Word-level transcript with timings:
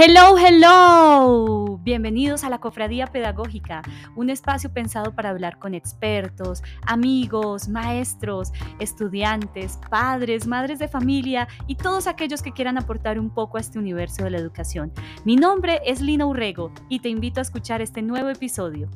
Hello, 0.00 0.36
hello. 0.38 1.80
Bienvenidos 1.82 2.44
a 2.44 2.50
la 2.50 2.60
Cofradía 2.60 3.08
Pedagógica, 3.08 3.82
un 4.14 4.30
espacio 4.30 4.72
pensado 4.72 5.12
para 5.12 5.30
hablar 5.30 5.58
con 5.58 5.74
expertos, 5.74 6.62
amigos, 6.86 7.68
maestros, 7.68 8.52
estudiantes, 8.78 9.80
padres, 9.90 10.46
madres 10.46 10.78
de 10.78 10.86
familia 10.86 11.48
y 11.66 11.74
todos 11.74 12.06
aquellos 12.06 12.42
que 12.42 12.52
quieran 12.52 12.78
aportar 12.78 13.18
un 13.18 13.30
poco 13.30 13.56
a 13.56 13.60
este 13.60 13.80
universo 13.80 14.22
de 14.22 14.30
la 14.30 14.38
educación. 14.38 14.92
Mi 15.24 15.34
nombre 15.34 15.80
es 15.84 16.00
Lina 16.00 16.26
Urrego 16.26 16.70
y 16.88 17.00
te 17.00 17.08
invito 17.08 17.40
a 17.40 17.42
escuchar 17.42 17.82
este 17.82 18.00
nuevo 18.00 18.28
episodio. 18.28 18.88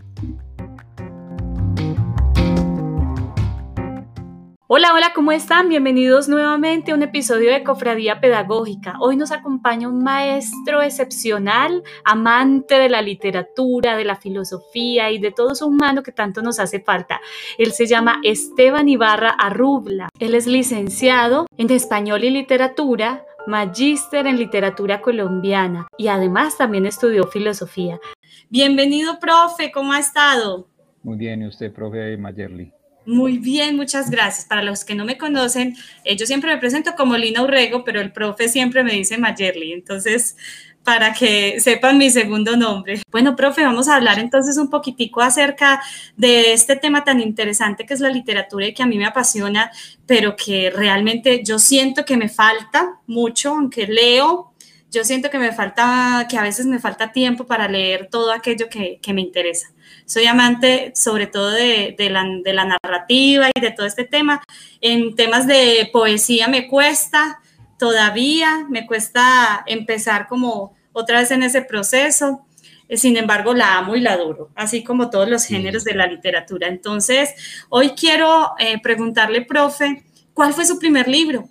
Hola, 4.75 4.95
hola, 4.95 5.13
¿cómo 5.15 5.33
están? 5.33 5.69
Bienvenidos 5.69 6.31
nuevamente 6.31 6.93
a 6.93 6.95
un 6.95 7.03
episodio 7.03 7.53
de 7.53 7.63
Cofradía 7.63 8.23
Pedagógica. 8.23 8.95
Hoy 9.01 9.19
nos 9.19 9.31
acompaña 9.31 9.87
un 9.87 10.03
maestro 10.03 10.81
excepcional, 10.81 11.83
amante 12.07 12.77
de 12.77 12.89
la 12.89 13.03
literatura, 13.03 13.99
de 13.99 14.07
la 14.07 14.17
filosofía 14.17 15.11
y 15.11 15.19
de 15.19 15.31
todo 15.31 15.53
eso 15.53 15.67
humano 15.67 16.03
que 16.03 16.11
tanto 16.11 16.41
nos 16.41 16.59
hace 16.59 16.81
falta. 16.81 17.21
Él 17.59 17.73
se 17.73 17.85
llama 17.85 18.21
Esteban 18.25 18.89
Ibarra 18.89 19.37
Arrubla. 19.39 20.09
Él 20.19 20.35
es 20.35 20.47
licenciado 20.47 21.45
en 21.59 21.71
Español 21.71 22.25
y 22.25 22.31
Literatura, 22.31 23.27
magíster 23.47 24.27
en 24.27 24.39
literatura 24.39 25.03
colombiana 25.03 25.87
y 25.99 26.09
además 26.09 26.57
también 26.57 26.87
estudió 26.87 27.25
filosofía. 27.25 28.01
Bienvenido, 28.49 29.21
profe, 29.21 29.71
¿cómo 29.71 29.93
ha 29.93 29.99
estado? 29.99 30.67
Muy 31.03 31.19
bien, 31.19 31.43
¿y 31.43 31.49
usted, 31.49 31.71
profe 31.75 32.17
Mayerly? 32.17 32.73
Muy 33.05 33.39
bien, 33.39 33.77
muchas 33.77 34.11
gracias. 34.11 34.47
Para 34.47 34.63
los 34.63 34.85
que 34.85 34.95
no 34.95 35.05
me 35.05 35.19
conocen, 35.19 35.77
eh, 36.05 36.17
yo 36.17 36.27
siempre 36.27 36.53
me 36.53 36.61
presento 36.61 36.95
como 36.97 37.17
Lina 37.17 37.43
Urrego, 37.43 37.85
pero 37.85 38.01
el 38.01 38.13
profe 38.13 38.49
siempre 38.49 38.85
me 38.85 38.93
dice 38.93 39.19
Mayerly. 39.19 39.73
Entonces, 39.73 40.37
para 40.85 41.13
que 41.13 41.61
sepan 41.61 41.99
mi 41.99 42.11
segundo 42.11 42.57
nombre. 42.57 43.03
Bueno, 43.11 43.37
profe, 43.37 43.63
vamos 43.63 43.89
a 43.89 43.97
hablar 43.97 44.19
entonces 44.19 44.57
un 44.59 44.69
poquitico 44.69 45.21
acerca 45.21 45.81
de 46.17 46.53
este 46.53 46.77
tema 46.77 47.05
tan 47.05 47.21
interesante 47.21 47.87
que 47.87 47.95
es 47.95 48.01
la 48.01 48.09
literatura 48.09 48.67
y 48.67 48.75
que 48.75 48.83
a 48.83 48.87
mí 48.87 48.99
me 48.99 49.07
apasiona, 49.07 49.71
pero 50.07 50.35
que 50.37 50.71
realmente 50.71 51.43
yo 51.45 51.59
siento 51.59 52.05
que 52.05 52.17
me 52.17 52.29
falta 52.29 53.01
mucho, 53.07 53.51
aunque 53.51 53.87
leo, 53.87 54.52
yo 54.93 55.05
siento 55.05 55.31
que 55.31 55.39
me 55.39 55.53
falta, 55.53 56.27
que 56.29 56.37
a 56.37 56.43
veces 56.43 56.67
me 56.67 56.79
falta 56.79 57.13
tiempo 57.13 57.47
para 57.47 57.67
leer 57.67 58.09
todo 58.11 58.31
aquello 58.31 58.69
que, 58.69 58.99
que 59.01 59.15
me 59.15 59.23
interesa. 59.23 59.73
Soy 60.05 60.27
amante 60.27 60.93
sobre 60.95 61.27
todo 61.27 61.51
de, 61.51 61.97
la, 62.11 62.27
de, 62.45 62.53
la, 62.53 62.67
narrativa 62.67 63.49
y 63.55 63.61
de 63.61 63.71
todo 63.71 63.87
este 63.87 64.05
tema. 64.05 64.43
En 64.83 65.17
temas 65.17 65.47
de 65.47 65.89
poesía 65.93 66.47
me 66.47 66.69
cuesta 66.69 67.41
todavía, 67.79 68.67
me 68.69 68.87
cuesta 68.87 69.65
empezar 69.67 70.29
como 70.29 70.75
otra 70.93 71.21
vez 71.21 71.31
en 71.31 71.43
ese 71.43 71.63
proceso. 71.63 72.45
Eh, 72.87 72.99
sin 72.99 73.17
embargo, 73.17 73.55
la 73.55 73.79
amo 73.79 73.97
y 73.97 74.01
la 74.01 74.13
adoro, 74.13 74.51
así 74.55 74.85
como 74.85 75.09
todos 75.09 75.29
los 75.29 75.47
géneros 75.47 75.85
de 75.85 75.95
la 75.95 76.07
literatura. 76.07 76.69
Entonces, 76.69 77.31
hoy 77.71 77.91
quiero 77.91 78.53
eh, 78.59 78.79
preguntarle, 78.83 79.41
profe, 79.41 80.05
¿cuál 80.35 80.53
fue 80.53 80.67
su 80.67 80.79
primer 80.79 81.09
libro? 81.09 81.49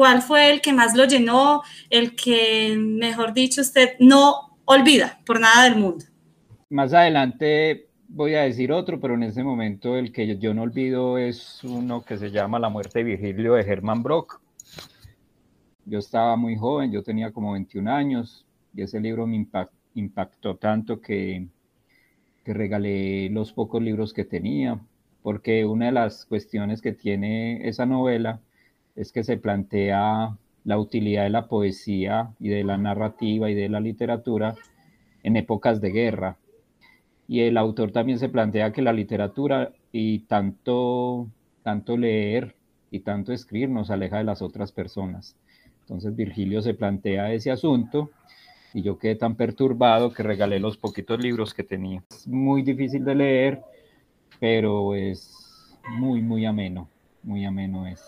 ¿Cuál 0.00 0.22
fue 0.22 0.50
el 0.50 0.62
que 0.62 0.72
más 0.72 0.96
lo 0.96 1.04
llenó? 1.04 1.60
El 1.90 2.16
que, 2.16 2.74
mejor 2.74 3.34
dicho, 3.34 3.60
usted 3.60 3.96
no 3.98 4.56
olvida 4.64 5.20
por 5.26 5.38
nada 5.38 5.64
del 5.64 5.76
mundo. 5.76 6.06
Más 6.70 6.94
adelante 6.94 7.90
voy 8.08 8.34
a 8.34 8.44
decir 8.44 8.72
otro, 8.72 8.98
pero 8.98 9.12
en 9.12 9.24
ese 9.24 9.42
momento 9.44 9.98
el 9.98 10.10
que 10.10 10.38
yo 10.38 10.54
no 10.54 10.62
olvido 10.62 11.18
es 11.18 11.62
uno 11.64 12.02
que 12.02 12.16
se 12.16 12.30
llama 12.30 12.58
La 12.58 12.70
muerte 12.70 13.00
de 13.00 13.04
Virgilio 13.04 13.52
de 13.52 13.60
Hermann 13.60 14.02
Brock. 14.02 14.40
Yo 15.84 15.98
estaba 15.98 16.34
muy 16.34 16.56
joven, 16.56 16.90
yo 16.90 17.02
tenía 17.02 17.30
como 17.30 17.52
21 17.52 17.92
años 17.92 18.46
y 18.74 18.80
ese 18.80 19.00
libro 19.00 19.26
me 19.26 19.46
impactó 19.92 20.56
tanto 20.56 21.02
que, 21.02 21.46
que 22.42 22.54
regalé 22.54 23.28
los 23.28 23.52
pocos 23.52 23.82
libros 23.82 24.14
que 24.14 24.24
tenía, 24.24 24.80
porque 25.22 25.66
una 25.66 25.84
de 25.84 25.92
las 25.92 26.24
cuestiones 26.24 26.80
que 26.80 26.94
tiene 26.94 27.68
esa 27.68 27.84
novela 27.84 28.40
es 28.96 29.12
que 29.12 29.24
se 29.24 29.36
plantea 29.36 30.36
la 30.64 30.78
utilidad 30.78 31.24
de 31.24 31.30
la 31.30 31.48
poesía 31.48 32.30
y 32.38 32.48
de 32.48 32.64
la 32.64 32.76
narrativa 32.76 33.50
y 33.50 33.54
de 33.54 33.68
la 33.68 33.80
literatura 33.80 34.54
en 35.22 35.36
épocas 35.36 35.80
de 35.80 35.90
guerra 35.90 36.36
y 37.30 37.42
el 37.42 37.58
autor 37.58 37.92
también 37.92 38.18
se 38.18 38.28
plantea 38.28 38.72
que 38.72 38.82
la 38.82 38.92
literatura 38.92 39.70
y 39.92 40.18
tanto, 40.26 41.28
tanto 41.62 41.96
leer 41.96 42.56
y 42.90 42.98
tanto 43.00 43.32
escribir 43.32 43.68
nos 43.68 43.92
aleja 43.92 44.18
de 44.18 44.24
las 44.24 44.42
otras 44.42 44.72
personas. 44.72 45.36
Entonces 45.82 46.16
Virgilio 46.16 46.60
se 46.60 46.74
plantea 46.74 47.32
ese 47.32 47.52
asunto 47.52 48.10
y 48.74 48.82
yo 48.82 48.98
quedé 48.98 49.14
tan 49.14 49.36
perturbado 49.36 50.12
que 50.12 50.24
regalé 50.24 50.58
los 50.58 50.76
poquitos 50.76 51.22
libros 51.22 51.54
que 51.54 51.62
tenía. 51.62 52.02
Es 52.10 52.26
muy 52.26 52.62
difícil 52.62 53.04
de 53.04 53.14
leer, 53.14 53.62
pero 54.40 54.96
es 54.96 55.78
muy, 56.00 56.22
muy 56.22 56.46
ameno, 56.46 56.88
muy 57.22 57.44
ameno 57.44 57.86
es. 57.86 58.00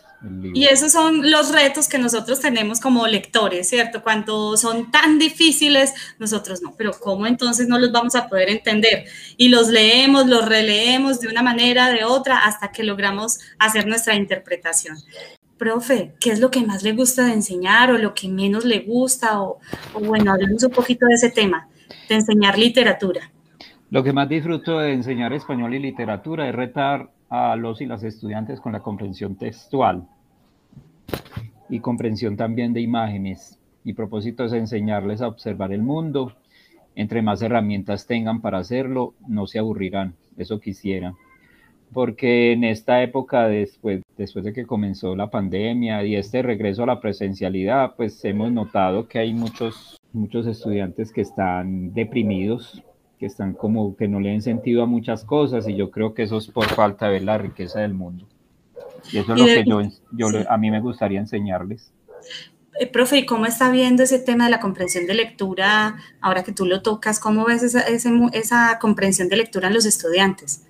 Y 0.55 0.65
esos 0.67 0.93
son 0.93 1.31
los 1.31 1.53
retos 1.53 1.89
que 1.89 1.99
nosotros 1.99 2.39
tenemos 2.39 2.79
como 2.79 3.07
lectores, 3.09 3.69
¿cierto? 3.69 4.03
Cuando 4.03 4.57
son 4.57 4.91
tan 4.93 5.19
difíciles, 5.19 5.93
nosotros 6.19 6.63
no, 6.63 6.75
pero 6.77 6.93
¿cómo 6.93 7.27
entonces 7.27 7.67
no 7.67 7.79
los 7.79 7.91
vamos 7.91 8.15
a 8.15 8.29
poder 8.29 8.49
entender? 8.49 9.07
Y 9.37 9.49
los 9.49 9.69
leemos, 9.69 10.29
los 10.29 10.49
releemos 10.49 11.21
de 11.21 11.29
una 11.29 11.43
manera, 11.43 11.91
de 11.91 12.05
otra, 12.05 12.45
hasta 12.45 12.71
que 12.71 12.85
logramos 12.85 13.41
hacer 13.59 13.87
nuestra 13.87 14.15
interpretación. 14.15 14.97
Profe, 15.59 16.15
¿qué 16.21 16.31
es 16.31 16.41
lo 16.41 16.51
que 16.51 16.65
más 16.65 16.85
le 16.85 16.93
gusta 16.93 17.27
de 17.27 17.33
enseñar 17.33 17.91
o 17.91 17.99
lo 17.99 18.15
que 18.15 18.29
menos 18.29 18.65
le 18.65 18.81
gusta? 18.81 19.43
O, 19.43 19.59
o 19.95 20.01
bueno, 20.01 20.33
hablemos 20.33 20.63
un 20.63 20.71
poquito 20.71 21.07
de 21.07 21.15
ese 21.15 21.31
tema, 21.31 21.69
de 22.09 22.15
enseñar 22.15 22.59
literatura. 22.59 23.33
Lo 23.91 24.03
que 24.03 24.13
más 24.13 24.29
disfruto 24.29 24.79
de 24.79 24.93
enseñar 24.93 25.33
español 25.33 25.75
y 25.75 25.79
literatura 25.79 26.49
es 26.49 26.55
retar 26.55 27.11
a 27.33 27.57
los 27.57 27.81
y 27.81 27.87
las 27.87 28.05
estudiantes 28.05 28.61
con 28.61 28.73
la 28.73 28.81
comprensión 28.81 29.37
textual 29.37 30.07
y 31.71 31.81
comprensión 31.81 32.37
también 32.37 32.75
de 32.75 32.83
imágenes. 32.83 33.59
Mi 33.85 33.95
propósito 33.95 34.45
es 34.45 34.53
enseñarles 34.53 35.23
a 35.23 35.29
observar 35.29 35.73
el 35.73 35.81
mundo. 35.81 36.35
Entre 36.95 37.23
más 37.23 37.41
herramientas 37.41 38.07
tengan 38.07 38.43
para 38.43 38.59
hacerlo, 38.59 39.15
no 39.27 39.47
se 39.47 39.59
aburrirán. 39.59 40.15
Eso 40.37 40.61
quisiera. 40.61 41.15
Porque 41.95 42.53
en 42.53 42.65
esta 42.65 43.03
época, 43.03 43.49
después, 43.49 44.03
después 44.19 44.45
de 44.45 44.53
que 44.53 44.67
comenzó 44.67 45.17
la 45.17 45.31
pandemia 45.31 46.05
y 46.05 46.17
este 46.17 46.43
regreso 46.43 46.83
a 46.83 46.87
la 46.87 47.01
presencialidad, 47.01 47.95
pues 47.97 48.23
hemos 48.27 48.53
notado 48.53 49.09
que 49.09 49.21
hay 49.21 49.33
muchos, 49.33 49.99
muchos 50.13 50.47
estudiantes 50.47 51.11
que 51.11 51.23
están 51.23 51.95
deprimidos, 51.95 52.83
que 53.23 53.27
están 53.27 53.53
como 53.53 53.95
que 53.95 54.09
no 54.09 54.19
le 54.19 54.35
han 54.35 54.43
sentido 54.43 54.83
a 54.83 54.87
muchas 54.87 55.25
cosas 55.25 55.69
y 55.69 55.77
yo 55.77 55.93
creo 55.93 56.13
que 56.13 56.25
eso 56.25 56.39
es 56.39 56.49
por 56.49 56.65
falta 56.65 57.07
de 57.07 57.13
ver 57.13 57.23
la 57.23 57.39
riqueza 57.39 57.79
del 57.79 57.95
mundo. 57.95 58.27
Y 59.13 59.19
eso 59.19 59.35
es 59.35 59.39
lo 59.39 59.47
que 59.47 59.65
yo, 59.65 59.81
yo 60.11 60.27
a 60.51 60.59
mí 60.59 60.73
me 60.73 60.81
gustaría 60.81 61.21
enseñarles. 61.21 61.93
Eh, 62.81 62.89
profe, 62.89 63.19
¿y 63.19 63.25
cómo 63.25 63.47
está 63.47 63.71
viendo 63.71 64.03
ese 64.03 64.19
tema 64.19 64.47
de 64.47 64.51
la 64.51 64.59
comprensión 64.59 65.07
de 65.07 65.15
lectura 65.15 65.99
ahora 66.21 66.43
que 66.43 66.51
tú 66.51 66.67
lo 66.67 66.83
tocas? 66.83 67.21
¿Cómo 67.21 67.45
ves 67.45 67.63
esa, 67.63 67.83
esa 67.83 68.81
comprensión 68.81 69.29
de 69.29 69.37
lectura 69.37 69.69
en 69.69 69.75
los 69.75 69.87
estudiantes? 69.87 70.67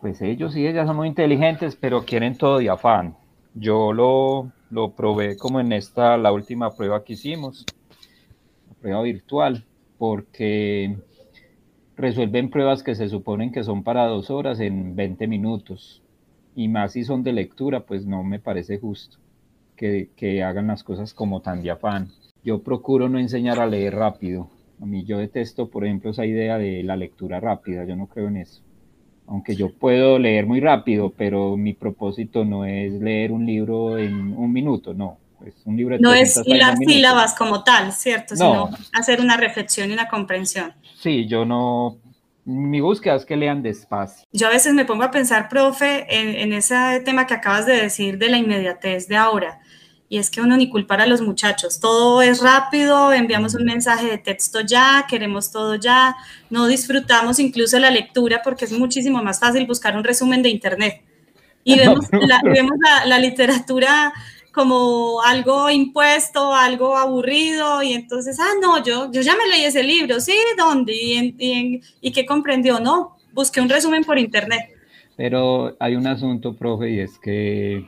Pues 0.00 0.22
ellos 0.22 0.54
sí, 0.54 0.66
ellas 0.66 0.86
son 0.86 0.96
muy 0.96 1.08
inteligentes, 1.08 1.76
pero 1.76 2.06
quieren 2.06 2.38
todo 2.38 2.60
de 2.60 2.70
afán. 2.70 3.14
Yo 3.52 3.92
lo, 3.92 4.52
lo 4.70 4.92
probé 4.92 5.36
como 5.36 5.60
en 5.60 5.74
esta, 5.74 6.16
la 6.16 6.32
última 6.32 6.74
prueba 6.74 7.04
que 7.04 7.12
hicimos, 7.12 7.66
la 8.70 8.74
prueba 8.80 9.02
virtual, 9.02 9.66
porque 9.98 10.96
resuelven 11.96 12.50
pruebas 12.50 12.82
que 12.82 12.94
se 12.94 13.08
suponen 13.08 13.52
que 13.52 13.64
son 13.64 13.82
para 13.82 14.06
dos 14.06 14.30
horas 14.30 14.60
en 14.60 14.94
20 14.94 15.26
minutos. 15.26 16.02
Y 16.54 16.68
más 16.68 16.92
si 16.92 17.04
son 17.04 17.22
de 17.22 17.32
lectura, 17.32 17.80
pues 17.80 18.06
no 18.06 18.22
me 18.22 18.38
parece 18.38 18.78
justo 18.78 19.18
que, 19.76 20.10
que 20.16 20.42
hagan 20.42 20.68
las 20.68 20.84
cosas 20.84 21.14
como 21.14 21.40
tan 21.40 21.62
de 21.62 21.70
afán. 21.70 22.08
Yo 22.44 22.62
procuro 22.62 23.08
no 23.08 23.18
enseñar 23.18 23.60
a 23.60 23.66
leer 23.66 23.94
rápido. 23.94 24.48
A 24.80 24.86
mí 24.86 25.04
yo 25.04 25.18
detesto, 25.18 25.68
por 25.68 25.84
ejemplo, 25.84 26.10
esa 26.10 26.26
idea 26.26 26.58
de 26.58 26.82
la 26.82 26.96
lectura 26.96 27.40
rápida. 27.40 27.84
Yo 27.84 27.96
no 27.96 28.06
creo 28.06 28.28
en 28.28 28.38
eso. 28.38 28.62
Aunque 29.26 29.56
yo 29.56 29.70
puedo 29.70 30.18
leer 30.18 30.46
muy 30.46 30.60
rápido, 30.60 31.10
pero 31.10 31.56
mi 31.56 31.72
propósito 31.74 32.44
no 32.44 32.64
es 32.64 32.92
leer 32.92 33.32
un 33.32 33.44
libro 33.44 33.98
en 33.98 34.36
un 34.36 34.52
minuto, 34.52 34.94
no. 34.94 35.18
Es 35.44 35.54
un 35.64 35.76
libro 35.76 35.96
no 35.98 36.14
es 36.14 36.40
las 36.46 36.78
sílabas 36.78 37.34
como 37.34 37.62
tal, 37.62 37.92
¿cierto? 37.92 38.36
Sino 38.36 38.70
hacer 38.92 39.20
una 39.20 39.36
reflexión 39.36 39.90
y 39.90 39.92
una 39.92 40.08
comprensión. 40.08 40.72
Sí, 40.98 41.26
yo 41.26 41.44
no, 41.44 41.98
mi 42.46 42.80
búsqueda 42.80 43.16
es 43.16 43.24
que 43.24 43.36
lean 43.36 43.60
despacio. 43.60 44.24
Yo 44.32 44.46
a 44.46 44.50
veces 44.50 44.72
me 44.72 44.84
pongo 44.84 45.02
a 45.02 45.10
pensar, 45.10 45.48
profe, 45.48 46.06
en, 46.08 46.52
ese 46.52 47.02
tema 47.04 47.26
que 47.26 47.34
acabas 47.34 47.66
de 47.66 47.74
decir 47.74 48.18
de 48.18 48.28
la 48.28 48.38
inmediatez 48.38 49.08
de 49.08 49.16
ahora. 49.16 49.58
Y 50.08 50.18
es 50.18 50.30
que 50.30 50.40
uno 50.40 50.56
ni 50.56 50.70
culpar 50.70 51.00
a 51.00 51.06
los 51.06 51.20
muchachos. 51.20 51.80
Todo 51.80 52.22
es 52.22 52.40
rápido, 52.40 53.12
enviamos 53.12 53.56
un 53.56 53.64
mensaje 53.64 54.06
de 54.06 54.18
texto 54.18 54.60
ya, 54.60 55.06
queremos 55.08 55.50
todo 55.50 55.74
ya, 55.74 56.14
no 56.48 56.68
disfrutamos 56.68 57.40
incluso 57.40 57.80
la 57.80 57.90
lectura 57.90 58.42
porque 58.44 58.64
es 58.64 58.70
muchísimo 58.70 59.20
más 59.24 59.40
fácil 59.40 59.66
buscar 59.66 59.96
un 59.96 60.04
resumen 60.04 60.44
de 60.44 60.50
internet. 60.50 61.02
Y 61.64 61.76
vemos, 61.80 62.06
la, 62.12 62.40
vemos 62.44 62.74
la, 62.78 63.06
la 63.06 63.18
literatura 63.18 64.12
como 64.56 65.20
algo 65.20 65.68
impuesto, 65.68 66.54
algo 66.54 66.96
aburrido, 66.96 67.82
y 67.82 67.92
entonces, 67.92 68.40
ah, 68.40 68.54
no, 68.62 68.82
yo, 68.82 69.12
yo 69.12 69.20
ya 69.20 69.36
me 69.36 69.46
leí 69.50 69.66
ese 69.66 69.82
libro, 69.82 70.18
sí, 70.18 70.32
¿dónde? 70.56 70.94
¿Y, 70.94 71.82
y, 72.00 72.10
qué 72.10 72.24
comprendió? 72.24 72.80
No, 72.80 73.18
busqué 73.34 73.60
un 73.60 73.68
resumen 73.68 74.02
por 74.02 74.18
internet. 74.18 74.70
Pero 75.14 75.76
hay 75.78 75.94
un 75.94 76.06
asunto, 76.06 76.56
profe, 76.56 76.90
y 76.90 77.00
es 77.00 77.18
que 77.18 77.86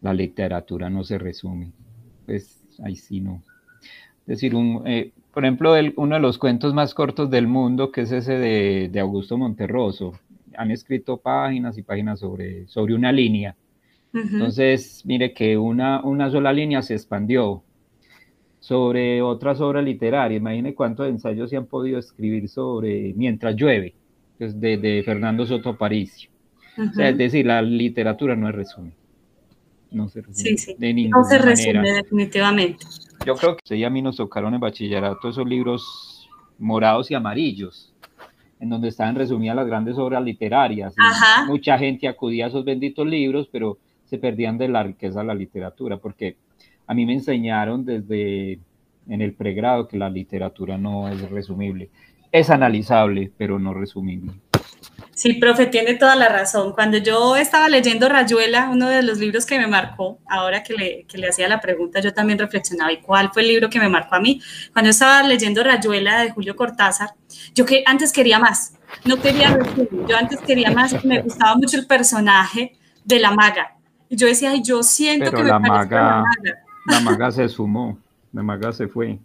la 0.00 0.14
literatura 0.14 0.88
no 0.88 1.04
se 1.04 1.18
resume. 1.18 1.72
Pues 2.24 2.58
ahí 2.82 2.96
sí 2.96 3.20
no. 3.20 3.42
Es 4.20 4.36
decir, 4.38 4.54
un, 4.54 4.82
eh, 4.86 5.12
por 5.34 5.44
ejemplo, 5.44 5.74
uno 5.96 6.14
de 6.14 6.22
los 6.22 6.38
cuentos 6.38 6.72
más 6.72 6.94
cortos 6.94 7.28
del 7.28 7.46
mundo, 7.46 7.92
que 7.92 8.00
es 8.00 8.12
ese 8.12 8.38
de, 8.38 8.88
de 8.90 9.00
Augusto 9.00 9.36
Monterroso, 9.36 10.14
han 10.56 10.70
escrito 10.70 11.18
páginas 11.18 11.76
y 11.76 11.82
páginas 11.82 12.20
sobre, 12.20 12.66
sobre 12.66 12.94
una 12.94 13.12
línea 13.12 13.54
entonces, 14.12 15.02
mire 15.04 15.32
que 15.32 15.56
una, 15.56 16.02
una 16.02 16.30
sola 16.30 16.52
línea 16.52 16.82
se 16.82 16.94
expandió 16.94 17.62
sobre 18.58 19.22
otras 19.22 19.60
obras 19.60 19.84
literarias. 19.84 20.40
Imagine 20.40 20.74
cuántos 20.74 21.08
ensayos 21.08 21.50
se 21.50 21.56
han 21.56 21.66
podido 21.66 21.98
escribir 21.98 22.48
sobre 22.48 23.12
Mientras 23.14 23.56
llueve, 23.56 23.94
pues, 24.38 24.60
de, 24.60 25.02
Fernando 25.04 25.46
Soto 25.46 25.70
Aparicio. 25.70 26.30
es 26.98 27.16
decir, 27.16 27.46
la 27.46 27.62
literatura 27.62 28.36
no 28.36 28.48
es 28.48 28.54
resumen. 28.54 28.94
No 29.90 30.08
se 30.08 30.20
resume. 30.20 30.56
Sí, 30.56 30.58
sí. 30.58 31.08
no 31.08 31.24
se 31.24 31.38
resume 31.38 31.92
definitivamente. 31.92 32.86
Yo 33.26 33.34
creo 33.34 33.56
que 33.56 33.62
sí, 33.64 33.82
a 33.82 33.90
mí 33.90 34.02
nos 34.02 34.16
tocaron 34.16 34.54
en 34.54 34.60
bachillerato 34.60 35.28
esos 35.28 35.46
libros 35.46 36.28
morados 36.58 37.10
y 37.10 37.14
amarillos, 37.14 37.92
en 38.60 38.68
donde 38.68 38.88
estaban 38.88 39.16
resumidas 39.16 39.56
las 39.56 39.66
grandes 39.66 39.98
obras 39.98 40.22
literarias. 40.22 40.94
Mucha 41.46 41.76
gente 41.76 42.06
acudía 42.06 42.44
a 42.44 42.48
esos 42.48 42.64
benditos 42.64 43.06
libros, 43.06 43.48
pero 43.50 43.78
se 44.10 44.18
perdían 44.18 44.58
de 44.58 44.68
la 44.68 44.82
riqueza 44.82 45.20
de 45.20 45.26
la 45.26 45.34
literatura, 45.34 45.98
porque 45.98 46.36
a 46.88 46.94
mí 46.94 47.06
me 47.06 47.14
enseñaron 47.14 47.84
desde 47.84 48.58
en 49.08 49.22
el 49.22 49.34
pregrado 49.34 49.86
que 49.86 49.96
la 49.96 50.10
literatura 50.10 50.76
no 50.76 51.08
es 51.08 51.30
resumible. 51.30 51.90
Es 52.32 52.50
analizable, 52.50 53.30
pero 53.36 53.58
no 53.58 53.72
resumible. 53.72 54.32
Sí, 55.12 55.34
profe, 55.34 55.66
tiene 55.66 55.94
toda 55.94 56.16
la 56.16 56.28
razón. 56.28 56.72
Cuando 56.72 56.98
yo 56.98 57.36
estaba 57.36 57.68
leyendo 57.68 58.08
Rayuela, 58.08 58.70
uno 58.70 58.88
de 58.88 59.02
los 59.02 59.18
libros 59.18 59.46
que 59.46 59.58
me 59.58 59.66
marcó, 59.66 60.18
ahora 60.28 60.62
que 60.62 60.74
le, 60.74 61.04
que 61.04 61.18
le 61.18 61.28
hacía 61.28 61.46
la 61.48 61.60
pregunta, 61.60 62.00
yo 62.00 62.12
también 62.12 62.38
reflexionaba, 62.38 62.90
¿y 62.92 63.00
cuál 63.00 63.30
fue 63.32 63.42
el 63.42 63.48
libro 63.48 63.68
que 63.68 63.78
me 63.78 63.88
marcó 63.88 64.14
a 64.16 64.20
mí? 64.20 64.40
Cuando 64.72 64.90
estaba 64.90 65.22
leyendo 65.22 65.62
Rayuela 65.62 66.22
de 66.22 66.30
Julio 66.30 66.56
Cortázar, 66.56 67.10
yo 67.54 67.66
que 67.66 67.84
antes 67.86 68.12
quería 68.12 68.38
más, 68.38 68.74
no 69.04 69.20
quería 69.20 69.54
resumen, 69.54 70.08
yo 70.08 70.16
antes 70.16 70.40
quería 70.40 70.70
más, 70.70 71.04
me 71.04 71.22
gustaba 71.22 71.54
mucho 71.54 71.76
el 71.76 71.86
personaje 71.86 72.72
de 73.04 73.20
la 73.20 73.32
maga, 73.32 73.76
y 74.10 74.16
yo 74.16 74.26
decía, 74.26 74.50
Ay, 74.50 74.60
yo 74.62 74.82
siento 74.82 75.30
que 75.30 75.44
la 75.44 75.60
maga, 75.60 76.24
la 76.86 77.00
maga. 77.00 77.30
se 77.30 77.48
sumó, 77.48 77.96
la 78.32 78.42
maga 78.42 78.72
se 78.72 78.88
fue. 78.88 79.20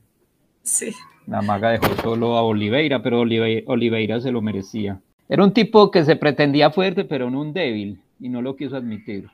Sí. 0.62 0.94
La 1.26 1.42
maga 1.42 1.72
dejó 1.72 1.88
solo 2.04 2.38
a 2.38 2.44
Oliveira, 2.44 3.02
pero 3.02 3.22
Oliveira, 3.22 4.22
se 4.22 4.32
lo 4.32 4.44
merecía. 4.44 5.02
Era 5.28 5.44
un 5.44 5.52
tipo 5.54 5.90
que 5.90 6.06
se 6.06 6.16
pretendía 6.16 6.70
fuerte, 6.70 7.04
pero 7.04 7.32
no 7.32 7.42
un 7.42 7.52
débil, 7.52 8.00
y 8.20 8.30
no 8.30 8.44
lo 8.44 8.56
quiso 8.56 8.78
admitir. 8.78 9.28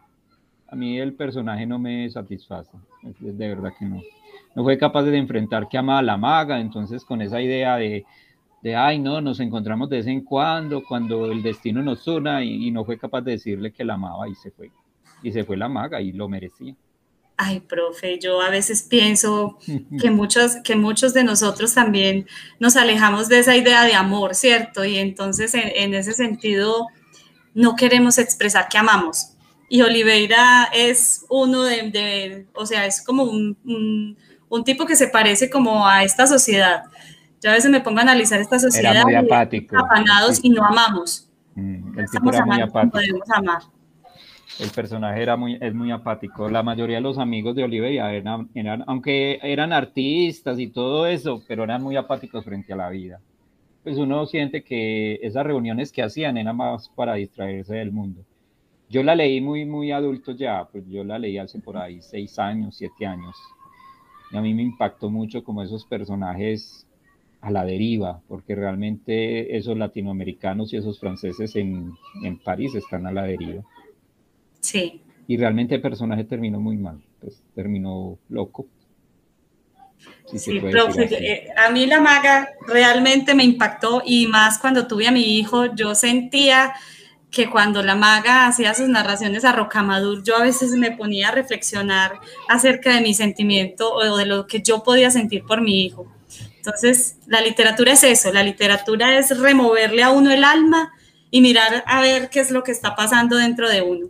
A 0.70 0.76
mí 0.78 0.98
el 0.98 1.12
personaje 1.14 1.66
no 1.66 1.78
me 1.78 2.10
satisface, 2.10 2.72
de 3.20 3.48
verdad 3.50 3.74
que 3.78 3.84
no. 3.84 4.02
No 4.56 4.64
fue 4.64 4.78
capaz 4.78 5.04
de 5.04 5.18
enfrentar 5.18 5.68
que 5.68 5.78
amaba 5.78 6.00
a 6.00 6.04
la 6.04 6.16
maga, 6.16 6.62
entonces 6.62 7.04
con 7.04 7.22
esa 7.22 7.42
idea 7.42 7.76
de, 7.76 8.06
de, 8.62 8.76
ay, 8.78 9.00
no, 9.00 9.20
nos 9.20 9.42
encontramos 9.42 9.90
de 9.90 9.98
vez 9.98 10.08
en 10.08 10.22
cuando, 10.22 10.82
cuando 10.82 11.30
el 11.30 11.44
destino 11.44 11.84
nos 11.84 12.08
una, 12.08 12.42
y 12.42 12.72
no 12.72 12.86
fue 12.86 12.98
capaz 12.98 13.20
de 13.20 13.32
decirle 13.32 13.74
que 13.74 13.84
la 13.84 13.96
amaba 13.96 14.30
y 14.30 14.36
se 14.36 14.52
fue 14.52 14.72
y 15.24 15.32
se 15.32 15.44
fue 15.44 15.58
la 15.58 15.70
maga 15.70 16.02
y 16.02 16.12
lo 16.12 16.28
merecía. 16.28 16.76
Ay, 17.38 17.60
profe, 17.60 18.20
yo 18.20 18.40
a 18.42 18.50
veces 18.50 18.84
pienso 18.84 19.58
que 20.00 20.12
muchos, 20.12 20.58
que 20.64 20.76
muchos 20.76 21.14
de 21.14 21.24
nosotros 21.24 21.74
también 21.74 22.28
nos 22.60 22.76
alejamos 22.76 23.30
de 23.30 23.40
esa 23.40 23.56
idea 23.56 23.84
de 23.84 23.96
amor, 23.96 24.36
¿cierto? 24.36 24.86
Y 24.86 24.98
entonces 24.98 25.54
en, 25.56 25.94
ese 25.94 26.14
sentido 26.14 26.88
no 27.54 27.76
queremos 27.76 28.18
expresar 28.18 28.68
que 28.70 28.78
amamos. 28.78 29.34
Y 29.70 29.82
Oliveira 29.82 30.70
es 30.74 31.26
uno 31.30 31.64
de, 31.64 32.46
o 32.54 32.66
sea, 32.66 32.86
es 32.86 33.04
como 33.04 33.24
un, 33.24 34.18
un, 34.50 34.64
tipo 34.64 34.86
que 34.86 34.96
se 34.98 35.08
parece 35.08 35.50
como 35.50 35.88
a 35.88 36.04
esta 36.04 36.28
sociedad. 36.28 36.84
Yo 37.42 37.50
a 37.50 37.54
veces 37.54 37.72
me 37.72 37.80
pongo 37.80 38.00
a 38.00 38.02
analizar 38.04 38.40
esta 38.40 38.60
sociedad. 38.60 38.92
Era 38.92 39.04
muy 39.04 39.16
apático. 39.16 39.78
Apanados 39.80 40.40
y 40.44 40.50
no 40.50 40.64
amamos. 40.64 41.30
Mm, 41.56 41.98
el 41.98 42.06
tipo 42.10 42.32
era 42.32 42.46
muy 42.46 42.62
apático. 42.62 42.92
Podemos 42.92 43.30
amar 43.32 43.62
el 44.62 44.70
personaje 44.70 45.24
era 45.24 45.36
muy, 45.38 45.58
es 45.60 45.74
muy 45.74 45.92
apático. 45.92 46.48
La 46.48 46.62
mayoría 46.62 46.98
de 46.98 47.02
los 47.02 47.18
amigos 47.18 47.56
de 47.56 47.64
Olivia 47.64 48.14
eran, 48.14 48.48
eran, 48.54 48.84
aunque 48.86 49.40
eran 49.42 49.74
artistas 49.74 50.60
y 50.60 50.68
todo 50.68 51.08
eso, 51.08 51.42
pero 51.48 51.64
eran 51.64 51.82
muy 51.82 51.96
apáticos 51.96 52.46
frente 52.46 52.72
a 52.72 52.76
la 52.76 52.90
vida. 52.90 53.20
Pues 53.84 53.98
uno 53.98 54.24
siente 54.28 54.64
que 54.64 55.16
esas 55.24 55.46
reuniones 55.48 55.92
que 55.92 56.04
hacían 56.04 56.38
eran 56.38 56.58
más 56.58 56.90
para 56.90 57.16
distraerse 57.16 57.76
del 57.76 57.92
mundo. 57.92 58.24
Yo 58.88 59.02
la 59.02 59.16
leí 59.16 59.42
muy, 59.42 59.66
muy 59.66 59.92
adulto 59.92 60.34
ya, 60.34 60.68
pues 60.72 60.88
yo 60.88 61.04
la 61.04 61.18
leí 61.18 61.40
hace 61.40 61.60
por 61.60 61.78
ahí 61.78 62.00
seis 62.02 62.38
años, 62.38 62.76
siete 62.78 63.08
años. 63.08 63.36
Y 64.32 64.38
a 64.38 64.42
mí 64.42 64.54
me 64.54 64.62
impactó 64.62 65.10
mucho 65.10 65.44
como 65.44 65.64
esos 65.64 65.86
personajes 65.86 66.86
a 67.40 67.50
la 67.50 67.66
deriva, 67.66 68.22
porque 68.28 68.54
realmente 68.54 69.58
esos 69.58 69.76
latinoamericanos 69.76 70.72
y 70.72 70.78
esos 70.78 71.00
franceses 71.00 71.56
en, 71.56 71.94
en 72.24 72.38
París 72.38 72.76
están 72.76 73.08
a 73.08 73.12
la 73.12 73.24
deriva. 73.24 73.64
Sí. 74.62 75.02
Y 75.28 75.38
realmente 75.38 75.76
el 75.76 75.82
personaje 75.82 76.24
terminó 76.24 76.60
muy 76.60 76.78
mal, 76.78 77.02
pues 77.20 77.42
terminó 77.54 78.18
loco. 78.30 78.68
sí, 80.36 80.60
profe, 80.60 81.10
eh, 81.12 81.48
a 81.56 81.70
mí 81.72 81.86
la 81.86 82.00
maga 82.00 82.50
realmente 82.68 83.36
me 83.36 83.44
impactó 83.44 84.02
y 84.06 84.28
más 84.28 84.58
cuando 84.58 84.88
tuve 84.88 85.08
a 85.08 85.12
mi 85.12 85.38
hijo, 85.38 85.76
yo 85.76 85.96
sentía 85.96 86.74
que 87.32 87.50
cuando 87.50 87.82
la 87.82 87.96
maga 87.96 88.46
hacía 88.46 88.74
sus 88.74 88.90
narraciones 88.90 89.46
a 89.46 89.54
Rocamadur, 89.54 90.22
yo 90.22 90.36
a 90.36 90.44
veces 90.44 90.72
me 90.72 90.92
ponía 90.92 91.30
a 91.30 91.32
reflexionar 91.32 92.20
acerca 92.50 92.94
de 92.94 93.02
mi 93.02 93.14
sentimiento 93.14 93.94
o 93.94 94.18
de 94.18 94.26
lo 94.26 94.48
que 94.48 94.62
yo 94.62 94.84
podía 94.84 95.10
sentir 95.12 95.46
por 95.46 95.62
mi 95.62 95.86
hijo. 95.86 96.12
Entonces, 96.58 97.18
la 97.26 97.42
literatura 97.42 97.94
es 97.94 98.04
eso, 98.04 98.32
la 98.34 98.44
literatura 98.44 99.18
es 99.18 99.36
removerle 99.40 100.04
a 100.04 100.12
uno 100.12 100.30
el 100.30 100.44
alma 100.44 100.92
y 101.32 101.42
mirar 101.42 101.84
a 101.88 102.02
ver 102.02 102.30
qué 102.30 102.42
es 102.42 102.52
lo 102.52 102.64
que 102.64 102.74
está 102.74 102.96
pasando 102.96 103.38
dentro 103.38 103.70
de 103.70 103.82
uno. 103.82 104.10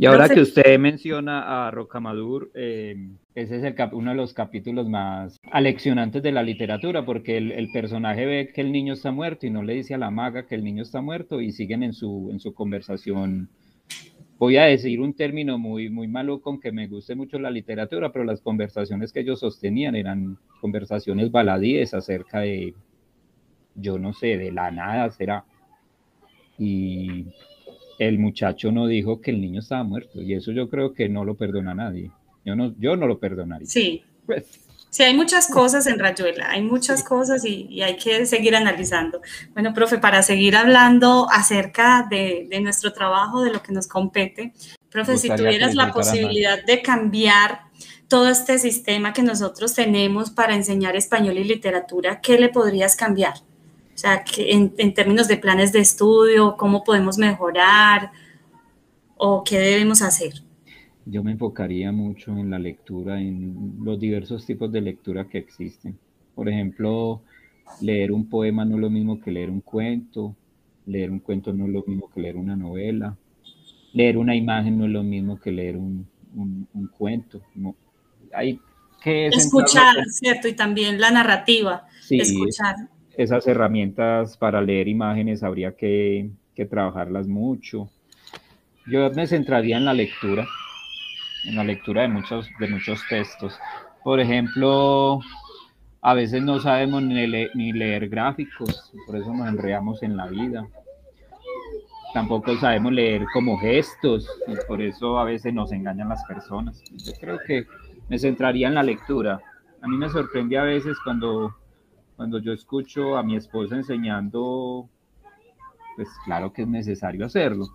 Y 0.00 0.06
ahora 0.06 0.30
que 0.30 0.40
usted 0.40 0.78
menciona 0.78 1.66
a 1.66 1.70
Rocamadur, 1.70 2.50
eh, 2.54 2.96
ese 3.34 3.58
es 3.58 3.64
el 3.64 3.74
uno 3.92 4.12
de 4.12 4.16
los 4.16 4.32
capítulos 4.32 4.88
más 4.88 5.36
aleccionantes 5.52 6.22
de 6.22 6.32
la 6.32 6.42
literatura, 6.42 7.04
porque 7.04 7.36
el, 7.36 7.68
personaje 7.70 8.24
ve 8.24 8.50
que 8.54 8.62
el 8.62 8.72
niño 8.72 8.94
está 8.94 9.12
muerto 9.12 9.46
y 9.46 9.50
no 9.50 9.62
le 9.62 9.74
dice 9.74 9.92
a 9.92 9.98
la 9.98 10.10
maga 10.10 10.46
que 10.46 10.54
el 10.54 10.64
niño 10.64 10.84
está 10.84 11.02
muerto 11.02 11.42
y 11.42 11.52
siguen 11.52 11.82
en 11.82 11.92
su, 11.92 12.30
en 12.32 12.40
su 12.40 12.54
conversación. 12.54 13.50
Voy 14.38 14.56
a 14.56 14.62
decir 14.62 15.02
un 15.02 15.12
término 15.12 15.58
muy, 15.58 15.90
muy 15.90 16.08
malo 16.08 16.40
con 16.40 16.58
que 16.60 16.72
me 16.72 16.88
guste 16.88 17.14
mucho 17.14 17.38
la 17.38 17.50
literatura, 17.50 18.10
pero 18.10 18.24
las 18.24 18.40
conversaciones 18.40 19.12
que 19.12 19.20
ellos 19.20 19.40
sostenían 19.40 19.96
eran 19.96 20.38
conversaciones 20.62 21.30
baladíes 21.30 21.92
acerca 21.92 22.40
de, 22.40 22.72
yo 23.74 23.98
no 23.98 24.14
sé, 24.14 24.38
de 24.38 24.50
la 24.50 24.70
nada 24.70 25.10
será. 25.10 25.44
Y 26.58 27.26
el 28.00 28.18
muchacho 28.18 28.72
no 28.72 28.86
dijo 28.86 29.20
que 29.20 29.30
el 29.30 29.42
niño 29.42 29.60
estaba 29.60 29.84
muerto 29.84 30.22
y 30.22 30.32
eso 30.32 30.52
yo 30.52 30.70
creo 30.70 30.94
que 30.94 31.10
no 31.10 31.22
lo 31.22 31.34
perdona 31.34 31.74
nadie. 31.74 32.10
Yo 32.46 32.56
no, 32.56 32.74
yo 32.78 32.96
no 32.96 33.06
lo 33.06 33.18
perdonaría. 33.18 33.68
Sí. 33.68 34.02
Pues, 34.24 34.44
sí, 34.88 35.02
hay 35.02 35.14
muchas 35.14 35.48
cosas 35.48 35.86
en 35.86 35.98
Rayuela, 35.98 36.48
hay 36.50 36.62
muchas 36.62 37.04
cosas 37.04 37.44
y, 37.44 37.82
hay 37.82 37.98
que 37.98 38.24
seguir 38.24 38.56
analizando. 38.56 39.20
Bueno, 39.52 39.74
profe, 39.74 39.98
para 39.98 40.22
seguir 40.22 40.56
hablando 40.56 41.28
acerca 41.30 42.06
de, 42.08 42.48
nuestro 42.62 42.94
trabajo, 42.94 43.42
de 43.42 43.52
lo 43.52 43.62
que 43.62 43.72
nos 43.72 43.86
compete, 43.86 44.54
profe, 44.90 45.18
si 45.18 45.28
tuvieras 45.28 45.74
la 45.74 45.92
posibilidad 45.92 46.64
de 46.64 46.80
cambiar 46.80 47.60
todo 48.08 48.30
este 48.30 48.58
sistema 48.58 49.12
que 49.12 49.22
nosotros 49.22 49.74
tenemos 49.74 50.30
para 50.30 50.54
enseñar 50.54 50.96
español 50.96 51.36
y 51.36 51.44
literatura, 51.44 52.22
¿qué 52.22 52.38
le 52.38 52.48
podrías 52.48 52.96
cambiar? 52.96 53.34
O 54.00 54.02
sea, 54.02 54.24
que 54.24 54.50
en, 54.50 54.94
términos 54.94 55.28
de 55.28 55.36
planes 55.36 55.72
de 55.72 55.80
estudio, 55.80 56.56
cómo 56.56 56.82
podemos 56.84 57.18
mejorar 57.18 58.10
o 59.18 59.44
qué 59.44 59.58
debemos 59.58 60.00
hacer. 60.00 60.32
Yo 61.04 61.22
me 61.22 61.32
enfocaría 61.32 61.92
mucho 61.92 62.30
en 62.30 62.48
la 62.48 62.58
lectura, 62.58 63.20
en 63.20 63.76
los 63.84 64.00
diversos 64.00 64.46
tipos 64.46 64.72
de 64.72 64.80
lectura 64.80 65.28
que 65.28 65.36
existen. 65.36 65.98
Por 66.34 66.48
ejemplo, 66.48 67.20
leer 67.82 68.10
un 68.10 68.26
poema 68.26 68.64
no 68.64 68.76
es 68.76 68.80
lo 68.80 68.88
mismo 68.88 69.20
que 69.20 69.32
leer 69.32 69.50
un 69.50 69.60
cuento, 69.60 70.34
leer 70.86 71.10
un 71.10 71.18
cuento 71.18 71.52
no 71.52 71.66
es 71.66 71.70
lo 71.70 71.84
mismo 71.86 72.08
que 72.08 72.22
leer 72.22 72.38
una 72.38 72.56
novela, 72.56 73.18
leer 73.92 74.16
una 74.16 74.34
imagen 74.34 74.78
no 74.78 74.86
es 74.86 74.92
lo 74.92 75.02
mismo 75.02 75.38
que 75.38 75.52
leer 75.52 75.76
un, 75.76 76.08
cuento. 76.96 77.42
hay 78.32 78.58
que 79.04 79.26
escuchar, 79.26 80.06
¿cierto? 80.08 80.48
Y 80.48 80.54
también 80.54 80.98
la 80.98 81.10
narrativa, 81.10 81.86
sí, 82.00 82.18
escuchar 82.18 82.76
esas 83.22 83.46
herramientas 83.46 84.38
para 84.38 84.62
leer 84.62 84.88
imágenes 84.88 85.42
habría 85.42 85.76
que, 85.76 86.30
trabajarlas 86.70 87.26
mucho. 87.26 87.88
Yo 88.86 89.10
me 89.12 89.26
centraría 89.26 89.78
en 89.78 89.86
la 89.86 89.94
lectura, 89.94 90.46
en 91.46 91.56
la 91.56 91.64
lectura 91.64 92.02
de 92.02 92.08
muchos, 92.08 92.50
de 92.58 92.68
muchos 92.68 93.00
textos. 93.08 93.58
Por 94.04 94.20
ejemplo, 94.20 95.20
a 96.02 96.12
veces 96.12 96.42
no 96.42 96.60
sabemos 96.60 97.02
ni 97.02 97.72
leer 97.72 98.08
gráficos, 98.10 98.92
por 99.06 99.16
eso 99.16 99.32
nos 99.32 99.48
enredamos 99.48 100.02
en 100.02 100.18
la 100.18 100.26
vida. 100.26 100.66
Tampoco 102.12 102.54
sabemos 102.56 102.92
leer 102.92 103.24
como 103.32 103.58
gestos, 103.58 104.28
y 104.46 104.54
por 104.66 104.82
eso 104.82 105.18
a 105.18 105.24
veces 105.24 105.54
nos 105.54 105.72
engañan 105.72 106.10
las 106.10 106.24
personas. 106.24 106.82
Yo 106.90 107.12
creo 107.18 107.38
que 107.46 107.66
me 108.10 108.18
centraría 108.18 108.68
en 108.68 108.74
la 108.74 108.82
lectura. 108.82 109.40
A 109.80 109.88
mí 109.88 109.96
me 109.96 110.10
sorprende 110.10 110.58
a 110.58 110.64
veces 110.64 110.98
cuando, 111.04 111.54
cuando 112.20 112.38
yo 112.38 112.52
escucho 112.52 113.16
a 113.16 113.22
mi 113.22 113.34
esposa 113.34 113.76
enseñando, 113.76 114.90
pues 115.96 116.06
claro 116.26 116.52
que 116.52 116.60
es 116.60 116.68
necesario 116.68 117.24
hacerlo, 117.24 117.68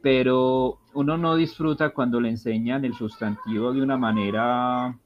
pero 0.00 0.78
uno 0.94 1.18
no 1.18 1.36
disfruta 1.36 1.90
cuando 1.90 2.18
le 2.18 2.30
enseñan 2.30 2.86
el 2.86 2.94
sustantivo 2.94 3.74
de 3.74 3.82
una 3.82 3.98
manera 3.98 4.98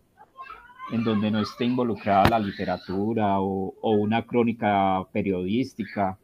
en 0.92 1.02
donde 1.02 1.32
no 1.32 1.40
esté 1.40 1.64
involucrada 1.64 2.28
la 2.30 2.38
literatura 2.38 3.40
o, 3.40 3.74
una 3.82 4.24
crónica 4.24 5.08
periodística. 5.10 6.16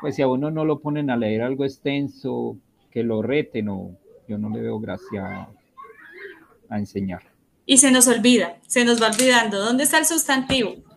Pues 0.00 0.16
si 0.16 0.22
a 0.22 0.28
uno 0.28 0.50
no 0.50 0.64
lo 0.64 0.78
ponen 0.78 1.10
a 1.10 1.16
leer 1.18 1.42
algo 1.42 1.66
extenso, 1.66 2.56
que 2.90 3.02
lo 3.02 3.20
reten, 3.20 3.68
o 3.68 3.98
yo 4.26 4.38
no 4.38 4.48
le 4.48 4.62
veo 4.62 4.80
gracia 4.80 5.46
a 6.70 6.78
enseñar. 6.78 7.20
Y 7.66 7.76
se 7.76 7.90
nos 7.90 8.08
olvida, 8.08 8.56
se 8.66 8.86
nos 8.86 9.02
va 9.02 9.08
olvidando. 9.08 9.58
¿Dónde 9.58 9.84
está 9.84 9.98
el 9.98 10.06
sustantivo? 10.06 10.89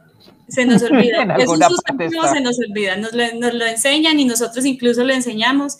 Se 0.47 0.65
nos 0.65 0.81
olvida. 0.91 1.35
es 1.37 1.47
un 1.47 1.61
sustantivo, 1.61 2.23
se 2.27 2.41
nos 2.41 2.59
olvida. 2.59 2.95
Nos, 2.97 3.13
nos 3.13 3.53
lo 3.53 3.65
enseñan 3.65 4.19
y 4.19 4.25
nosotros 4.25 4.65
incluso 4.65 5.03
lo 5.03 5.13
enseñamos 5.13 5.77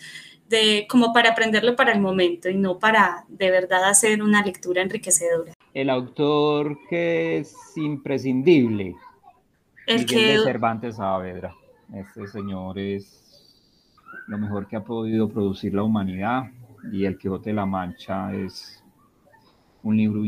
de, 0.50 0.86
como 0.89 1.13
para 1.13 1.32
aprenderlo 1.32 1.75
para 1.75 1.93
el 1.93 2.01
momento 2.01 2.50
y 2.50 2.55
no 2.55 2.79
para 2.79 3.25
de 3.27 3.51
verdad 3.51 3.86
hacer 3.86 4.22
una 4.22 4.43
lectura 4.43 4.82
enriquecedora. 4.82 5.53
El 5.74 5.89
autor 5.89 6.77
que 6.89 7.39
es 7.39 7.55
imprescindible. 7.75 8.96
El 9.88 10.00
Miguel 10.00 10.08
que... 10.08 10.38
de 10.38 10.43
Cervantes 10.43 10.96
Saavedra. 10.98 11.53
Este 11.93 12.27
señor 12.27 12.79
es 12.79 13.24
lo 14.27 14.38
mejor 14.38 14.67
que 14.67 14.75
ha 14.75 14.84
podido 14.84 15.29
producir 15.29 15.74
la 15.74 15.84
humanidad 15.84 16.43
y 16.91 17.05
El 17.05 17.17
Quijote 17.17 17.50
de 17.50 17.55
la 17.55 17.65
Mancha 17.65 18.34
es 18.34 18.82
un 19.83 19.97
libro 19.97 20.23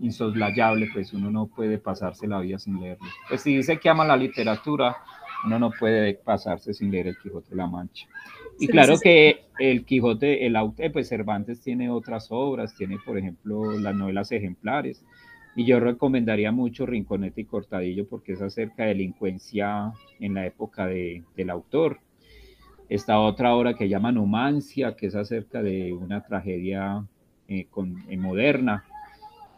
insoslayable, 0.00 0.88
pues 0.92 1.12
uno 1.12 1.30
no 1.30 1.46
puede 1.46 1.78
pasarse 1.78 2.26
la 2.26 2.40
vida 2.40 2.58
sin 2.58 2.80
leerlo. 2.80 3.06
Pues 3.28 3.40
si 3.40 3.56
dice 3.56 3.78
que 3.78 3.88
ama 3.88 4.04
la 4.04 4.16
literatura, 4.16 4.96
uno 5.44 5.58
no 5.58 5.70
puede 5.70 6.14
pasarse 6.14 6.74
sin 6.74 6.90
leer 6.90 7.08
El 7.08 7.18
Quijote 7.18 7.50
de 7.50 7.56
la 7.56 7.66
Mancha. 7.66 8.06
Y 8.58 8.66
claro 8.66 8.98
que 9.00 9.44
el 9.58 9.84
Quijote, 9.84 10.46
el 10.46 10.56
autor, 10.56 10.92
pues 10.92 11.08
Cervantes 11.08 11.60
tiene 11.60 11.90
otras 11.90 12.28
obras, 12.30 12.74
tiene 12.74 12.98
por 13.04 13.18
ejemplo 13.18 13.78
las 13.78 13.94
novelas 13.94 14.30
ejemplares. 14.32 15.04
Y 15.56 15.64
yo 15.64 15.80
recomendaría 15.80 16.52
mucho 16.52 16.86
Rinconete 16.86 17.40
y 17.40 17.44
Cortadillo 17.44 18.06
porque 18.06 18.32
es 18.32 18.42
acerca 18.42 18.84
de 18.84 18.90
delincuencia 18.90 19.92
en 20.20 20.34
la 20.34 20.46
época 20.46 20.86
de, 20.86 21.24
del 21.36 21.50
autor. 21.50 22.00
Esta 22.88 23.18
otra 23.18 23.54
obra 23.54 23.74
que 23.74 23.88
llama 23.88 24.12
Numancia, 24.12 24.94
que 24.96 25.06
es 25.06 25.14
acerca 25.14 25.62
de 25.62 25.92
una 25.92 26.24
tragedia 26.24 27.04
eh, 27.48 27.66
con, 27.70 28.04
eh, 28.08 28.16
moderna. 28.16 28.84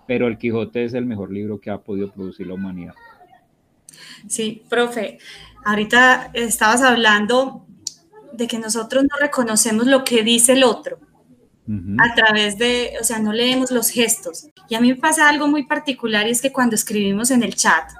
Pero 0.06 0.26
El 0.26 0.38
Quijote 0.38 0.84
es 0.84 0.94
el 0.94 1.06
mejor 1.06 1.32
libro 1.32 1.60
que 1.60 1.70
ha 1.70 1.78
podido 1.78 2.10
producir 2.10 2.46
la 2.46 2.54
humanidad. 2.54 2.94
Sí, 4.26 4.62
profe, 4.68 5.18
ahorita 5.64 6.30
estabas 6.34 6.82
hablando 6.82 7.66
de 8.32 8.46
que 8.46 8.58
nosotros 8.58 9.04
no 9.04 9.16
reconocemos 9.20 9.86
lo 9.86 10.04
que 10.04 10.22
dice 10.22 10.52
el 10.54 10.64
otro 10.64 10.98
a 11.98 12.14
través 12.14 12.58
de, 12.58 12.94
o 13.00 13.04
sea, 13.04 13.20
no 13.20 13.32
leemos 13.32 13.70
los 13.70 13.90
gestos. 13.90 14.48
Y 14.68 14.74
a 14.74 14.80
mí 14.80 14.88
me 14.88 14.96
pasa 14.96 15.28
algo 15.28 15.46
muy 15.46 15.66
particular 15.66 16.26
y 16.26 16.30
es 16.30 16.42
que 16.42 16.50
cuando 16.52 16.74
escribimos 16.74 17.30
en 17.30 17.44
el 17.44 17.54
chat, 17.54 17.92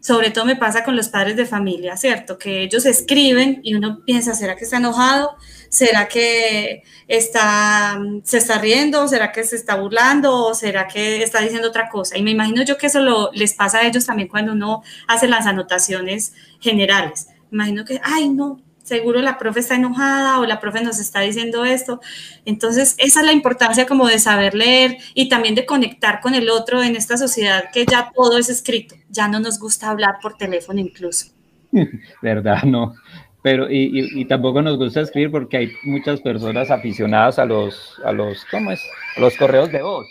sobre 0.00 0.30
todo 0.30 0.44
me 0.44 0.56
pasa 0.56 0.84
con 0.84 0.96
los 0.96 1.08
padres 1.08 1.36
de 1.36 1.46
familia, 1.46 1.96
¿cierto? 1.96 2.38
Que 2.38 2.62
ellos 2.62 2.86
escriben 2.86 3.60
y 3.62 3.74
uno 3.74 4.04
piensa, 4.04 4.34
¿será 4.34 4.56
que 4.56 4.64
está 4.64 4.76
enojado? 4.76 5.36
¿Será 5.68 6.08
que 6.08 6.82
está, 7.08 8.00
se 8.22 8.38
está 8.38 8.58
riendo? 8.58 9.08
¿Será 9.08 9.32
que 9.32 9.44
se 9.44 9.56
está 9.56 9.74
burlando? 9.74 10.46
¿O 10.46 10.54
será 10.54 10.86
que 10.86 11.22
está 11.22 11.40
diciendo 11.40 11.68
otra 11.68 11.88
cosa? 11.88 12.16
Y 12.16 12.22
me 12.22 12.30
imagino 12.30 12.62
yo 12.62 12.78
que 12.78 12.86
eso 12.86 13.00
lo, 13.00 13.30
les 13.32 13.54
pasa 13.54 13.78
a 13.78 13.86
ellos 13.86 14.06
también 14.06 14.28
cuando 14.28 14.52
uno 14.52 14.82
hace 15.08 15.28
las 15.28 15.46
anotaciones 15.46 16.32
generales. 16.60 17.28
Imagino 17.50 17.84
que, 17.84 18.00
ay, 18.02 18.28
no, 18.28 18.60
seguro 18.88 19.20
la 19.20 19.38
profe 19.38 19.60
está 19.60 19.74
enojada 19.74 20.40
o 20.40 20.46
la 20.46 20.58
profe 20.60 20.82
nos 20.82 20.98
está 20.98 21.20
diciendo 21.20 21.64
esto. 21.64 22.00
Entonces, 22.46 22.94
esa 22.98 23.20
es 23.20 23.26
la 23.26 23.32
importancia 23.32 23.86
como 23.86 24.06
de 24.08 24.18
saber 24.18 24.54
leer 24.54 24.96
y 25.14 25.28
también 25.28 25.54
de 25.54 25.66
conectar 25.66 26.20
con 26.20 26.34
el 26.34 26.48
otro 26.48 26.82
en 26.82 26.96
esta 26.96 27.16
sociedad 27.16 27.64
que 27.72 27.84
ya 27.84 28.10
todo 28.14 28.38
es 28.38 28.48
escrito, 28.48 28.96
ya 29.10 29.28
no 29.28 29.38
nos 29.38 29.58
gusta 29.58 29.90
hablar 29.90 30.16
por 30.22 30.36
teléfono 30.36 30.80
incluso. 30.80 31.26
¿Verdad? 32.22 32.62
No. 32.64 32.94
Pero, 33.42 33.66
y, 33.70 34.24
tampoco 34.24 34.60
nos 34.62 34.76
gusta 34.78 35.02
escribir 35.02 35.30
porque 35.30 35.56
hay 35.58 35.72
muchas 35.84 36.20
personas 36.20 36.70
aficionadas 36.70 37.38
a 37.38 37.44
los, 37.44 38.00
a 38.04 38.12
los, 38.12 38.44
¿cómo 38.50 38.72
es? 38.72 38.82
Los 39.16 39.36
correos 39.36 39.70
de 39.70 39.82
voz. 39.82 40.08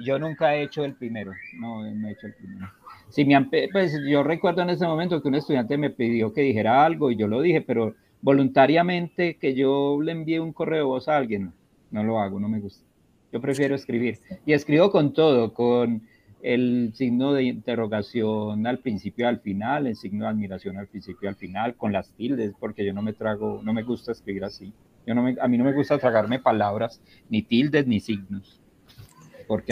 Yo 0.00 0.18
nunca 0.18 0.54
he 0.54 0.64
hecho 0.64 0.84
el 0.84 0.94
primero, 0.94 1.32
no, 1.54 1.82
no 1.82 2.08
he 2.08 2.12
hecho 2.12 2.26
el 2.26 2.34
primero 2.34 2.70
si 3.08 3.26
pues 3.72 3.98
yo 4.06 4.22
recuerdo 4.22 4.62
en 4.62 4.70
ese 4.70 4.86
momento 4.86 5.22
que 5.22 5.28
un 5.28 5.36
estudiante 5.36 5.78
me 5.78 5.90
pidió 5.90 6.32
que 6.32 6.42
dijera 6.42 6.84
algo 6.84 7.10
y 7.10 7.16
yo 7.16 7.28
lo 7.28 7.40
dije, 7.40 7.60
pero 7.60 7.94
voluntariamente 8.20 9.36
que 9.36 9.54
yo 9.54 9.98
le 10.02 10.12
envíe 10.12 10.38
un 10.38 10.52
correo 10.52 10.78
de 10.78 10.84
voz 10.84 11.08
a 11.08 11.16
alguien, 11.16 11.52
no 11.90 12.02
lo 12.02 12.18
hago, 12.20 12.40
no 12.40 12.48
me 12.48 12.60
gusta. 12.60 12.84
Yo 13.32 13.40
prefiero 13.40 13.74
escribir. 13.74 14.18
Y 14.44 14.52
escribo 14.52 14.90
con 14.90 15.12
todo, 15.12 15.52
con 15.54 16.02
el 16.42 16.92
signo 16.94 17.32
de 17.32 17.44
interrogación 17.44 18.66
al 18.66 18.78
principio 18.78 19.28
al 19.28 19.40
final, 19.40 19.86
el 19.86 19.96
signo 19.96 20.24
de 20.24 20.30
admiración 20.30 20.76
al 20.76 20.86
principio 20.86 21.28
al 21.28 21.36
final, 21.36 21.76
con 21.76 21.92
las 21.92 22.12
tildes, 22.12 22.52
porque 22.58 22.84
yo 22.84 22.92
no 22.92 23.02
me 23.02 23.12
trago, 23.12 23.60
no 23.62 23.72
me 23.72 23.82
gusta 23.82 24.12
escribir 24.12 24.44
así. 24.44 24.72
Yo 25.06 25.14
no 25.14 25.22
me, 25.22 25.36
a 25.40 25.46
mí 25.48 25.56
no 25.56 25.64
me 25.64 25.72
gusta 25.72 25.98
tragarme 25.98 26.40
palabras, 26.40 27.00
ni 27.28 27.42
tildes, 27.42 27.86
ni 27.86 28.00
signos 28.00 28.60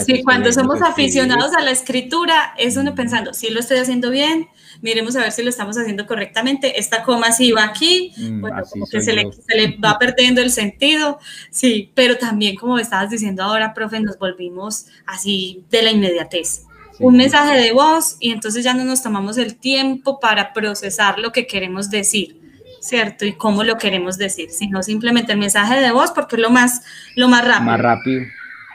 sí, 0.04 0.22
cuando 0.22 0.52
somos 0.52 0.80
aficionados 0.82 1.52
a 1.54 1.62
la 1.62 1.70
escritura, 1.70 2.54
es 2.58 2.76
uno 2.76 2.94
pensando, 2.94 3.34
si 3.34 3.50
lo 3.50 3.60
estoy 3.60 3.78
haciendo 3.78 4.10
bien, 4.10 4.48
miremos 4.82 5.16
a 5.16 5.20
ver 5.20 5.32
si 5.32 5.42
lo 5.42 5.50
estamos 5.50 5.76
haciendo 5.76 6.06
correctamente, 6.06 6.78
esta 6.78 7.02
coma 7.02 7.32
sí 7.32 7.52
va 7.52 7.64
aquí, 7.64 8.12
mm, 8.16 8.40
bueno, 8.40 8.62
como 8.70 8.86
que 8.86 9.00
se 9.00 9.12
le, 9.12 9.30
se 9.32 9.56
le, 9.56 9.76
va 9.78 9.98
perdiendo 9.98 10.40
el 10.40 10.50
sentido, 10.50 11.18
sí, 11.50 11.90
pero 11.94 12.18
también 12.18 12.56
como 12.56 12.78
estabas 12.78 13.10
diciendo 13.10 13.42
ahora, 13.42 13.74
profe, 13.74 14.00
nos 14.00 14.18
volvimos 14.18 14.86
así 15.06 15.62
de 15.70 15.82
la 15.82 15.90
inmediatez. 15.90 16.62
Un 17.00 17.16
mensaje 17.16 17.60
de 17.60 17.72
voz 17.72 18.16
y 18.20 18.30
entonces 18.30 18.62
ya 18.62 18.72
no 18.72 18.84
nos 18.84 19.02
tomamos 19.02 19.36
el 19.36 19.56
tiempo 19.56 20.20
para 20.20 20.52
procesar 20.52 21.18
lo 21.18 21.32
que 21.32 21.46
queremos 21.46 21.90
decir. 21.90 22.40
¿cierto? 22.80 23.24
Y 23.24 23.32
cómo 23.32 23.64
lo 23.64 23.78
queremos 23.78 24.18
decir, 24.18 24.50
sino 24.50 24.82
simplemente 24.82 25.32
el 25.32 25.38
mensaje 25.38 25.80
de 25.80 25.90
voz 25.90 26.10
porque 26.10 26.36
es 26.36 26.42
lo 26.42 26.50
más, 26.50 26.82
lo 27.16 27.28
más 27.28 27.42
rápido. 27.42 27.64
Más 27.64 27.80
rápido 27.80 28.24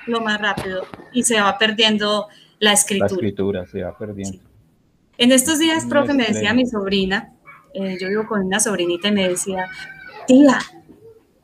lo 0.10 0.22
más 0.22 0.42
rápido 0.42 0.84
y 1.14 1.24
se 1.24 1.40
va 1.40 1.58
perdiendo 1.58 2.28
la 2.60 2.74
escritura. 2.74 3.10
La 3.10 3.16
escritura 3.16 3.66
se 3.68 3.84
va 3.84 3.98
perdiendo. 3.98 4.40
En 5.18 5.32
estos 5.32 5.60
días, 5.60 5.86
profe, 5.86 6.14
me 6.14 6.26
decía 6.26 6.54
mi 6.54 6.66
sobrina, 6.66 7.34
eh, 7.74 7.98
yo 8.00 8.08
vivo 8.08 8.26
con 8.28 8.46
una 8.46 8.60
sobrinita 8.60 9.10
y 9.10 9.12
me 9.12 9.28
decía, 9.28 9.68
tía, 10.28 10.60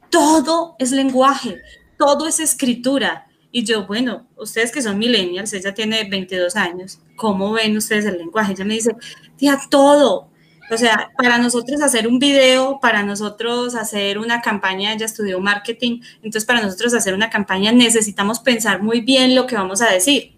todo 0.10 0.76
es 0.80 0.92
lenguaje, 0.92 1.62
todo 1.98 2.28
es 2.28 2.40
escritura. 2.40 3.28
Y 3.52 3.64
yo, 3.64 3.86
bueno, 3.86 4.28
ustedes 4.38 4.72
que 4.72 4.82
son 4.82 4.98
millennials, 4.98 5.54
ella 5.54 5.74
tiene 5.74 6.08
22 6.10 6.56
años, 6.56 7.00
¿cómo 7.16 7.52
ven 7.52 7.76
ustedes 7.78 8.06
el 8.06 8.18
lenguaje? 8.18 8.54
Ella 8.54 8.66
me 8.66 8.76
dice, 8.76 8.96
tía, 9.38 9.60
todo, 9.70 10.30
o 10.70 10.78
sea, 10.78 11.12
para 11.18 11.38
nosotros 11.38 11.82
hacer 11.82 12.08
un 12.08 12.20
video, 12.20 12.80
para 12.80 13.04
nosotros 13.04 13.76
hacer 13.76 14.18
una 14.18 14.42
campaña, 14.42 14.94
ella 14.94 15.06
estudió 15.06 15.40
marketing, 15.40 16.02
entonces 16.18 16.46
para 16.46 16.62
nosotros 16.62 16.94
hacer 16.94 17.14
una 17.14 17.30
campaña 17.30 17.72
necesitamos 17.72 18.40
pensar 18.40 18.82
muy 18.82 19.02
bien 19.02 19.36
lo 19.36 19.46
que 19.46 19.56
vamos 19.56 19.82
a 19.82 19.92
decir. 19.92 20.38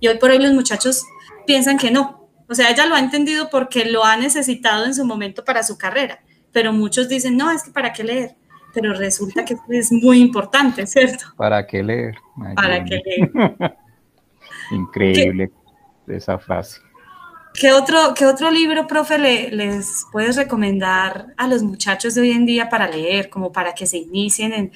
Y 0.00 0.08
hoy 0.08 0.18
por 0.18 0.30
hoy 0.30 0.38
los 0.38 0.52
muchachos 0.52 1.04
piensan 1.46 1.78
que 1.78 1.90
no. 1.90 2.28
O 2.48 2.54
sea, 2.54 2.70
ella 2.70 2.86
lo 2.86 2.94
ha 2.94 3.00
entendido 3.00 3.50
porque 3.50 3.84
lo 3.84 4.04
ha 4.04 4.16
necesitado 4.16 4.84
en 4.84 4.94
su 4.94 5.04
momento 5.04 5.44
para 5.44 5.62
su 5.62 5.76
carrera, 5.76 6.20
pero 6.52 6.72
muchos 6.72 7.08
dicen, 7.08 7.36
no, 7.36 7.50
es 7.50 7.62
que 7.62 7.70
para 7.70 7.92
qué 7.92 8.04
leer. 8.04 8.36
Pero 8.72 8.92
resulta 8.92 9.44
que 9.44 9.56
es 9.70 9.90
muy 9.90 10.20
importante, 10.20 10.86
¿cierto? 10.86 11.24
¿Para 11.36 11.66
qué 11.66 11.82
leer? 11.82 12.14
¿Para 12.54 12.84
qué 12.84 13.00
leer? 13.04 13.30
Increíble 14.70 15.50
esa 16.06 16.38
frase. 16.38 16.80
¿Qué 17.58 17.72
otro, 17.72 18.14
qué 18.14 18.26
otro 18.26 18.50
libro, 18.50 18.86
profe, 18.86 19.18
les 19.18 20.06
puedes 20.12 20.36
recomendar 20.36 21.28
a 21.36 21.48
los 21.48 21.62
muchachos 21.62 22.14
de 22.14 22.20
hoy 22.20 22.30
en 22.30 22.44
día 22.44 22.68
para 22.68 22.88
leer, 22.88 23.30
como 23.30 23.52
para 23.52 23.74
que 23.74 23.86
se 23.86 23.98
inicien 23.98 24.52
en, 24.52 24.72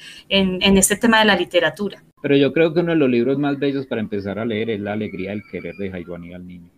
en, 0.61 0.77
este 0.77 0.95
tema 0.95 1.19
de 1.19 1.25
la 1.25 1.35
literatura? 1.35 2.03
Pero 2.21 2.35
yo 2.35 2.51
creo 2.53 2.73
que 2.73 2.79
uno 2.79 2.91
de 2.91 2.97
los 2.97 3.09
libros 3.09 3.37
más 3.37 3.59
bellos 3.59 3.85
para 3.85 4.01
empezar 4.01 4.39
a 4.39 4.45
leer 4.45 4.69
es 4.69 4.79
La 4.79 4.93
alegría 4.93 5.31
del 5.31 5.43
querer 5.51 5.75
de 5.75 5.91
Jairo 5.91 6.15
Aníbal 6.15 6.47
Niño. 6.47 6.69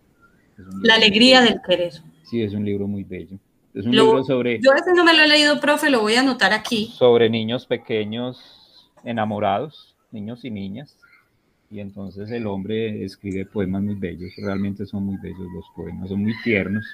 La 0.82 0.94
alegría 0.94 1.40
del 1.40 1.60
querer. 1.66 1.92
Sí, 2.24 2.42
es 2.42 2.52
un 2.52 2.64
libro 2.64 2.86
muy 2.86 3.04
bello. 3.04 3.38
Es 3.74 3.86
un 3.86 3.92
libro 3.92 4.22
sobre... 4.24 4.60
Yo 4.60 4.72
ese 4.72 4.92
no 4.94 5.04
me 5.04 5.14
lo 5.14 5.22
he 5.22 5.28
leído, 5.28 5.58
profe, 5.60 5.90
lo 5.90 6.00
voy 6.00 6.14
a 6.14 6.20
anotar 6.20 6.52
aquí. 6.52 6.92
Sobre 6.96 7.28
niños 7.28 7.66
pequeños 7.66 8.90
enamorados 9.04 9.94
niños 10.14 10.44
y 10.44 10.50
niñas. 10.50 10.96
Y 11.70 11.80
entonces 11.80 12.30
el 12.30 12.46
hombre 12.46 13.04
escribe 13.04 13.46
poemas 13.46 13.82
muy 13.82 13.94
bellos, 13.94 14.30
realmente 14.36 14.86
son 14.86 15.04
muy 15.04 15.16
bellos 15.16 15.48
los 15.54 15.64
poemas, 15.74 16.08
son 16.08 16.22
muy 16.22 16.34
tiernos. 16.42 16.84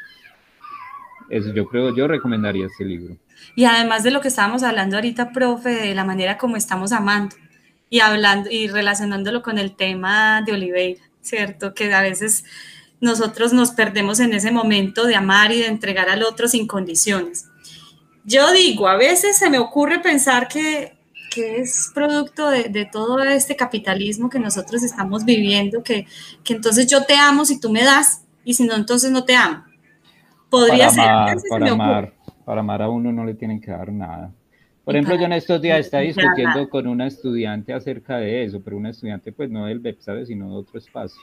Eso 1.29 1.53
yo 1.53 1.67
creo, 1.67 1.95
yo 1.95 2.09
recomendaría 2.09 2.67
este 2.67 2.85
libro. 2.85 3.17
Y 3.55 3.65
además 3.65 4.03
de 4.03 4.11
lo 4.11 4.21
que 4.21 4.29
estábamos 4.29 4.63
hablando 4.63 4.97
ahorita, 4.97 5.33
profe, 5.33 5.71
de 5.71 5.95
la 5.95 6.05
manera 6.05 6.39
como 6.39 6.57
estamos 6.57 6.93
amando 6.93 7.37
y 7.89 8.01
hablando 8.01 8.51
y 8.51 8.69
relacionándolo 8.69 9.43
con 9.43 9.59
el 9.59 9.77
tema 9.77 10.43
de 10.43 10.53
Oliveira, 10.53 11.03
¿cierto? 11.21 11.75
Que 11.75 11.93
a 11.93 12.03
veces 12.03 12.45
nosotros 13.01 13.53
nos 13.53 13.71
perdemos 13.73 14.21
en 14.21 14.33
ese 14.33 14.51
momento 14.51 15.07
de 15.07 15.17
amar 15.17 15.53
y 15.53 15.61
de 15.61 15.67
entregar 15.67 16.09
al 16.09 16.23
otro 16.23 16.49
sin 16.49 16.67
condiciones. 16.67 17.47
Yo 18.25 18.53
digo, 18.53 18.89
a 18.89 18.97
veces 18.97 19.39
se 19.39 19.51
me 19.51 19.59
ocurre 19.59 20.01
pensar 20.01 20.49
que, 20.49 20.97
es 21.37 21.91
producto 21.95 22.51
de, 22.51 22.89
todo 22.91 23.23
este 23.23 23.57
capitalismo 23.57 24.29
que 24.29 24.39
nosotros 24.39 24.83
estamos 24.83 25.25
viviendo, 25.25 25.83
que, 25.83 26.07
entonces 26.49 26.87
yo 26.87 27.05
te 27.05 27.15
amo 27.15 27.45
si 27.45 27.61
tú 27.61 27.71
me 27.71 27.85
das 27.85 28.25
y 28.45 28.55
si 28.55 28.65
no, 28.65 28.75
entonces 28.75 29.11
no 29.11 29.25
te 29.25 29.37
amo. 29.37 29.65
Podría 30.49 30.91
ser. 30.91 31.05
para, 31.49 31.71
amar, 31.71 32.13
para 32.45 32.61
amar 32.61 32.83
a 32.83 32.89
uno 32.89 33.13
no 33.13 33.25
le 33.25 33.35
tienen 33.35 33.61
que 33.61 33.71
dar 33.71 33.93
nada. 33.93 34.33
Por 34.85 34.97
ejemplo, 34.97 35.15
yo 35.17 35.27
en 35.27 35.35
estos 35.35 35.63
días 35.63 35.79
estaba 35.81 36.03
discutiendo 36.03 36.69
con 36.69 36.87
una 36.89 37.07
estudiante 37.07 37.73
acerca 37.73 38.17
de 38.17 38.45
eso, 38.45 38.61
pero 38.61 38.77
una 38.77 38.91
estudiante 38.91 39.31
pues 39.31 39.49
no 39.51 39.67
del 39.67 39.79
BEP, 39.79 40.01
Sino 40.25 40.49
de 40.49 40.57
otro 40.57 40.79
espacio 40.79 41.21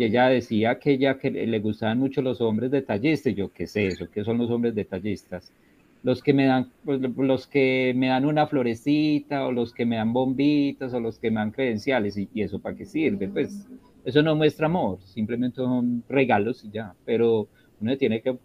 y 0.00 0.04
ella 0.04 0.28
decía 0.28 0.78
que 0.78 0.92
ella 0.92 1.18
que 1.18 1.30
le 1.30 1.58
gustaban 1.58 1.98
mucho 1.98 2.22
los 2.22 2.40
hombres 2.40 2.70
detallistas, 2.70 3.34
yo 3.34 3.52
qué 3.52 3.66
sé 3.66 3.86
eso, 3.88 4.08
qué 4.10 4.24
son 4.24 4.38
los 4.38 4.50
hombres 4.50 4.74
detallistas, 4.74 5.52
los 6.02 6.22
que 6.22 6.32
me 6.32 6.46
dan, 6.46 6.70
pues, 6.84 7.00
los 7.00 7.46
que 7.46 7.92
me 7.94 8.08
dan 8.08 8.24
una 8.24 8.46
florecita 8.46 9.46
o 9.46 9.52
los 9.52 9.72
que 9.72 9.84
me 9.84 9.96
dan 9.96 10.12
bombitas 10.12 10.94
o 10.94 11.00
los 11.00 11.18
que 11.18 11.30
me 11.30 11.40
dan 11.40 11.50
credenciales 11.50 12.16
y, 12.16 12.28
eso 12.36 12.58
para 12.58 12.76
qué 12.76 12.86
sirve, 12.86 13.28
pues 13.28 13.66
eso 14.04 14.22
no 14.22 14.34
muestra 14.34 14.66
amor, 14.66 14.98
simplemente 15.04 15.56
son 15.56 16.02
regalos 16.08 16.64
y 16.64 16.70
ya, 16.70 16.94
pero 17.04 17.48
uno 17.80 17.96
tiene 17.96 18.22
que 18.22 18.36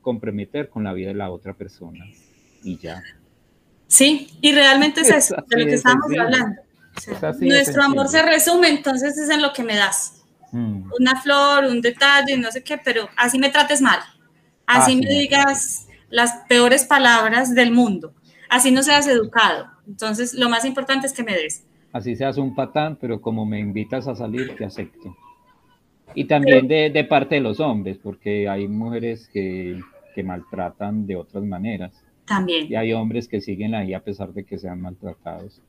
comprometer 0.00 0.68
con 0.68 0.84
la 0.84 0.92
vida 0.92 1.08
de 1.08 1.14
la 1.14 1.30
otra 1.30 1.52
persona 1.54 2.04
y 2.62 2.78
ya. 2.78 3.02
Sí, 3.86 4.28
y 4.40 4.52
realmente 4.52 5.02
es 5.02 5.10
eso, 5.10 5.36
de 5.46 5.58
lo 5.58 5.66
que 5.66 5.74
estamos 5.74 6.04
hablando. 6.18 6.60
nuestro 7.40 7.82
amor 7.82 8.08
se 8.08 8.22
resume 8.22 8.68
entonces 8.68 9.18
es 9.18 9.28
en 9.28 9.42
lo 9.42 9.52
que 9.52 9.62
me 9.62 9.76
das. 9.76 10.20
Mm. 10.52 10.88
una 11.00 11.20
flor, 11.20 11.64
un 11.64 11.80
detalle, 11.80 12.38
no 12.38 12.48
sé 12.52 12.62
qué, 12.62 12.78
pero 12.78 13.08
así 13.16 13.40
me 13.40 13.50
trates 13.50 13.82
mal, 13.82 13.98
así 14.66 14.94
me 14.94 15.08
digas 15.08 15.88
las 16.14 16.44
peores 16.48 16.84
palabras 16.84 17.56
del 17.56 17.72
mundo, 17.72 18.14
así 18.48 18.70
no 18.70 18.84
seas 18.84 19.08
educado. 19.08 19.66
Entonces, 19.84 20.32
lo 20.32 20.48
más 20.48 20.64
importante 20.64 21.08
es 21.08 21.12
que 21.12 21.24
me 21.24 21.34
des. 21.34 21.66
Así 21.92 22.14
seas 22.14 22.38
un 22.38 22.54
patán, 22.54 22.96
pero 23.00 23.20
como 23.20 23.44
me 23.44 23.58
invitas 23.58 24.06
a 24.06 24.14
salir, 24.14 24.54
te 24.54 24.64
acepto. 24.64 25.16
Y 26.14 26.26
también 26.26 26.68
de, 26.68 26.90
de, 26.90 27.04
parte 27.04 27.34
de 27.34 27.40
los 27.40 27.58
hombres, 27.58 27.98
porque 28.00 28.48
hay 28.48 28.68
mujeres 28.68 29.28
que, 29.32 29.80
que 30.14 30.22
maltratan 30.22 31.04
de 31.04 31.16
otras 31.16 31.42
maneras. 31.42 31.92
También. 32.24 32.70
Y 32.70 32.76
hay 32.76 32.92
hombres 32.92 33.26
que 33.26 33.40
siguen 33.40 33.74
ahí 33.74 33.92
a 33.92 34.04
pesar 34.04 34.32
de 34.32 34.44
que 34.44 34.56
sean 34.56 34.80
maltratados. 34.80 35.60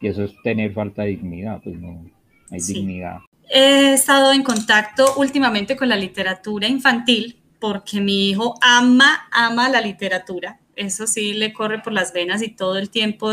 Y 0.00 0.08
eso 0.08 0.24
es 0.24 0.32
tener 0.42 0.72
falta 0.72 1.02
de 1.02 1.10
dignidad, 1.10 1.60
pues 1.62 1.78
no 1.78 2.06
hay 2.50 2.60
dignidad. 2.60 3.18
He 3.50 3.92
estado 3.92 4.32
en 4.32 4.42
contacto 4.42 5.14
últimamente 5.18 5.76
con 5.76 5.90
la 5.90 5.96
literatura 5.96 6.68
infantil 6.68 7.38
porque 7.58 8.00
mi 8.00 8.30
hijo 8.30 8.54
ama, 8.60 9.28
ama 9.30 9.68
la 9.68 9.80
literatura. 9.80 10.60
Eso 10.76 11.08
sí, 11.08 11.34
le 11.34 11.52
corre 11.52 11.80
por 11.80 11.92
las 11.92 12.12
venas 12.12 12.40
y 12.40 12.54
todo 12.54 12.78
el 12.78 12.88
tiempo 12.88 13.30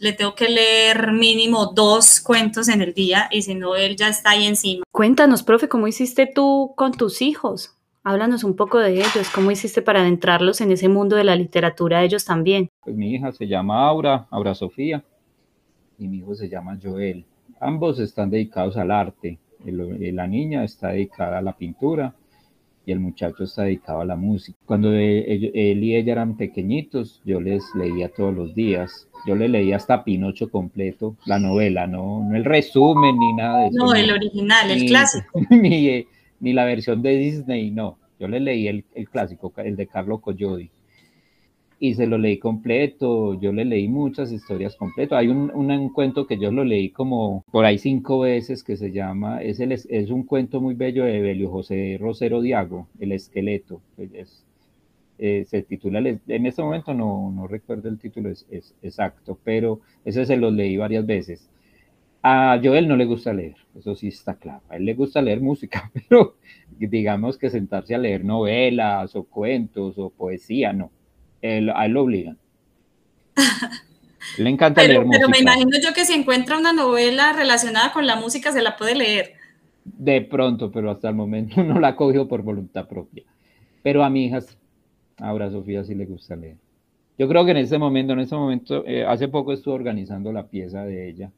le 0.00 0.12
tengo 0.12 0.34
que 0.34 0.48
leer 0.48 1.12
mínimo 1.12 1.66
dos 1.66 2.20
cuentos 2.20 2.68
en 2.68 2.82
el 2.82 2.92
día 2.92 3.28
y 3.30 3.42
si 3.42 3.54
no, 3.54 3.76
él 3.76 3.94
ya 3.94 4.08
está 4.08 4.30
ahí 4.30 4.46
encima. 4.46 4.82
Cuéntanos, 4.90 5.44
profe, 5.44 5.68
¿cómo 5.68 5.86
hiciste 5.86 6.26
tú 6.26 6.72
con 6.76 6.90
tus 6.92 7.22
hijos? 7.22 7.76
Háblanos 8.02 8.42
un 8.42 8.56
poco 8.56 8.78
de 8.78 8.94
ellos, 8.94 9.28
¿cómo 9.32 9.52
hiciste 9.52 9.80
para 9.80 10.00
adentrarlos 10.00 10.60
en 10.60 10.72
ese 10.72 10.88
mundo 10.88 11.14
de 11.14 11.24
la 11.24 11.36
literatura 11.36 12.02
ellos 12.02 12.24
también? 12.24 12.68
Pues 12.82 12.96
mi 12.96 13.14
hija 13.14 13.30
se 13.30 13.46
llama 13.46 13.86
Aura, 13.86 14.26
Aura 14.30 14.54
Sofía, 14.54 15.04
y 15.98 16.08
mi 16.08 16.18
hijo 16.18 16.34
se 16.34 16.48
llama 16.48 16.78
Joel. 16.82 17.24
Ambos 17.60 18.00
están 18.00 18.30
dedicados 18.30 18.76
al 18.76 18.90
arte, 18.90 19.38
la 19.64 20.26
niña 20.26 20.64
está 20.64 20.88
dedicada 20.88 21.38
a 21.38 21.42
la 21.42 21.56
pintura 21.56 22.14
y 22.88 22.92
el 22.92 23.00
muchacho 23.00 23.44
está 23.44 23.64
dedicado 23.64 24.00
a 24.00 24.06
la 24.06 24.16
música. 24.16 24.58
Cuando 24.64 24.94
él, 24.94 25.84
y 25.84 25.94
ella 25.94 26.12
eran 26.12 26.38
pequeñitos, 26.38 27.20
yo 27.22 27.38
les 27.38 27.62
leía 27.74 28.08
todos 28.08 28.34
los 28.34 28.54
días. 28.54 29.08
Yo 29.26 29.36
le 29.36 29.46
leía 29.46 29.76
hasta 29.76 30.04
Pinocho 30.04 30.50
completo, 30.50 31.14
la 31.26 31.38
novela, 31.38 31.86
no, 31.86 32.24
no 32.26 32.34
el 32.34 32.46
resumen 32.46 33.18
ni 33.18 33.34
nada 33.34 33.60
de 33.60 33.66
eso. 33.68 33.76
No, 33.76 33.94
el 33.94 34.10
original, 34.10 34.70
el 34.70 34.86
clásico. 34.86 35.38
Ni, 35.50 36.06
ni, 36.40 36.52
la 36.54 36.64
versión 36.64 37.02
de 37.02 37.16
Disney, 37.16 37.70
no. 37.70 37.98
Yo 38.18 38.26
le 38.26 38.40
leí 38.40 38.68
el, 38.68 38.86
el 38.94 39.10
clásico, 39.10 39.52
el 39.58 39.76
de 39.76 39.86
Carlo 39.86 40.20
Collodi 40.22 40.70
y 41.80 41.94
se 41.94 42.06
lo 42.06 42.18
leí 42.18 42.38
completo, 42.38 43.40
yo 43.40 43.52
le 43.52 43.64
leí 43.64 43.88
muchas 43.88 44.32
historias 44.32 44.76
completas. 44.76 45.18
Hay 45.18 45.28
un, 45.28 45.50
un, 45.54 45.92
cuento 45.92 46.26
que 46.26 46.38
yo 46.38 46.50
lo 46.50 46.64
leí 46.64 46.90
como 46.90 47.44
por 47.50 47.64
ahí 47.64 47.78
cinco 47.78 48.20
veces 48.20 48.64
que 48.64 48.76
se 48.76 48.90
llama, 48.90 49.42
es, 49.42 49.60
el, 49.60 49.72
es 49.72 50.10
un 50.10 50.24
cuento 50.24 50.60
muy 50.60 50.74
bello 50.74 51.04
de 51.04 51.20
Belio 51.20 51.50
José 51.50 51.96
Rosero 52.00 52.40
Diago, 52.40 52.88
El 52.98 53.12
esqueleto. 53.12 53.80
Es, 53.96 54.44
eh, 55.18 55.44
se 55.46 55.62
titula, 55.62 55.98
en 55.98 56.46
este 56.46 56.62
momento 56.62 56.94
no, 56.94 57.32
no 57.32 57.46
recuerdo 57.48 57.88
el 57.88 57.98
título 57.98 58.30
es, 58.30 58.46
exacto, 58.82 59.36
pero 59.42 59.80
ese 60.04 60.24
se 60.24 60.36
lo 60.36 60.50
leí 60.50 60.76
varias 60.76 61.06
veces. 61.06 61.48
A 62.22 62.60
Joel 62.62 62.88
no 62.88 62.96
le 62.96 63.04
gusta 63.04 63.32
leer, 63.32 63.56
eso 63.76 63.94
sí 63.94 64.08
está 64.08 64.34
claro. 64.34 64.62
A 64.68 64.76
él 64.76 64.84
le 64.84 64.94
gusta 64.94 65.22
leer 65.22 65.40
música, 65.40 65.90
pero 66.08 66.34
digamos 66.78 67.38
que 67.38 67.50
sentarse 67.50 67.94
a 67.94 67.98
leer 67.98 68.24
novelas 68.24 69.14
o 69.16 69.24
cuentos 69.24 69.98
o 69.98 70.10
poesía, 70.10 70.72
no 70.72 70.90
a 71.42 71.86
él 71.86 71.92
lo 71.92 72.02
obligan. 72.02 72.38
Le 74.36 74.50
encanta 74.50 74.82
leer 74.82 75.04
música. 75.04 75.18
Pero 75.18 75.30
me 75.30 75.38
imagino 75.38 75.78
yo 75.82 75.94
que 75.94 76.04
si 76.04 76.12
encuentra 76.12 76.58
una 76.58 76.72
novela 76.72 77.32
relacionada 77.32 77.92
con 77.92 78.06
la 78.06 78.16
música, 78.16 78.52
se 78.52 78.62
la 78.62 78.76
puede 78.76 78.94
leer. 78.94 79.32
De 79.84 80.20
pronto, 80.20 80.70
pero 80.70 80.90
hasta 80.90 81.08
el 81.08 81.14
momento 81.14 81.62
no 81.64 81.80
la 81.80 81.96
cogió 81.96 82.28
por 82.28 82.42
voluntad 82.42 82.86
propia. 82.86 83.24
Pero 83.82 84.04
a 84.04 84.10
mi 84.10 84.26
hija, 84.26 84.40
ahora 85.18 85.50
Sofía 85.50 85.84
sí 85.84 85.94
le 85.94 86.06
gusta 86.06 86.36
leer. 86.36 86.56
Yo 87.18 87.28
creo 87.28 87.44
que 87.44 87.50
en 87.50 87.56
ese 87.56 87.78
momento, 87.78 88.12
en 88.12 88.20
ese 88.20 88.36
momento, 88.36 88.84
eh, 88.86 89.04
hace 89.04 89.28
poco 89.28 89.52
estuve 89.52 89.74
organizando 89.74 90.32
la 90.32 90.46
pieza 90.46 90.84
de 90.84 91.08
ella. 91.08 91.32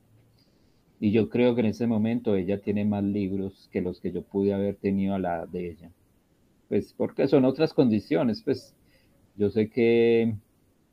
Y 0.99 1.13
yo 1.13 1.31
creo 1.31 1.55
que 1.55 1.63
en 1.63 1.69
ese 1.69 1.87
momento 1.87 2.37
ella 2.37 2.61
tiene 2.61 2.85
más 2.85 3.03
libros 3.03 3.71
que 3.73 3.81
los 3.81 4.01
que 4.01 4.13
yo 4.13 4.21
pude 4.21 4.53
haber 4.53 4.75
tenido 4.75 5.15
a 5.15 5.19
la 5.19 5.47
de 5.47 5.71
ella. 5.71 5.91
Pues 6.69 6.93
porque 6.95 7.27
son 7.27 7.47
otras 7.47 7.73
condiciones, 7.73 8.43
pues 8.43 8.75
yo 9.41 9.49
sé 9.49 9.71
que 9.71 10.35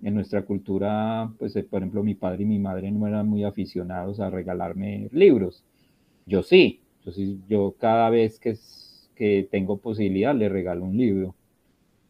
en 0.01 0.13
nuestra 0.15 0.43
cultura, 0.43 1.29
pues 1.38 1.53
eh, 1.57 1.63
por 1.63 1.81
ejemplo, 1.81 2.01
mi 2.01 2.15
padre 2.15 2.43
y 2.43 2.45
mi 2.45 2.60
madre 2.60 2.89
no 2.91 3.05
eran 3.05 3.27
muy 3.27 3.43
aficionados 3.43 4.21
a 4.21 4.29
regalarme 4.29 5.10
libros. 5.12 5.65
Yo 6.25 6.43
sí, 6.43 6.79
yo 7.03 7.12
sí, 7.12 7.41
yo 7.49 7.75
cada 7.77 8.10
vez 8.10 8.39
que, 8.39 8.55
que 9.15 9.45
tengo 9.51 9.79
posibilidad 9.79 10.33
le 10.33 10.47
regalo 10.47 10.86
un 10.86 10.95
libro. 10.97 11.36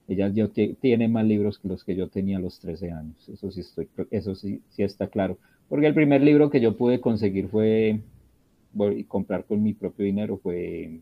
Ella 0.07 0.31
tiene 0.79 1.07
más 1.07 1.25
libros 1.25 1.57
que 1.57 1.69
los 1.69 1.83
que 1.83 1.95
yo 1.95 2.07
tenía 2.07 2.37
a 2.37 2.41
los 2.41 2.59
13 2.59 2.91
años, 2.91 3.27
eso 3.27 3.51
sí, 3.51 3.61
estoy, 3.61 3.89
eso 4.11 4.35
sí, 4.35 4.61
sí 4.69 4.83
está 4.83 5.07
claro. 5.07 5.39
Porque 5.67 5.87
el 5.87 5.95
primer 5.95 6.21
libro 6.21 6.51
que 6.51 6.61
yo 6.61 6.77
pude 6.77 7.01
conseguir 7.01 7.47
fue, 7.49 7.99
comprar 9.07 9.43
con 9.45 9.63
mi 9.63 9.73
propio 9.73 10.05
dinero, 10.05 10.37
fue 10.37 10.99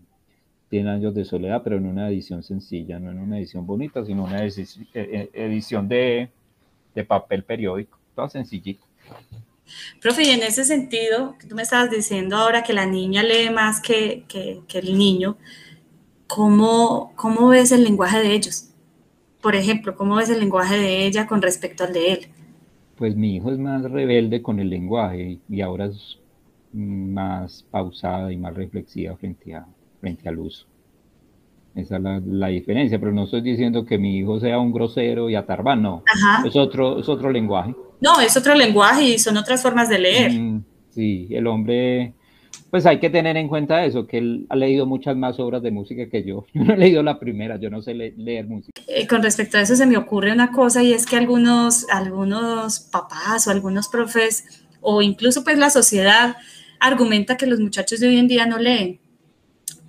100 0.69 0.87
años 0.87 1.13
de 1.13 1.25
soledad, 1.25 1.61
pero 1.63 1.77
en 1.77 1.85
una 1.85 2.09
edición 2.09 2.43
sencilla, 2.43 2.99
no 2.99 3.11
en 3.11 3.19
una 3.19 3.37
edición 3.37 3.65
bonita, 3.65 4.03
sino 4.05 4.23
una 4.23 4.45
eh, 4.45 4.51
eh, 4.93 5.29
edición 5.33 5.87
de, 5.87 6.29
de 6.93 7.03
papel 7.03 7.43
periódico, 7.43 7.99
toda 8.15 8.29
sencillita. 8.29 8.85
Profe, 10.01 10.23
y 10.23 10.29
en 10.29 10.43
ese 10.43 10.63
sentido, 10.63 11.35
tú 11.47 11.55
me 11.55 11.63
estabas 11.63 11.89
diciendo 11.89 12.35
ahora 12.35 12.63
que 12.63 12.73
la 12.73 12.85
niña 12.85 13.23
lee 13.23 13.49
más 13.49 13.81
que, 13.81 14.25
que, 14.27 14.61
que 14.67 14.79
el 14.79 14.97
niño, 14.97 15.37
¿cómo, 16.27 17.13
¿cómo 17.15 17.49
ves 17.49 17.71
el 17.71 17.83
lenguaje 17.83 18.19
de 18.19 18.33
ellos? 18.33 18.69
Por 19.41 19.55
ejemplo, 19.55 19.95
¿cómo 19.95 20.15
ves 20.15 20.29
el 20.29 20.39
lenguaje 20.39 20.77
de 20.77 21.05
ella 21.05 21.27
con 21.27 21.41
respecto 21.41 21.83
al 21.83 21.93
de 21.93 22.13
él? 22.13 22.27
Pues 22.97 23.15
mi 23.15 23.35
hijo 23.35 23.51
es 23.51 23.57
más 23.57 23.83
rebelde 23.83 24.41
con 24.41 24.59
el 24.59 24.69
lenguaje 24.69 25.39
y 25.49 25.61
ahora 25.61 25.85
es 25.85 26.17
más 26.73 27.63
pausada 27.69 28.31
y 28.31 28.37
más 28.37 28.53
reflexiva 28.53 29.15
frente 29.15 29.55
a, 29.55 29.67
frente 30.05 30.29
al 30.29 30.37
uso. 30.37 30.67
Esa 31.73 31.97
es 31.97 32.03
la, 32.27 32.47
diferencia, 32.47 32.99
pero 32.99 33.11
no 33.11 33.23
estoy 33.23 33.41
diciendo 33.41 33.85
que 33.85 33.97
mi 33.97 34.19
hijo 34.19 34.39
sea 34.39 34.59
un 34.59 34.71
grosero 34.71 35.31
y 35.31 35.35
atarbán, 35.35 35.81
no. 35.81 36.03
Es 36.45 36.55
otro, 36.55 36.99
es 36.99 37.09
otro 37.09 37.31
lenguaje. 37.31 37.75
No, 37.99 38.21
es 38.21 38.37
otro 38.37 38.53
lenguaje 38.53 39.03
y 39.03 39.17
son 39.17 39.35
otras 39.35 39.63
formas 39.63 39.89
de 39.89 39.97
leer. 39.97 40.31
Mm, 40.31 40.63
sí, 40.91 41.27
el 41.31 41.47
hombre, 41.47 42.13
pues 42.69 42.85
hay 42.85 42.99
que 42.99 43.09
tener 43.09 43.35
en 43.35 43.47
cuenta 43.47 43.83
eso, 43.83 44.05
que 44.05 44.19
él 44.19 44.45
ha 44.49 44.55
leído 44.55 44.85
muchas 44.85 45.17
más 45.17 45.39
obras 45.39 45.63
de 45.63 45.71
música 45.71 46.07
que 46.07 46.23
yo. 46.23 46.45
Yo 46.53 46.63
no 46.63 46.75
he 46.75 46.77
leído 46.77 47.01
la 47.01 47.19
primera, 47.19 47.57
yo 47.59 47.71
no 47.71 47.81
sé 47.81 47.95
leer 47.95 48.45
música. 48.45 48.79
Eh, 48.87 49.07
con 49.07 49.23
respecto 49.23 49.57
a 49.57 49.61
eso 49.61 49.75
se 49.75 49.87
me 49.87 49.97
ocurre 49.97 50.31
una 50.31 50.51
cosa 50.51 50.83
y 50.83 50.93
es 50.93 51.07
que 51.07 51.15
algunos, 51.15 51.89
algunos 51.89 52.79
papás 52.79 53.47
o 53.47 53.51
algunos 53.51 53.87
profes 53.87 54.65
o 54.81 55.01
incluso 55.01 55.43
pues 55.43 55.57
la 55.57 55.71
sociedad 55.71 56.35
argumenta 56.79 57.37
que 57.37 57.47
los 57.47 57.59
muchachos 57.59 57.99
de 57.99 58.07
hoy 58.07 58.17
en 58.17 58.27
día 58.27 58.45
no 58.45 58.59
leen, 58.59 58.99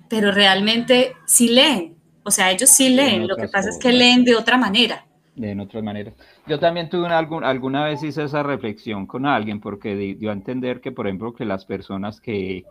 pero 0.09 0.31
realmente 0.31 1.13
sí 1.25 1.49
leen. 1.49 1.95
O 2.23 2.31
sea, 2.31 2.51
ellos 2.51 2.69
sí 2.69 2.89
leen, 2.89 3.27
lo 3.27 3.35
que 3.37 3.47
pasa 3.47 3.69
es 3.69 3.79
que 3.79 3.91
leen 3.91 4.23
de 4.23 4.35
otra 4.35 4.57
manera. 4.57 5.05
De 5.35 5.57
otras 5.59 5.83
maneras. 5.83 6.15
Yo 6.47 6.59
también 6.59 6.89
tuve 6.89 7.05
una, 7.05 7.19
alguna 7.19 7.85
vez 7.85 8.01
hice 8.01 8.23
esa 8.23 8.41
reflexión 8.41 9.05
con 9.05 9.25
alguien 9.25 9.59
porque 9.59 9.95
dio 9.95 10.31
a 10.31 10.33
entender 10.33 10.81
que, 10.81 10.91
por 10.91 11.07
ejemplo, 11.07 11.33
que 11.33 11.45
las 11.45 11.63
personas 11.63 12.19
que, 12.19 12.65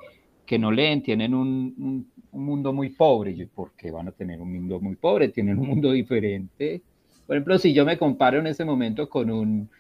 que 0.44 0.59
no 0.59 0.72
leen 0.72 1.03
tienen 1.03 1.33
un, 1.33 2.09
un, 2.33 2.44
mundo 2.44 2.72
muy 2.72 2.90
pobre. 2.90 3.31
¿Y 3.31 3.46
¿Por 3.46 3.72
qué 3.77 3.90
van 3.90 4.09
a 4.09 4.12
tener 4.12 4.40
un 4.40 4.53
mundo 4.53 4.81
muy 4.81 4.96
pobre? 4.96 5.29
Tienen 5.29 5.59
un 5.59 5.68
mundo 5.68 5.92
diferente. 5.92 6.83
Por 7.27 7.37
ejemplo, 7.37 7.57
si 7.59 7.72
yo 7.72 7.85
me 7.85 7.96
comparo 7.96 8.40
en 8.40 8.49
ese 8.49 8.64
momento 8.64 9.09
con 9.09 9.31
un, 9.31 9.70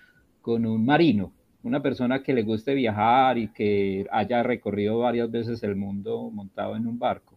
con 0.40 0.64
un 0.64 0.84
marino, 0.84 1.32
una 1.64 1.82
persona 1.82 2.22
que 2.22 2.32
le 2.32 2.44
guste 2.44 2.74
viajar 2.74 3.36
y 3.36 3.48
que 3.48 4.06
haya 4.12 4.42
recorrido 4.42 5.00
varias 5.00 5.30
veces 5.30 5.62
el 5.64 5.74
mundo 5.74 6.30
montado 6.30 6.76
en 6.76 6.86
un 6.86 6.98
barco, 6.98 7.35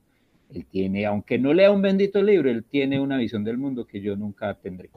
él 0.54 0.66
tiene, 0.66 1.06
aunque 1.06 1.38
no 1.38 1.54
lea 1.54 1.72
un 1.72 1.82
bendito 1.82 2.22
libro, 2.22 2.50
él 2.50 2.64
tiene 2.64 3.00
una 3.00 3.18
visión 3.18 3.44
del 3.44 3.58
mundo 3.58 3.86
que 3.86 4.02
yo 4.02 4.16
nunca 4.16 4.54
tendré. 4.56 4.90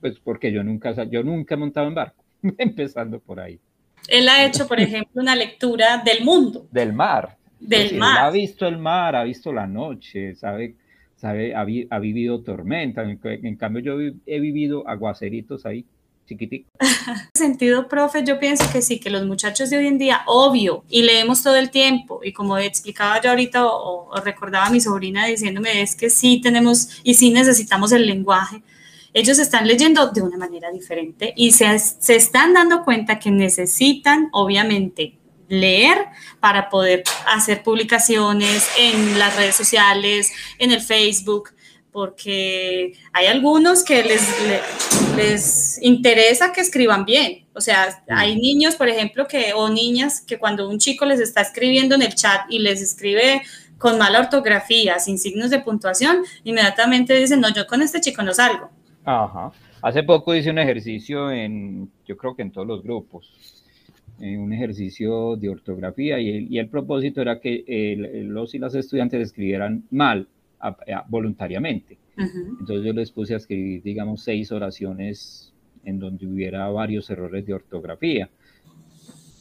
Pues 0.00 0.18
porque 0.20 0.52
yo 0.52 0.62
nunca, 0.62 0.92
yo 1.04 1.22
nunca 1.22 1.54
he 1.54 1.58
montado 1.58 1.88
en 1.88 1.94
barco, 1.94 2.24
empezando 2.58 3.18
por 3.20 3.40
ahí. 3.40 3.58
Él 4.06 4.28
ha 4.28 4.44
hecho, 4.44 4.66
por 4.66 4.80
ejemplo, 4.80 5.20
una 5.20 5.34
lectura 5.34 6.02
del 6.04 6.24
mundo. 6.24 6.66
Del 6.70 6.92
mar. 6.92 7.36
Del 7.60 7.98
mar. 7.98 8.18
Él 8.18 8.24
ha 8.24 8.30
visto 8.30 8.66
el 8.66 8.78
mar, 8.78 9.16
ha 9.16 9.24
visto 9.24 9.52
la 9.52 9.66
noche, 9.66 10.34
sabe, 10.34 10.76
sabe 11.16 11.54
ha, 11.54 11.60
ha 11.62 11.98
vivido 11.98 12.42
tormenta. 12.42 13.02
En, 13.02 13.20
en, 13.22 13.56
cambio, 13.56 13.82
yo 13.82 14.14
he 14.24 14.40
vivido 14.40 14.88
aguaceritos 14.88 15.66
ahí 15.66 15.84
chiquitico. 16.28 16.68
En 17.34 17.40
sentido, 17.52 17.88
profe, 17.88 18.24
yo 18.24 18.38
pienso 18.38 18.70
que 18.70 18.82
sí, 18.82 19.00
que 19.00 19.10
los 19.10 19.24
muchachos 19.24 19.70
de 19.70 19.78
hoy 19.78 19.86
en 19.86 19.98
día, 19.98 20.22
obvio, 20.26 20.84
y 20.88 21.02
leemos 21.02 21.42
todo 21.42 21.56
el 21.56 21.70
tiempo, 21.70 22.20
y 22.22 22.32
como 22.32 22.58
explicaba 22.58 23.20
yo 23.20 23.30
ahorita 23.30 23.66
o, 23.66 24.12
recordaba 24.24 24.66
a 24.66 24.70
mi 24.70 24.80
sobrina 24.80 25.26
diciéndome, 25.26 25.80
es 25.80 25.94
que 25.96 26.10
sí 26.10 26.40
tenemos 26.40 27.00
y 27.02 27.14
sí 27.14 27.30
necesitamos 27.30 27.92
el 27.92 28.06
lenguaje, 28.06 28.62
ellos 29.14 29.38
están 29.38 29.66
leyendo 29.66 30.10
de 30.10 30.22
una 30.22 30.36
manera 30.36 30.70
diferente 30.70 31.32
y 31.34 31.52
se 31.52 31.74
están 31.74 32.52
dando 32.52 32.84
cuenta 32.84 33.18
que 33.18 33.30
necesitan, 33.30 34.28
obviamente, 34.32 35.18
leer 35.48 35.96
para 36.40 36.68
poder 36.68 37.02
hacer 37.26 37.62
publicaciones 37.62 38.68
en 38.78 39.18
las 39.18 39.34
redes 39.36 39.56
sociales, 39.56 40.30
en 40.58 40.72
el 40.72 40.82
Facebook, 40.82 41.50
porque 41.92 42.92
hay 43.12 43.26
algunos 43.26 43.84
que 43.84 44.02
les, 44.02 44.22
les, 45.16 45.82
interesa 45.82 46.52
que 46.52 46.60
escriban 46.60 47.04
bien. 47.04 47.46
O 47.54 47.60
sea, 47.60 48.02
hay 48.08 48.36
niños, 48.36 48.76
por 48.76 48.88
ejemplo, 48.88 49.26
que, 49.26 49.52
o 49.54 49.68
niñas 49.68 50.20
que 50.20 50.38
cuando 50.38 50.68
un 50.68 50.78
chico 50.78 51.04
les 51.04 51.20
está 51.20 51.40
escribiendo 51.40 51.94
en 51.94 52.02
el 52.02 52.14
chat 52.14 52.42
y 52.50 52.58
les 52.58 52.80
escribe 52.82 53.42
con 53.78 53.98
mala 53.98 54.20
ortografía, 54.20 54.98
sin 54.98 55.18
signos 55.18 55.50
de 55.50 55.60
puntuación, 55.60 56.18
inmediatamente 56.44 57.14
dicen, 57.14 57.40
no, 57.40 57.52
yo 57.52 57.66
con 57.66 57.80
este 57.82 58.00
chico 58.00 58.22
no 58.22 58.34
salgo. 58.34 58.70
Ajá. 59.04 59.52
Hace 59.80 60.02
poco 60.02 60.34
hice 60.34 60.50
un 60.50 60.58
ejercicio 60.58 61.30
en, 61.30 61.90
yo 62.06 62.16
creo 62.16 62.34
que 62.34 62.42
en 62.42 62.50
todos 62.50 62.66
los 62.66 62.82
grupos, 62.82 63.64
en 64.20 64.40
un 64.40 64.52
ejercicio 64.52 65.36
de 65.36 65.48
ortografía 65.48 66.18
y 66.18 66.28
el, 66.28 66.52
y 66.52 66.58
el 66.58 66.68
propósito 66.68 67.22
era 67.22 67.38
que 67.40 67.94
los 68.26 68.54
y 68.54 68.58
las 68.58 68.74
estudiantes 68.74 69.20
escribieran 69.20 69.84
mal 69.90 70.26
voluntariamente. 71.08 71.98
Entonces 72.16 72.84
yo 72.84 72.92
les 72.92 73.12
puse 73.12 73.34
a 73.34 73.36
escribir, 73.36 73.82
digamos, 73.82 74.22
seis 74.22 74.50
oraciones 74.50 75.54
en 75.84 75.98
donde 75.98 76.26
hubiera 76.26 76.68
varios 76.68 77.08
errores 77.10 77.46
de 77.46 77.54
ortografía 77.54 78.28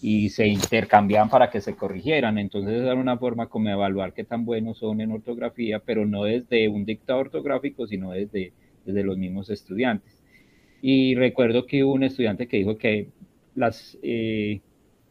y 0.01 0.29
se 0.29 0.47
intercambiaban 0.47 1.29
para 1.29 1.49
que 1.49 1.59
se 1.59 1.75
corrigieran. 1.75 2.37
Entonces 2.37 2.81
era 2.81 2.93
una 2.93 3.17
forma 3.17 3.47
como 3.47 3.69
evaluar 3.69 4.13
qué 4.13 4.23
tan 4.23 4.45
buenos 4.45 4.77
son 4.77 5.01
en 5.01 5.11
ortografía, 5.11 5.79
pero 5.79 6.05
no 6.05 6.23
desde 6.23 6.67
un 6.69 6.85
dictado 6.85 7.19
ortográfico, 7.19 7.87
sino 7.87 8.11
desde, 8.11 8.53
desde 8.85 9.03
los 9.03 9.17
mismos 9.17 9.49
estudiantes. 9.49 10.23
Y 10.81 11.15
recuerdo 11.15 11.65
que 11.65 11.83
hubo 11.83 11.93
un 11.93 12.03
estudiante 12.03 12.47
que 12.47 12.57
dijo 12.57 12.77
que 12.77 13.09
las 13.55 13.97
eh, 14.03 14.61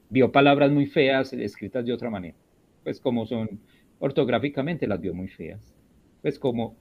vio 0.08 0.30
palabras 0.30 0.70
muy 0.70 0.86
feas 0.86 1.32
escritas 1.32 1.84
de 1.84 1.92
otra 1.92 2.10
manera, 2.10 2.36
pues 2.84 3.00
como 3.00 3.26
son 3.26 3.58
ortográficamente 3.98 4.86
las 4.86 5.00
vio 5.00 5.12
muy 5.12 5.26
feas 5.26 5.75
pues 6.26 6.40
como 6.40 6.74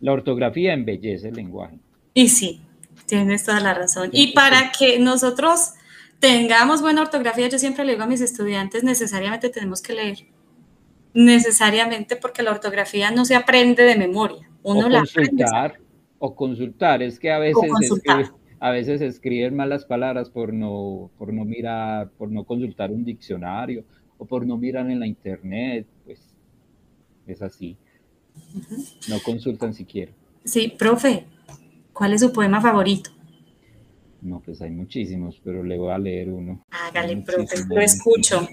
la 0.00 0.12
ortografía 0.14 0.72
embellece 0.72 1.28
el 1.28 1.34
lenguaje. 1.34 1.78
Y 2.14 2.30
sí, 2.30 2.62
tienes 3.04 3.44
toda 3.44 3.60
la 3.60 3.74
razón. 3.74 4.08
Y 4.10 4.32
para 4.32 4.72
que 4.72 4.98
nosotros 4.98 5.74
tengamos 6.18 6.80
buena 6.80 7.02
ortografía, 7.02 7.50
yo 7.50 7.58
siempre 7.58 7.84
le 7.84 7.92
digo 7.92 8.04
a 8.04 8.06
mis 8.06 8.22
estudiantes, 8.22 8.84
necesariamente 8.84 9.50
tenemos 9.50 9.82
que 9.82 9.92
leer. 9.92 10.18
Necesariamente 11.12 12.16
porque 12.16 12.42
la 12.42 12.52
ortografía 12.52 13.10
no 13.10 13.26
se 13.26 13.34
aprende 13.34 13.82
de 13.82 13.96
memoria. 13.96 14.48
Uno 14.62 14.86
o 14.86 14.88
la 14.88 15.00
consultar, 15.00 15.78
o 16.18 16.34
consultar, 16.34 17.02
es 17.02 17.18
que 17.18 17.30
a 17.30 17.38
veces, 17.38 17.70
a 18.60 18.70
veces 18.70 19.02
escriben 19.02 19.56
malas 19.56 19.84
palabras 19.84 20.30
por 20.30 20.54
no, 20.54 21.10
por 21.18 21.34
no 21.34 21.44
mirar, 21.44 22.08
por 22.12 22.30
no 22.30 22.44
consultar 22.44 22.92
un 22.92 23.04
diccionario 23.04 23.84
o 24.16 24.24
por 24.24 24.46
no 24.46 24.56
mirar 24.56 24.90
en 24.90 25.00
la 25.00 25.06
internet, 25.06 25.86
pues 26.06 26.34
es 27.26 27.42
así. 27.42 27.76
No 29.08 29.18
consultan 29.24 29.74
siquiera. 29.74 30.12
Sí, 30.44 30.74
profe, 30.76 31.24
¿cuál 31.92 32.12
es 32.12 32.20
su 32.20 32.32
poema 32.32 32.60
favorito? 32.60 33.10
No, 34.20 34.40
pues 34.40 34.62
hay 34.62 34.70
muchísimos, 34.70 35.40
pero 35.42 35.64
le 35.64 35.78
voy 35.78 35.90
a 35.90 35.98
leer 35.98 36.30
uno. 36.30 36.64
Hágale, 36.70 37.16
profe, 37.18 37.56
lo 37.68 37.80
escucho. 37.80 38.48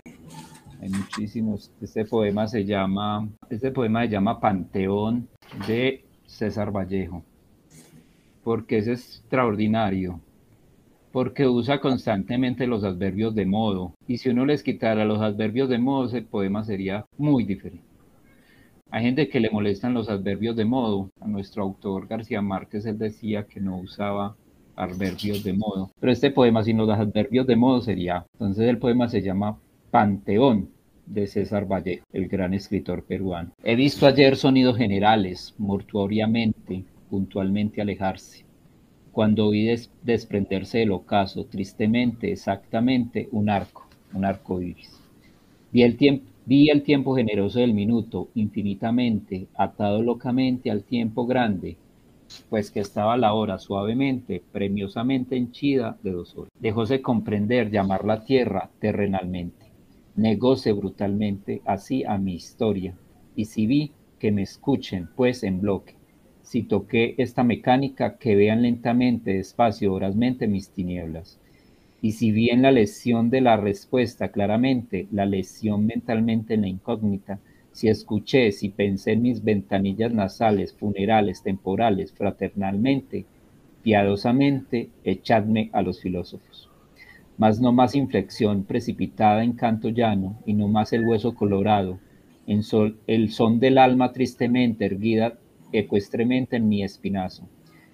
Hay 0.82 0.90
muchísimos. 0.90 1.72
Este 1.82 2.06
poema 2.06 2.48
se 2.48 2.66
llama, 2.66 3.28
este 3.50 3.72
poema 3.72 4.04
se 4.04 4.10
llama 4.10 4.40
Panteón 4.40 5.28
de 5.68 6.06
César 6.26 6.72
Vallejo. 6.72 7.24
Porque 8.44 8.80
es 8.80 8.88
extraordinario. 8.88 10.22
Porque 11.12 11.48
usa 11.48 11.80
constantemente 11.82 12.66
los 12.66 12.84
adverbios 12.84 13.36
de 13.36 13.46
modo. 13.46 13.94
Y 14.08 14.20
si 14.20 14.30
uno 14.30 14.46
les 14.46 14.64
quitara 14.64 15.06
los 15.06 15.22
adverbios 15.22 15.70
de 15.70 15.80
modo, 15.80 16.08
ese 16.08 16.22
poema 16.22 16.64
sería 16.64 17.06
muy 17.18 17.44
diferente. 17.44 17.89
Hay 18.92 19.04
gente 19.04 19.30
que 19.30 19.40
le 19.40 19.52
molestan 19.52 19.94
los 19.94 20.10
adverbios 20.10 20.56
de 20.56 20.66
modo. 20.66 21.12
A 21.22 21.28
nuestro 21.28 21.62
autor 21.62 22.08
García 22.08 22.42
Márquez 22.42 22.86
él 22.88 22.98
decía 22.98 23.46
que 23.46 23.60
no 23.60 23.78
usaba 23.78 24.36
adverbios 24.76 25.44
de 25.44 25.54
modo. 25.54 25.92
Pero 26.00 26.12
este 26.12 26.32
poema 26.32 26.64
sin 26.64 26.78
los 26.78 26.90
adverbios 26.90 27.46
de 27.46 27.56
modo 27.56 27.82
sería. 27.82 28.26
Entonces 28.34 28.68
el 28.68 28.80
poema 28.80 29.08
se 29.08 29.22
llama 29.22 29.60
Panteón 29.92 30.70
de 31.06 31.28
César 31.28 31.68
Vallejo, 31.68 32.06
el 32.14 32.28
gran 32.28 32.54
escritor 32.54 33.04
peruano. 33.04 33.52
He 33.64 33.76
visto 33.76 34.08
ayer 34.08 34.36
sonidos 34.36 34.78
generales, 34.78 35.54
mortuoriamente, 35.58 36.84
puntualmente 37.10 37.82
alejarse. 37.82 38.46
Cuando 39.12 39.48
oí 39.48 39.70
desprenderse 40.02 40.80
del 40.80 40.92
ocaso, 40.92 41.46
tristemente, 41.46 42.32
exactamente, 42.32 43.28
un 43.32 43.50
arco, 43.50 43.88
un 44.14 44.26
arco 44.26 44.62
iris. 44.62 45.00
Vi 45.72 45.84
el 45.84 45.98
tiempo 45.98 46.26
Vi 46.46 46.70
el 46.70 46.84
tiempo 46.84 47.16
generoso 47.16 47.60
del 47.60 47.74
minuto, 47.74 48.30
infinitamente, 48.34 49.48
atado 49.56 50.02
locamente 50.02 50.72
al 50.72 50.84
tiempo 50.84 51.28
grande, 51.28 51.78
pues 52.50 52.72
que 52.72 52.80
estaba 52.80 53.18
la 53.18 53.34
hora 53.34 53.60
suavemente, 53.60 54.42
premiosamente 54.52 55.36
henchida 55.36 55.98
de 56.02 56.12
dos 56.12 56.36
horas. 56.36 56.52
Dejóse 56.60 57.02
comprender, 57.02 57.70
llamar 57.70 58.06
la 58.06 58.24
tierra 58.24 58.70
terrenalmente. 58.80 59.68
Negóse 60.16 60.72
brutalmente 60.74 61.62
así 61.66 62.04
a 62.04 62.18
mi 62.18 62.34
historia. 62.34 62.96
Y 63.36 63.46
si 63.46 63.68
vi, 63.68 63.92
que 64.18 64.32
me 64.32 64.42
escuchen, 64.42 65.08
pues 65.16 65.44
en 65.44 65.62
bloque. 65.62 65.96
Si 66.42 66.64
toqué 66.64 67.16
esta 67.18 67.44
mecánica, 67.44 68.18
que 68.18 68.36
vean 68.36 68.64
lentamente, 68.64 69.34
despacio, 69.34 69.92
vorazmente 69.92 70.48
mis 70.48 70.72
tinieblas 70.72 71.40
y 72.02 72.14
si 72.14 72.32
bien 72.32 72.62
la 72.62 72.72
lesión 72.72 73.30
de 73.30 73.42
la 73.42 73.58
respuesta 73.58 74.30
claramente, 74.30 75.08
la 75.12 75.26
lesión 75.26 75.86
mentalmente 75.86 76.54
en 76.54 76.62
la 76.62 76.68
incógnita, 76.68 77.40
si 77.72 77.90
escuché, 77.90 78.52
si 78.52 78.70
pensé 78.70 79.14
en 79.14 79.22
mis 79.22 79.44
ventanillas 79.44 80.14
nasales, 80.14 80.74
funerales, 80.74 81.44
temporales, 81.44 82.14
fraternalmente, 82.14 83.26
piadosamente, 83.84 84.90
echadme 85.04 85.70
a 85.74 85.82
los 85.82 86.02
filósofos. 86.02 86.70
Mas 87.38 87.60
no 87.60 87.72
más 87.72 87.96
inflexión 87.96 88.64
precipitada 88.64 89.44
en 89.44 89.54
canto 89.54 89.90
llano, 89.90 90.40
y 90.46 90.54
no 90.54 90.68
más 90.68 90.94
el 90.94 91.06
hueso 91.06 91.36
colorado, 91.36 92.00
en 92.48 92.62
el 93.08 93.30
son 93.30 93.60
del 93.60 93.78
alma 93.78 94.12
tristemente 94.12 94.86
erguida 94.86 95.38
ecuestremente 95.72 96.56
en 96.56 96.68
mi 96.68 96.84
espinazo 96.84 97.48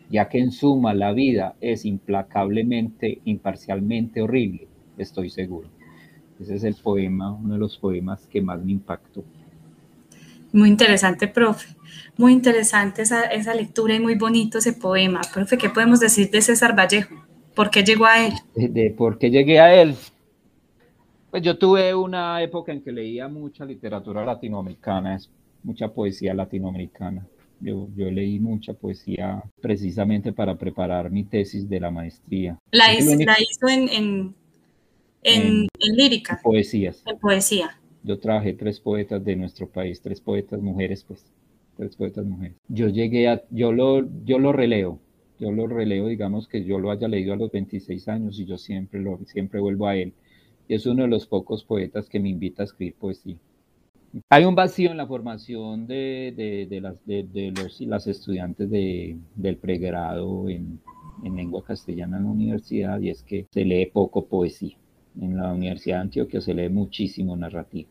ya 0.09 0.29
que 0.29 0.39
en 0.39 0.51
suma 0.51 0.93
la 0.93 1.13
vida 1.13 1.55
es 1.61 1.85
implacablemente, 1.85 3.21
imparcialmente 3.25 4.21
horrible, 4.21 4.67
estoy 4.97 5.29
seguro. 5.29 5.69
Ese 6.39 6.55
es 6.55 6.63
el 6.63 6.75
poema, 6.75 7.31
uno 7.31 7.53
de 7.53 7.59
los 7.59 7.77
poemas 7.77 8.27
que 8.27 8.41
más 8.41 8.63
me 8.63 8.73
impactó. 8.73 9.23
Muy 10.51 10.69
interesante, 10.69 11.27
profe. 11.27 11.75
Muy 12.17 12.31
interesante 12.33 13.01
esa, 13.01 13.23
esa 13.23 13.53
lectura 13.53 13.95
y 13.95 13.99
muy 13.99 14.15
bonito 14.15 14.57
ese 14.57 14.73
poema. 14.73 15.21
Profe, 15.33 15.57
¿qué 15.57 15.69
podemos 15.69 15.99
decir 15.99 16.29
de 16.29 16.41
César 16.41 16.77
Vallejo? 16.77 17.25
¿Por 17.55 17.69
qué 17.69 17.83
llegó 17.83 18.05
a 18.05 18.25
él? 18.25 18.33
De, 18.55 18.91
por 18.91 19.17
qué 19.17 19.29
llegué 19.29 19.59
a 19.59 19.73
él. 19.81 19.95
Pues 21.31 21.41
yo 21.41 21.57
tuve 21.57 21.93
una 21.93 22.41
época 22.41 22.71
en 22.71 22.81
que 22.81 22.91
leía 22.91 23.27
mucha 23.27 23.65
literatura 23.65 24.25
latinoamericana, 24.25 25.17
mucha 25.63 25.89
poesía 25.89 26.33
latinoamericana. 26.33 27.25
Yo, 27.65 27.89
yo, 27.95 28.11
leí 28.11 28.39
mucha 28.39 28.73
poesía 28.73 29.43
precisamente 29.59 30.31
para 30.31 30.55
preparar 30.55 31.09
mi 31.09 31.23
tesis 31.23 31.67
de 31.67 31.79
la 31.79 31.89
maestría. 31.89 32.59
¿La, 32.71 32.93
hizo, 32.93 33.09
en, 33.67 33.89
en, 33.89 34.35
en, 35.23 35.67
lírica? 35.95 36.39
poesías. 36.43 37.01
En 37.07 37.17
poesía. 37.17 37.75
Yo 38.03 38.19
trabajé 38.19 38.53
tres 38.53 38.79
poetas 38.79 39.25
de 39.25 39.35
nuestro 39.35 39.67
país, 39.67 39.99
tres 39.99 40.21
poetas 40.21 40.61
mujeres, 40.61 41.03
pues, 41.07 41.25
tres 41.75 41.95
poetas 41.95 42.23
mujeres. 42.23 42.55
Yo 42.67 42.87
llegué 42.87 43.29
a, 43.29 43.41
yo 43.49 43.71
lo, 43.71 44.07
yo 44.23 44.37
lo 44.37 44.53
releo, 44.53 44.99
yo 45.39 45.51
lo 45.51 45.65
releo, 45.65 46.05
digamos 46.05 46.47
que 46.47 46.63
yo 46.63 46.77
lo 46.77 46.91
haya 46.91 47.07
leído 47.07 47.33
a 47.33 47.37
los 47.37 47.51
26 47.51 48.07
años 48.09 48.39
y 48.39 48.45
yo 48.45 48.59
siempre, 48.59 49.01
lo, 49.01 49.19
siempre 49.25 49.59
vuelvo 49.59 49.87
a 49.87 49.95
él. 49.95 50.13
Y 50.67 50.75
es 50.75 50.85
uno 50.85 51.01
de 51.01 51.09
los 51.09 51.25
pocos 51.25 51.63
poetas 51.63 52.09
que 52.09 52.19
me 52.19 52.29
invita 52.29 52.61
a 52.61 52.65
escribir 52.65 52.93
poesía. 52.93 53.37
Hay 54.29 54.45
un 54.45 54.55
vacío 54.55 54.91
en 54.91 54.97
la 54.97 55.07
formación 55.07 55.87
de, 55.87 56.33
de, 56.37 56.67
de 56.67 56.81
las, 56.81 56.95
los, 57.05 58.07
estudiantes 58.07 58.69
del 58.69 59.57
pregrado 59.57 60.47
en, 60.47 60.79
en 61.23 61.35
lengua 61.35 61.63
castellana 61.65 62.17
en 62.17 62.23
la 62.23 62.29
universidad 62.29 62.99
y 63.01 63.09
es 63.09 63.23
que 63.23 63.45
se 63.51 63.65
lee 63.65 63.87
poco 63.87 64.25
poesía. 64.25 64.77
En 65.19 65.35
la 65.35 65.53
Universidad 65.53 65.97
de 65.97 66.01
Antioquia 66.03 66.39
se 66.39 66.53
lee 66.53 66.69
muchísimo 66.69 67.35
narrativo. 67.35 67.89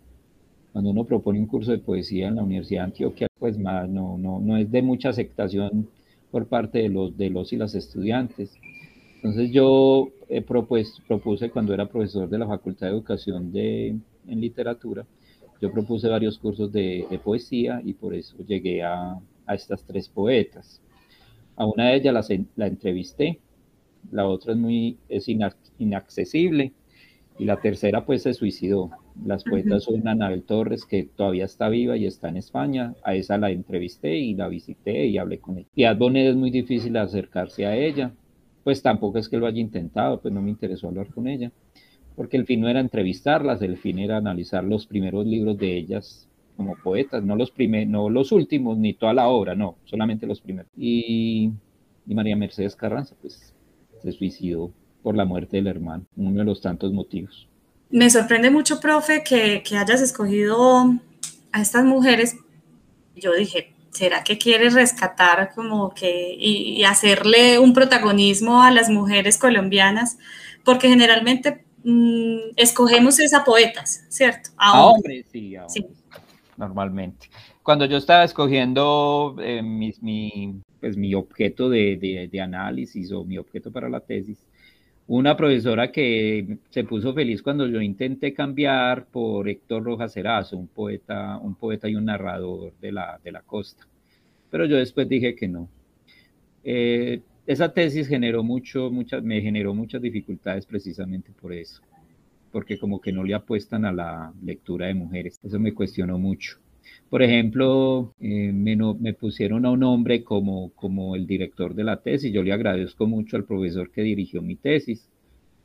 Cuando 0.73 0.91
uno 0.91 1.05
propone 1.05 1.39
un 1.39 1.47
curso 1.47 1.73
de 1.73 1.79
poesía 1.79 2.29
en 2.29 2.37
la 2.37 2.43
Universidad 2.43 2.81
de 2.81 2.87
Antioquia, 2.87 3.27
pues 3.39 3.59
más 3.59 3.89
no, 3.89 4.17
no, 4.17 4.41
no 4.41 4.57
es 4.57 4.71
de 4.71 4.83
mucha 4.83 5.11
aceptación 5.11 5.89
por 6.31 6.47
parte 6.47 6.79
de 6.79 6.89
los, 6.89 7.17
de 7.19 7.31
los 7.31 7.53
y 7.53 7.57
las 7.57 7.75
estudiantes. 7.75 8.55
Entonces 9.17 9.51
yo 9.53 10.09
propuesto, 10.47 11.03
propuse 11.07 11.51
cuando 11.51 11.75
era 11.75 11.87
profesor 11.87 12.29
de 12.29 12.39
la 12.39 12.47
Facultad 12.47 12.87
de 12.87 12.93
Educación 12.93 13.53
de, 13.53 13.89
en 14.27 14.41
Literatura, 14.41 15.07
yo 15.65 15.73
propuse 15.73 16.09
varios 16.09 16.39
cursos 16.39 16.71
de, 16.71 17.19
poesía 17.25 17.81
y 17.83 17.95
por 17.95 18.15
eso 18.15 18.37
llegué 18.47 18.83
a, 18.83 19.19
a, 19.47 19.55
estas 19.55 19.83
tres 19.85 20.11
poetas. 20.11 20.83
A 21.57 21.65
una 21.65 21.89
de 21.89 21.97
ellas 21.97 22.13
la, 22.13 22.39
la 22.57 22.67
entrevisté, 22.67 23.41
la 24.13 24.27
otra 24.27 24.53
es 24.53 24.59
muy 24.59 24.99
es 25.09 25.27
inaccesible 25.79 26.73
y 27.39 27.47
la 27.47 27.57
tercera 27.57 28.05
pues 28.05 28.25
se 28.25 28.35
suicidó. 28.35 28.91
Las 29.25 29.43
poetas 29.43 29.85
son 29.85 30.07
Anabel 30.07 30.43
Torres, 30.43 30.85
que 30.85 31.05
todavía 31.05 31.47
está 31.47 31.71
viva 31.71 31.97
y 31.97 32.05
está 32.05 32.29
en 32.29 32.37
España. 32.37 32.95
A 33.03 33.15
esa 33.15 33.39
la 33.39 33.51
entrevisté 33.51 34.19
y 34.19 34.35
la 34.35 34.49
visité 34.49 35.07
y 35.07 35.17
hablé 35.17 35.39
con 35.39 35.57
ella. 35.57 35.69
Y 35.75 35.85
a 35.85 35.95
Bonet 35.95 36.27
es 36.27 36.37
muy 36.37 36.51
difícil 36.51 36.95
acercarse 36.99 37.65
a 37.65 37.75
ella. 37.75 38.13
Pues 38.65 38.83
tampoco 38.83 39.17
es 39.17 39.31
que 39.31 39.39
lo 39.39 39.47
haya 39.47 39.61
intentado, 39.61 40.21
pues 40.21 40.35
no 40.35 40.43
me 40.43 40.51
interesó 40.51 40.89
hablar 40.89 41.07
con 41.09 41.27
ella. 41.27 41.51
Porque 42.17 42.37
el 42.37 42.47
fin 42.47 42.61
no 42.61 42.69
era 42.69 42.81
entrevistarlas, 42.81 43.63
el 43.63 43.77
fin 43.77 43.99
era 43.99 44.17
analizar 44.17 44.65
los 44.65 44.87
primeros 44.87 45.27
libros 45.27 45.59
de 45.59 45.77
ellas 45.77 46.29
como 46.57 46.77
poetas, 46.77 47.25
no 47.25 47.35
los, 47.35 47.51
primeros, 47.51 47.89
no 47.89 48.09
los 48.09 48.31
últimos, 48.31 48.79
ni 48.79 48.95
toda 48.95 49.13
la 49.13 49.29
obra, 49.29 49.55
no, 49.55 49.77
solamente 49.85 50.27
los 50.27 50.41
primeros. 50.41 50.71
Y, 50.77 51.51
y 52.07 52.15
María 52.15 52.37
Mercedes 52.37 52.77
Carranza, 52.77 53.17
pues 53.21 53.53
se 54.03 54.13
suicidó 54.13 54.71
por 55.03 55.17
la 55.17 55.25
muerte 55.25 55.57
del 55.57 55.67
hermano, 55.67 56.05
uno 56.17 56.39
de 56.39 56.45
los 56.45 56.61
tantos 56.61 56.93
motivos. 56.93 57.49
Me 57.91 58.09
sorprende 58.11 58.51
mucho, 58.51 58.81
profe, 58.81 59.23
que, 59.23 59.63
que 59.63 59.77
hayas 59.77 60.01
escogido 60.01 60.95
a 61.53 61.61
estas 61.61 61.85
mujeres. 61.85 62.37
Yo 63.15 63.33
dije, 63.35 63.75
¿será 63.91 64.25
que 64.25 64.39
quieres 64.39 64.75
rescatar 64.75 65.53
como 65.55 65.95
que 65.95 66.35
y, 66.39 66.83
hacerle 66.85 67.59
un 67.59 67.73
protagonismo 67.73 68.63
a 68.63 68.71
las 68.71 68.91
mujeres 68.91 69.39
colombianas? 69.39 70.19
Porque 70.65 70.89
generalmente 70.89 71.65
mm, 71.85 72.55
escogemos 72.57 73.19
esas 73.21 73.45
poetas, 73.45 74.05
¿cierto? 74.09 74.51
A, 74.57 74.87
hombres, 74.87 75.27
sí, 75.31 75.57
sí, 75.69 75.87
normalmente. 76.57 77.29
Cuando 77.63 77.87
yo 77.87 77.97
estaba 77.97 78.25
escogiendo 78.25 79.37
eh, 79.41 79.63
mi, 79.63 80.63
pues, 80.81 80.97
mi 80.97 81.15
objeto 81.15 81.69
de, 81.69 81.97
de, 81.97 82.29
de 82.31 82.41
análisis 82.41 83.11
o 83.13 83.25
mi 83.25 83.39
objeto 83.39 83.71
para 83.71 83.89
la 83.89 84.01
tesis, 84.01 84.45
una 85.07 85.37
profesora 85.37 85.93
que 85.93 86.59
se 86.71 86.85
puso 86.85 87.13
feliz 87.13 87.43
cuando 87.43 87.67
yo 87.67 87.81
intenté 87.81 88.33
cambiar 88.33 89.07
por 89.07 89.49
Héctor 89.49 89.85
Rojas 89.85 90.17
Erazo, 90.17 90.57
un 90.57 90.69
poeta, 90.69 91.39
un 91.39 91.55
poeta 91.57 91.89
y 91.89 91.95
un 91.95 92.07
narrador 92.07 92.73
de 92.81 92.93
la, 92.93 93.21
de 93.23 93.33
la 93.33 93.43
costa. 93.43 93.87
Pero 94.51 94.65
yo 94.65 94.77
después 94.77 95.09
dije 95.09 95.35
que 95.35 95.49
no. 95.49 95.69
Eh, 96.63 97.21
esa 97.47 97.73
tesis 97.73 98.09
generó 98.09 98.43
mucho, 98.43 98.91
muchas, 98.91 99.23
me 99.23 99.41
generó 99.41 99.75
muchas 99.75 100.01
dificultades 100.01 100.67
precisamente 100.67 101.33
por 101.33 101.53
eso, 101.53 101.83
porque 102.51 102.79
como 102.79 103.01
que 103.01 103.13
no 103.13 103.23
le 103.23 103.35
apuestan 103.35 103.85
a 103.85 103.93
la 103.93 104.33
lectura 104.43 104.87
de 104.87 104.95
mujeres. 104.95 105.39
Eso 105.43 105.59
me 105.59 105.75
cuestionó 105.75 106.19
mucho. 106.19 106.59
Por 107.09 107.23
ejemplo, 107.23 108.13
eh, 108.21 108.53
me, 108.53 109.15
pusieron 109.15 109.67
a 109.67 109.71
un 109.71 109.83
hombre 109.83 110.25
como, 110.25 110.71
como 110.71 111.17
el 111.17 111.27
director 111.27 111.75
de 111.75 111.85
la 111.85 112.01
tesis. 112.01 112.33
Yo 112.33 112.43
le 112.43 112.53
agradezco 112.53 113.07
mucho 113.07 113.37
al 113.37 113.45
profesor 113.45 113.91
que 113.91 114.03
dirigió 114.03 114.43
mi 114.43 114.57
tesis, 114.57 115.09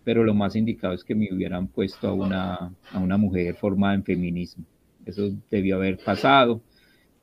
pero 0.03 0.23
lo 0.23 0.33
más 0.33 0.55
indicado 0.55 0.93
es 0.93 1.03
que 1.03 1.15
me 1.15 1.33
hubieran 1.33 1.67
puesto 1.67 2.07
a 2.07 2.13
una, 2.13 2.73
a 2.91 2.99
una 2.99 3.17
mujer 3.17 3.55
formada 3.55 3.95
en 3.95 4.03
feminismo. 4.03 4.65
Eso 5.05 5.31
debió 5.49 5.77
haber 5.77 5.97
pasado. 5.97 6.61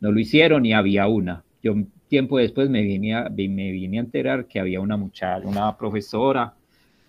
No 0.00 0.12
lo 0.12 0.20
hicieron 0.20 0.66
y 0.66 0.72
había 0.72 1.06
una. 1.06 1.44
Yo 1.62 1.74
tiempo 2.08 2.38
después 2.38 2.68
me 2.68 2.82
vine 2.82 3.14
a, 3.14 3.28
me 3.28 3.70
vine 3.72 3.98
a 3.98 4.02
enterar 4.02 4.46
que 4.46 4.60
había 4.60 4.80
una 4.80 4.96
muchacha, 4.96 5.46
una 5.46 5.76
profesora 5.76 6.54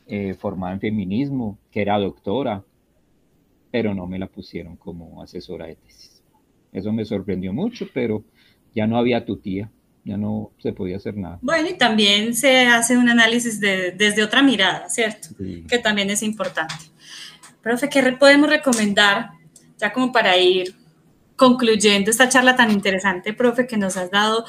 eh, 0.08 0.34
formada 0.34 0.74
en 0.74 0.80
feminismo, 0.80 1.58
que 1.72 1.82
era 1.82 1.98
doctora, 1.98 2.64
pero 3.72 3.94
no 3.94 4.08
me 4.08 4.18
la 4.18 4.28
pusieron 4.28 4.76
como 4.76 5.22
asesora 5.22 5.68
de 5.68 5.76
tesis. 5.76 6.24
Eso 6.72 6.92
me 6.92 7.06
sorprendió 7.06 7.54
mucho, 7.54 7.88
pero 7.94 8.24
ya 8.74 8.88
no 8.88 8.98
había 8.98 9.26
tu 9.26 9.38
tía, 9.38 9.70
ya 10.04 10.18
no 10.18 10.52
se 10.60 10.74
podía 10.74 10.98
hacer 10.98 11.18
nada. 11.18 11.40
Bueno, 11.42 11.70
y 11.70 11.78
también 11.78 12.34
se 12.34 12.68
hace 12.68 12.98
un 12.98 13.10
análisis 13.10 13.60
desde 13.60 14.24
otra 14.24 14.42
mirada, 14.42 14.90
¿cierto? 14.90 15.30
Que 15.68 15.80
también 15.80 16.10
es 16.10 16.24
importante. 16.24 16.76
Profe, 17.62 17.90
¿qué 17.90 18.02
podemos 18.14 18.50
recomendar, 18.50 19.32
ya 19.78 19.92
como 19.92 20.12
para 20.12 20.38
ir 20.38 20.74
concluyendo 21.36 22.10
esta 22.12 22.30
charla 22.30 22.56
tan 22.56 22.72
interesante, 22.72 23.34
profe, 23.34 23.68
que 23.68 23.78
nos 23.78 23.98
has 23.98 24.10
dado 24.10 24.46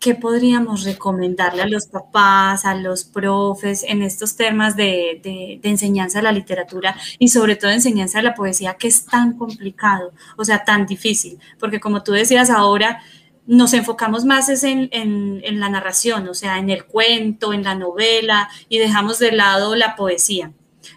¿qué 0.00 0.14
podríamos 0.14 0.84
recomendarle 0.84 1.62
a 1.62 1.68
los 1.68 1.86
papás, 1.86 2.64
a 2.64 2.74
los 2.74 3.04
profes 3.04 3.82
en 3.82 4.02
estos 4.02 4.36
temas 4.36 4.76
de, 4.76 5.60
enseñanza 5.62 6.18
de 6.18 6.24
la 6.24 6.32
literatura 6.32 6.96
y 7.18 7.28
sobre 7.28 7.56
todo 7.56 7.70
enseñanza 7.70 8.18
de 8.18 8.24
la 8.24 8.34
poesía 8.34 8.74
que 8.74 8.88
es 8.88 9.06
tan 9.06 9.36
complicado, 9.36 10.12
o 10.36 10.44
sea, 10.44 10.64
tan 10.64 10.86
difícil? 10.86 11.38
Porque 11.58 11.80
como 11.80 12.02
tú 12.02 12.12
decías 12.12 12.50
ahora, 12.50 13.00
nos 13.46 13.72
enfocamos 13.74 14.24
más 14.24 14.48
en, 14.64 14.88
en, 14.92 15.60
la 15.60 15.68
narración, 15.68 16.28
o 16.28 16.34
sea, 16.34 16.58
en 16.58 16.68
el 16.70 16.84
cuento, 16.84 17.52
en 17.52 17.62
la 17.62 17.74
novela 17.74 18.48
y 18.68 18.78
dejamos 18.78 19.18
de 19.18 19.32
lado 19.32 19.76
la 19.76 19.94
poesía. 19.94 20.52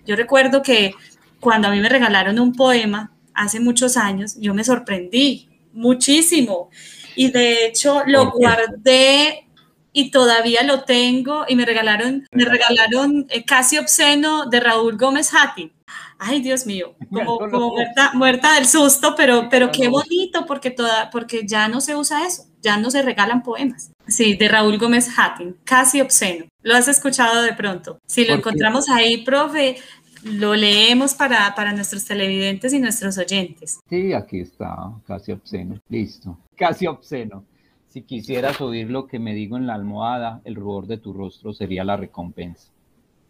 Yo 0.05 0.15
recuerdo 0.15 0.61
que 0.61 0.93
cuando 1.39 1.67
a 1.67 1.71
mí 1.71 1.79
me 1.79 1.89
regalaron 1.89 2.39
un 2.39 2.53
poema 2.53 3.11
hace 3.33 3.59
muchos 3.59 3.97
años, 3.97 4.35
yo 4.39 4.53
me 4.53 4.63
sorprendí 4.63 5.47
muchísimo 5.73 6.69
y 7.19 7.31
de 7.31 7.65
hecho 7.65 8.01
lo 8.05 8.31
guardé 8.31 9.45
y 9.91 10.09
todavía 10.09 10.63
lo 10.63 10.85
tengo 10.85 11.43
y 11.49 11.57
me 11.57 11.65
regalaron, 11.65 12.25
me 12.31 12.45
regalaron 12.45 13.27
eh, 13.29 13.43
Casi 13.43 13.77
Obsceno 13.77 14.45
de 14.45 14.61
Raúl 14.61 14.97
Gómez 14.97 15.33
Hattin. 15.33 15.73
Ay, 16.17 16.41
Dios 16.41 16.65
mío, 16.65 16.95
como, 17.09 17.75
muerta, 18.13 18.55
del 18.55 18.67
susto, 18.67 19.15
pero, 19.17 19.49
pero 19.49 19.69
qué 19.69 19.89
bonito 19.89 20.45
porque, 20.45 20.71
toda, 20.71 21.09
porque 21.09 21.45
ya 21.45 21.67
no 21.67 21.81
se 21.81 21.97
usa 21.97 22.25
eso, 22.25 22.45
ya 22.61 22.77
no 22.77 22.89
se 22.89 23.01
regalan 23.01 23.43
poemas. 23.43 23.91
Sí, 24.07 24.35
de 24.37 24.47
Raúl 24.47 24.77
Gómez 24.77 25.09
Hattin, 25.17 25.57
Casi 25.65 25.99
Obsceno. 25.99 26.45
¿Lo 26.61 26.73
has 26.73 26.87
escuchado 26.87 27.41
de 27.41 27.51
pronto? 27.51 27.99
Si 28.07 28.23
lo 28.23 28.33
encontramos 28.33 28.87
ahí, 28.87 29.25
profe, 29.25 29.75
lo 30.23 30.55
leemos 30.55 31.15
para, 31.15 31.53
para 31.53 31.73
nuestros 31.73 32.05
televidentes 32.05 32.71
y 32.71 32.79
nuestros 32.79 33.17
oyentes. 33.17 33.79
Sí, 33.89 34.13
aquí 34.13 34.39
está, 34.39 34.93
casi 35.05 35.33
obsceno. 35.33 35.79
Listo, 35.89 36.37
casi 36.59 36.87
obsceno. 36.87 37.45
Si 37.87 38.01
quisieras 38.01 38.59
oír 38.59 38.91
lo 38.91 39.07
que 39.07 39.17
me 39.17 39.33
digo 39.33 39.55
en 39.55 39.65
la 39.65 39.75
almohada, 39.75 40.41
el 40.43 40.55
rubor 40.55 40.87
de 40.87 40.97
tu 40.97 41.13
rostro 41.13 41.53
sería 41.53 41.85
la 41.85 41.95
recompensa. 41.95 42.73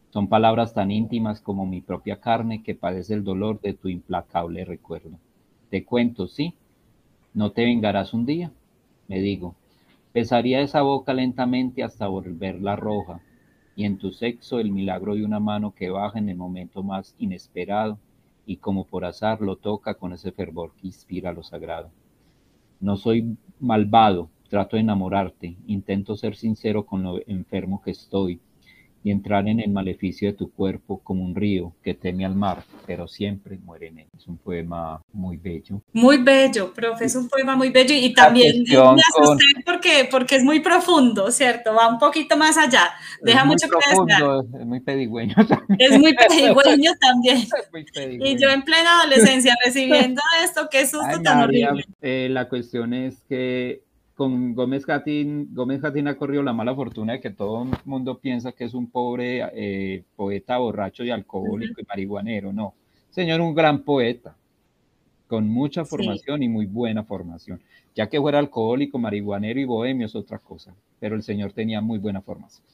Son 0.09 0.27
palabras 0.27 0.73
tan 0.73 0.89
íntimas 0.89 1.39
como 1.39 1.67
mi 1.67 1.79
propia 1.79 2.19
carne 2.19 2.63
que 2.63 2.73
padece 2.73 3.13
el 3.13 3.23
dolor 3.23 3.61
de 3.61 3.73
tu 3.73 3.87
implacable 3.87 4.65
recuerdo. 4.65 5.19
Te 5.69 5.85
cuento, 5.85 6.27
sí, 6.27 6.55
no 7.35 7.51
te 7.51 7.65
vengarás 7.65 8.15
un 8.15 8.25
día, 8.25 8.51
me 9.07 9.19
digo. 9.19 9.53
Pesaría 10.11 10.61
esa 10.61 10.81
boca 10.81 11.13
lentamente 11.13 11.83
hasta 11.83 12.07
volverla 12.07 12.75
roja, 12.75 13.21
y 13.75 13.85
en 13.85 13.99
tu 13.99 14.11
sexo 14.11 14.59
el 14.59 14.71
milagro 14.71 15.13
de 15.13 15.23
una 15.23 15.39
mano 15.39 15.75
que 15.75 15.91
baja 15.91 16.17
en 16.17 16.29
el 16.29 16.35
momento 16.35 16.81
más 16.81 17.13
inesperado 17.19 17.99
y 18.47 18.57
como 18.57 18.85
por 18.85 19.05
azar 19.05 19.39
lo 19.39 19.55
toca 19.57 19.93
con 19.93 20.13
ese 20.13 20.31
fervor 20.31 20.73
que 20.81 20.87
inspira 20.87 21.31
lo 21.31 21.43
sagrado. 21.43 21.91
No 22.79 22.97
soy 22.97 23.37
malvado, 23.59 24.29
trato 24.49 24.75
de 24.75 24.81
enamorarte, 24.81 25.57
intento 25.67 26.15
ser 26.15 26.35
sincero 26.35 26.85
con 26.85 27.03
lo 27.03 27.19
enfermo 27.27 27.81
que 27.81 27.91
estoy, 27.91 28.39
y 29.03 29.11
entrar 29.11 29.47
en 29.47 29.59
el 29.59 29.69
maleficio 29.69 30.29
de 30.29 30.37
tu 30.37 30.51
cuerpo 30.51 30.99
como 31.03 31.23
un 31.23 31.35
río 31.35 31.73
que 31.83 31.93
teme 31.93 32.25
al 32.25 32.35
mar, 32.35 32.63
pero 32.85 33.07
siempre 33.07 33.57
muere 33.57 33.87
en 33.87 33.99
él. 33.99 34.07
Es 34.17 34.27
un 34.27 34.37
poema 34.37 35.01
muy 35.13 35.37
bello. 35.37 35.81
Muy 35.93 36.17
bello, 36.17 36.73
profe, 36.73 37.05
es 37.05 37.15
un 37.15 37.29
poema 37.29 37.55
muy 37.55 37.69
bello 37.69 37.95
y 37.95 38.13
también 38.13 38.63
me 38.67 39.01
asusté 39.01 39.45
porque, 39.65 40.07
porque 40.09 40.35
es 40.35 40.43
muy 40.43 40.59
profundo, 40.59 41.31
¿cierto? 41.31 41.73
Va 41.73 41.87
un 41.87 41.97
poquito 41.97 42.35
más 42.37 42.57
allá, 42.57 42.91
deja 43.21 43.45
mucho 43.45 43.67
profundo, 43.67 44.45
Es 44.59 44.65
muy 44.65 44.79
pedigüeño 44.81 45.35
también. 45.47 45.77
Es 45.79 45.99
muy 45.99 46.13
pedigüeño 46.13 46.91
también. 46.99 47.47
Y 48.21 48.37
yo 48.37 48.49
en 48.49 48.63
plena 48.63 49.01
adolescencia 49.01 49.55
recibiendo 49.65 50.21
esto, 50.43 50.67
qué 50.69 50.85
susto 50.85 51.21
tan 51.23 51.43
horrible. 51.43 51.85
Eh, 52.01 52.27
la 52.29 52.49
cuestión 52.49 52.93
es 52.93 53.21
que 53.27 53.83
con 54.19 54.53
Gómez 54.53 54.85
Jatín, 54.85 55.47
Gómez 55.53 55.79
Jatín 55.79 56.09
ha 56.09 56.17
corrido 56.17 56.43
la 56.43 56.51
mala 56.51 56.75
fortuna 56.75 57.13
de 57.13 57.21
que 57.21 57.29
todo 57.29 57.63
el 57.63 57.69
mundo 57.85 58.19
piensa 58.19 58.51
que 58.51 58.65
es 58.65 58.73
un 58.73 58.91
pobre 58.91 59.47
eh, 59.53 60.03
poeta 60.17 60.57
borracho 60.57 61.05
y 61.05 61.09
alcohólico 61.09 61.79
y 61.79 61.85
marihuanero. 61.85 62.51
No, 62.51 62.73
señor, 63.11 63.39
un 63.39 63.55
gran 63.55 63.83
poeta, 63.83 64.35
con 65.25 65.47
mucha 65.47 65.85
formación 65.85 66.43
y 66.43 66.49
muy 66.49 66.65
buena 66.65 67.05
formación. 67.05 67.61
Ya 67.95 68.09
que 68.09 68.19
fuera 68.19 68.39
alcohólico, 68.39 68.99
marihuanero 68.99 69.57
y 69.57 69.63
bohemio 69.63 70.07
es 70.07 70.15
otra 70.17 70.37
cosa, 70.37 70.75
pero 70.99 71.15
el 71.15 71.23
señor 71.23 71.53
tenía 71.53 71.79
muy 71.79 71.97
buena 71.97 72.21
formación. 72.21 72.67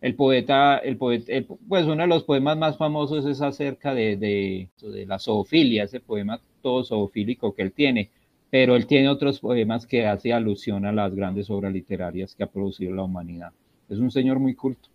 El 0.00 0.14
poeta, 0.14 0.78
el 0.78 0.96
poeta, 0.96 1.32
pues 1.66 1.86
uno 1.86 2.02
de 2.02 2.06
los 2.06 2.22
poemas 2.22 2.56
más 2.56 2.78
famosos 2.78 3.26
es 3.26 3.40
acerca 3.40 3.94
de, 3.94 4.16
de, 4.16 4.68
de 4.80 5.06
la 5.06 5.18
zoofilia, 5.18 5.82
ese 5.82 5.98
poema 5.98 6.40
todo 6.62 6.84
zoofílico 6.84 7.52
que 7.52 7.62
él 7.62 7.72
tiene 7.72 8.10
pero 8.54 8.76
él 8.76 8.86
tiene 8.86 9.08
otros 9.08 9.40
poemas 9.40 9.84
que 9.84 10.06
hace 10.06 10.32
alusión 10.32 10.86
a 10.86 10.92
las 10.92 11.12
grandes 11.12 11.50
obras 11.50 11.72
literarias 11.72 12.36
que 12.36 12.44
ha 12.44 12.46
producido 12.46 12.94
la 12.94 13.02
humanidad. 13.02 13.50
Es 13.88 13.98
un 13.98 14.12
señor 14.12 14.38
muy 14.38 14.54
culto. 14.54 14.90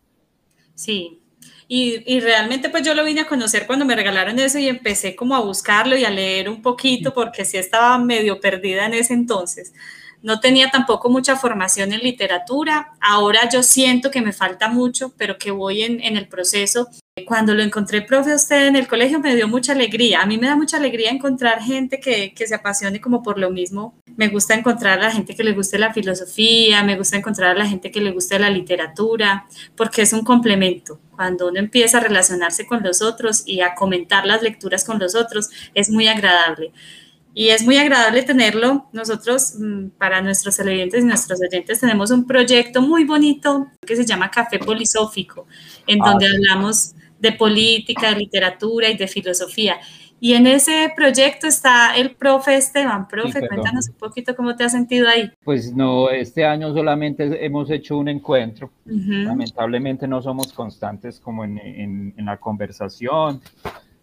Sí, 0.76 1.20
y, 1.68 2.22
realmente 2.22 2.70
pues 2.70 2.84
yo 2.84 2.94
lo 2.94 3.04
vine 3.04 3.20
a 3.20 3.28
conocer 3.28 3.68
cuando 3.68 3.84
me 3.84 3.98
regalaron 3.98 4.40
eso 4.40 4.60
y 4.60 4.70
empecé 4.70 5.14
como 5.14 5.36
a 5.36 5.42
buscarlo 5.42 5.98
y 5.98 6.06
a 6.06 6.10
leer 6.10 6.48
un 6.48 6.62
poquito 6.62 7.14
porque 7.14 7.44
sí 7.44 7.58
estaba 7.58 7.98
medio 7.98 8.40
perdida 8.40 8.86
en 8.86 8.94
ese 8.94 9.14
entonces. 9.14 9.74
No 10.22 10.40
tenía 10.40 10.72
tampoco 10.72 11.10
mucha 11.10 11.36
formación 11.36 11.92
en 11.92 12.00
literatura. 12.00 12.94
Ahora 13.02 13.50
yo 13.50 13.62
siento 13.62 14.10
que 14.10 14.22
me 14.22 14.32
falta 14.32 14.70
mucho, 14.70 15.14
pero 15.18 15.38
que 15.38 15.52
voy 15.52 15.82
en 15.82 16.16
el 16.16 16.30
proceso 16.30 16.88
cuando 17.26 17.54
lo 17.54 17.64
encontré, 17.64 18.02
profe, 18.02 18.34
usted 18.34 18.68
en 18.68 18.76
el 18.76 18.88
colegio 18.88 19.20
me 19.20 19.36
dio 19.36 19.48
mucha 19.48 19.74
alegría. 19.74 20.22
A 20.22 20.26
mí 20.26 20.38
me 20.38 20.48
da 20.48 20.56
mucha 20.56 20.78
alegría 20.78 21.12
encontrar 21.12 21.62
gente 21.62 22.00
que, 22.00 22.34
que, 22.34 22.48
se 22.48 22.56
apasione 22.56 23.00
como 23.02 23.24
por 23.24 23.40
lo 23.40 23.50
mismo. 23.52 23.96
Me 24.18 24.28
gusta 24.28 24.54
encontrar 24.54 25.00
a 25.00 25.04
la 25.04 25.12
gente 25.12 25.36
que 25.36 25.44
le 25.44 25.54
guste 25.54 25.80
la 25.80 25.94
filosofía, 25.94 26.84
me 26.84 26.98
gusta 26.98 27.18
encontrar 27.18 27.52
a 27.52 27.60
la 27.60 27.68
gente 27.68 27.92
que 27.92 28.02
le 28.02 28.12
guste 28.12 28.38
la 28.40 28.50
literatura, 28.50 29.46
porque 29.76 30.02
es 30.02 30.14
un 30.14 30.24
complemento. 30.24 31.00
Cuando 31.16 31.48
uno 31.50 31.60
empieza 31.60 31.98
a 31.98 32.02
relacionarse 32.02 32.66
con 32.66 32.84
los 32.84 33.02
otros 33.02 33.44
y 33.46 33.62
a 33.62 33.76
comentar 33.76 34.26
las 34.26 34.42
lecturas 34.42 34.84
con 34.86 35.00
los 35.00 35.16
otros, 35.16 35.50
es 35.74 35.90
muy 35.90 36.08
agradable. 36.08 36.72
Y 37.34 37.50
es 37.50 37.64
muy 37.64 37.78
agradable 37.78 38.24
tenerlo. 38.24 38.90
Nosotros, 38.92 39.54
mm, 39.58 39.90
para 39.98 40.22
nuestros 40.22 40.58
televidentes 40.58 41.04
y 41.04 41.08
nuestros 41.08 41.40
oyentes, 41.42 41.80
tenemos 41.80 42.12
un 42.12 42.26
proyecto 42.26 42.82
muy 42.82 43.06
bonito 43.06 43.68
que 43.86 43.96
se 43.96 44.06
llama 44.06 44.32
Café 44.32 44.60
Polisófico, 44.60 45.48
en 45.86 46.02
ah, 46.02 46.10
donde 46.10 46.28
hablamos 46.28 46.96
de 47.20 47.32
política, 47.34 48.10
de 48.10 48.20
literatura 48.20 48.90
y 48.90 48.98
de 48.98 49.08
filosofía. 49.08 49.78
Y 50.22 50.34
en 50.34 50.48
ese 50.48 50.92
proyecto 50.96 51.48
está 51.48 51.96
el 51.96 52.12
profe 52.12 52.56
Esteban. 52.58 53.08
Profe, 53.08 53.48
cuéntanos 53.48 53.88
un 53.88 53.96
poquito 53.96 54.36
cómo 54.36 54.56
te 54.56 54.66
has 54.66 54.74
sentido 54.74 55.08
ahí. 55.08 55.32
Pues 55.46 55.74
no, 55.74 56.10
este 56.10 56.46
año 56.46 56.74
solamente 56.74 57.46
hemos 57.46 57.70
hecho 57.72 57.98
un 57.98 58.10
encuentro. 58.10 58.70
Lamentablemente 58.86 60.08
no 60.08 60.22
somos 60.22 60.52
constantes 60.52 61.22
como 61.22 61.46
en, 61.46 61.58
en, 61.58 62.26
la 62.26 62.36
conversación. 62.36 63.40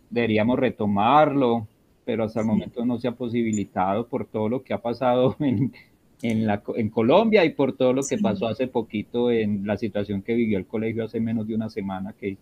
Deberíamos 0.08 0.58
retomarlo, 0.58 1.68
pero 2.06 2.24
hasta 2.24 2.40
el 2.40 2.46
momento 2.46 2.86
no 2.86 2.98
se 2.98 3.08
ha 3.08 3.12
posibilitado 3.12 4.06
por 4.06 4.26
todo 4.26 4.48
lo 4.48 4.62
que 4.62 4.72
ha 4.72 4.78
pasado 4.78 5.36
en, 5.40 5.74
en, 6.22 6.46
la, 6.46 6.62
en 6.76 6.88
Colombia 6.88 7.44
y 7.44 7.50
por 7.50 7.74
todo 7.74 7.92
lo 7.92 8.02
que 8.02 8.16
pasó 8.16 8.46
hace 8.46 8.68
poquito 8.68 9.30
en 9.30 9.66
la 9.66 9.76
situación 9.76 10.22
que 10.22 10.34
vivió 10.34 10.56
el 10.56 10.66
colegio 10.66 11.04
hace 11.04 11.20
menos 11.20 11.46
de 11.46 11.54
una 11.54 11.68
semana 11.68 12.14
que 12.18 12.38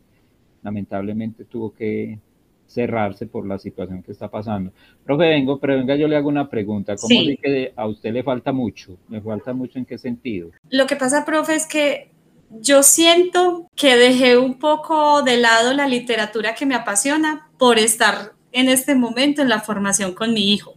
lamentablemente 0.65 1.45
tuvo 1.45 1.73
que 1.73 2.19
cerrarse 2.67 3.27
por 3.27 3.47
la 3.47 3.59
situación 3.59 4.03
que 4.03 4.13
está 4.13 4.29
pasando. 4.29 4.73
Profe, 5.05 5.29
vengo, 5.29 5.61
pero 5.61 5.77
venga, 5.77 5.95
yo 5.95 6.09
le 6.09 6.17
hago 6.17 6.29
una 6.29 6.49
pregunta. 6.49 6.97
¿Cómo 6.97 7.09
sí. 7.09 7.39
que 7.41 7.73
a 7.77 7.87
usted 7.87 8.13
le 8.13 8.23
falta 8.23 8.53
mucho? 8.53 8.97
¿Le 9.11 9.21
falta 9.21 9.53
mucho 9.53 9.79
en 9.79 9.85
qué 9.85 9.99
sentido? 9.99 10.51
Lo 10.71 10.87
que 10.87 10.97
pasa, 10.97 11.25
profe, 11.25 11.55
es 11.55 11.67
que 11.67 12.11
yo 12.51 12.83
siento 12.83 13.69
que 13.77 13.97
dejé 13.97 14.39
un 14.39 14.59
poco 14.59 15.23
de 15.23 15.37
lado 15.37 15.75
la 15.75 15.87
literatura 15.87 16.55
que 16.55 16.67
me 16.67 16.75
apasiona 16.75 17.49
por 17.59 17.79
estar 17.79 18.33
en 18.51 18.69
este 18.69 18.95
momento 18.95 19.43
en 19.43 19.49
la 19.49 19.61
formación 19.61 20.15
con 20.15 20.33
mi 20.33 20.53
hijo. 20.53 20.75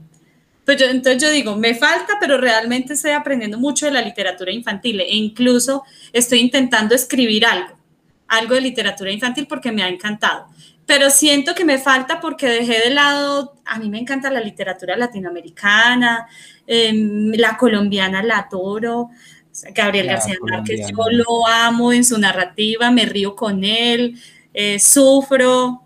Pues 0.66 0.78
yo, 0.78 0.88
entonces 0.88 1.22
yo 1.22 1.32
digo, 1.32 1.56
me 1.56 1.76
falta, 1.76 2.16
pero 2.20 2.38
realmente 2.38 2.94
estoy 2.94 3.12
aprendiendo 3.12 3.58
mucho 3.58 3.86
de 3.86 3.94
la 3.94 4.02
literatura 4.02 4.52
infantil 4.52 5.00
e 5.00 5.16
incluso 5.16 5.84
estoy 6.12 6.40
intentando 6.40 6.94
escribir 6.94 7.46
algo 7.46 7.77
algo 8.28 8.56
de 8.56 8.62
literatura 8.62 9.12
infantil 9.12 9.48
porque 9.48 9.72
me 9.72 9.84
ha 9.84 9.90
encantado. 9.90 10.48
Pero 10.86 11.10
siento 11.10 11.54
que 11.54 11.66
me 11.66 11.78
falta 11.78 12.20
porque 12.20 12.48
dejé 12.48 12.80
de 12.80 12.90
lado, 12.92 13.56
a 13.66 13.78
mí 13.78 13.90
me 13.90 14.00
encanta 14.00 14.30
la 14.30 14.40
literatura 14.40 14.96
latinoamericana, 14.96 16.28
eh, 16.66 16.92
la 17.36 17.58
colombiana 17.58 18.24
la 18.24 18.40
adoro, 18.40 19.10
Gabriel 19.74 20.06
la 20.06 20.14
García 20.14 20.36
Márquez, 20.42 20.88
yo 20.90 21.04
lo 21.12 21.48
amo 21.48 21.92
en 21.92 22.06
su 22.06 22.18
narrativa, 22.18 22.90
me 22.92 23.06
río 23.06 23.36
con 23.36 23.64
él, 23.64 24.18
eh, 24.54 24.80
sufro. 24.80 25.82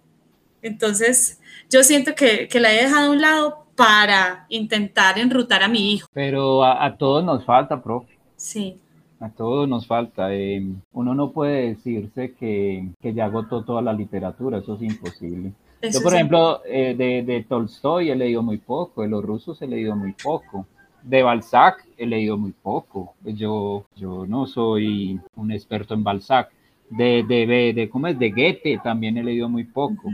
Entonces, 0.62 1.40
yo 1.70 1.84
siento 1.84 2.14
que, 2.14 2.48
que, 2.48 2.60
la 2.60 2.72
he 2.72 2.84
dejado 2.84 3.08
a 3.08 3.12
un 3.12 3.22
lado 3.22 3.66
para 3.76 4.46
intentar 4.50 5.18
enrutar 5.18 5.64
a 5.64 5.68
mi 5.68 5.94
hijo. 5.94 6.08
Pero 6.14 6.64
a, 6.64 6.86
a 6.86 6.96
todos 6.96 7.24
nos 7.24 7.44
falta, 7.44 7.82
profe. 7.82 8.20
Sí. 8.36 8.78
A 9.22 9.30
todos 9.30 9.70
nos 9.70 9.86
falta. 9.86 10.34
Eh, 10.34 10.66
uno 10.94 11.14
no 11.14 11.32
puede 11.32 11.68
decirse 11.70 12.34
que, 12.34 12.90
que, 13.00 13.14
ya 13.14 13.26
agotó 13.26 13.64
toda 13.64 13.82
la 13.84 13.94
literatura, 13.94 14.58
eso 14.58 14.74
es 14.76 14.82
imposible. 14.82 15.54
Eso 15.80 16.00
Yo, 16.00 16.04
por 16.04 16.16
ejemplo, 16.16 16.62
eh, 16.66 16.96
de, 16.96 17.22
de, 17.24 17.44
Tolstoy 17.44 18.10
he 18.10 18.16
leído 18.16 18.42
muy 18.42 18.58
poco, 18.58 19.04
de 19.04 19.10
los 19.10 19.24
rusos 19.24 19.62
he 19.62 19.68
leído 19.68 19.96
muy 19.96 20.14
poco, 20.14 20.66
de 21.04 21.22
Balzac 21.22 21.88
he 21.98 22.08
leído 22.08 22.36
muy 22.36 22.52
poco. 22.52 23.14
Yo, 23.24 23.86
yo 23.96 24.26
no 24.26 24.48
soy 24.48 25.20
un 25.36 25.52
experto 25.52 25.94
en 25.94 26.04
Balzac. 26.04 26.52
De, 26.90 27.24
de, 27.24 27.74
de, 27.74 27.90
¿cómo 27.90 28.08
es? 28.08 28.18
De 28.18 28.32
Goethe 28.32 28.80
también 28.84 29.18
he 29.18 29.24
leído 29.24 29.48
muy 29.48 29.66
poco. 29.66 30.10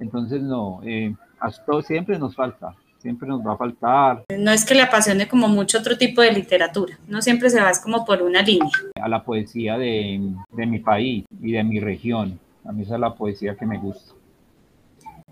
Entonces, 0.00 0.42
no, 0.42 0.80
eh, 0.84 1.14
hasta 1.38 1.80
siempre 1.82 2.18
nos 2.18 2.34
falta 2.34 2.74
siempre 2.98 3.28
nos 3.28 3.46
va 3.46 3.54
a 3.54 3.56
faltar. 3.56 4.24
No 4.38 4.50
es 4.50 4.64
que 4.64 4.74
le 4.74 4.82
apasione 4.82 5.28
como 5.28 5.48
mucho 5.48 5.78
otro 5.78 5.96
tipo 5.96 6.22
de 6.22 6.32
literatura, 6.32 6.98
no 7.08 7.22
siempre 7.22 7.50
se 7.50 7.60
va 7.60 7.70
como 7.82 8.04
por 8.04 8.22
una 8.22 8.42
línea. 8.42 8.70
A 9.00 9.08
la 9.08 9.22
poesía 9.22 9.78
de, 9.78 10.20
de 10.50 10.66
mi 10.66 10.78
país 10.80 11.24
y 11.40 11.52
de 11.52 11.64
mi 11.64 11.80
región, 11.80 12.38
a 12.64 12.72
mí 12.72 12.82
esa 12.82 12.94
es 12.94 13.00
la 13.00 13.14
poesía 13.14 13.56
que 13.56 13.66
me 13.66 13.78
gusta 13.78 14.14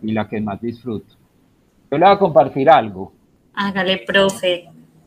y 0.02 0.12
la 0.12 0.28
que 0.28 0.40
más 0.40 0.60
disfruto. 0.60 1.14
Yo 1.90 1.98
le 1.98 2.04
voy 2.04 2.14
a 2.14 2.18
compartir 2.18 2.68
algo. 2.68 3.12
Hágale, 3.54 3.98
profe. 4.06 4.64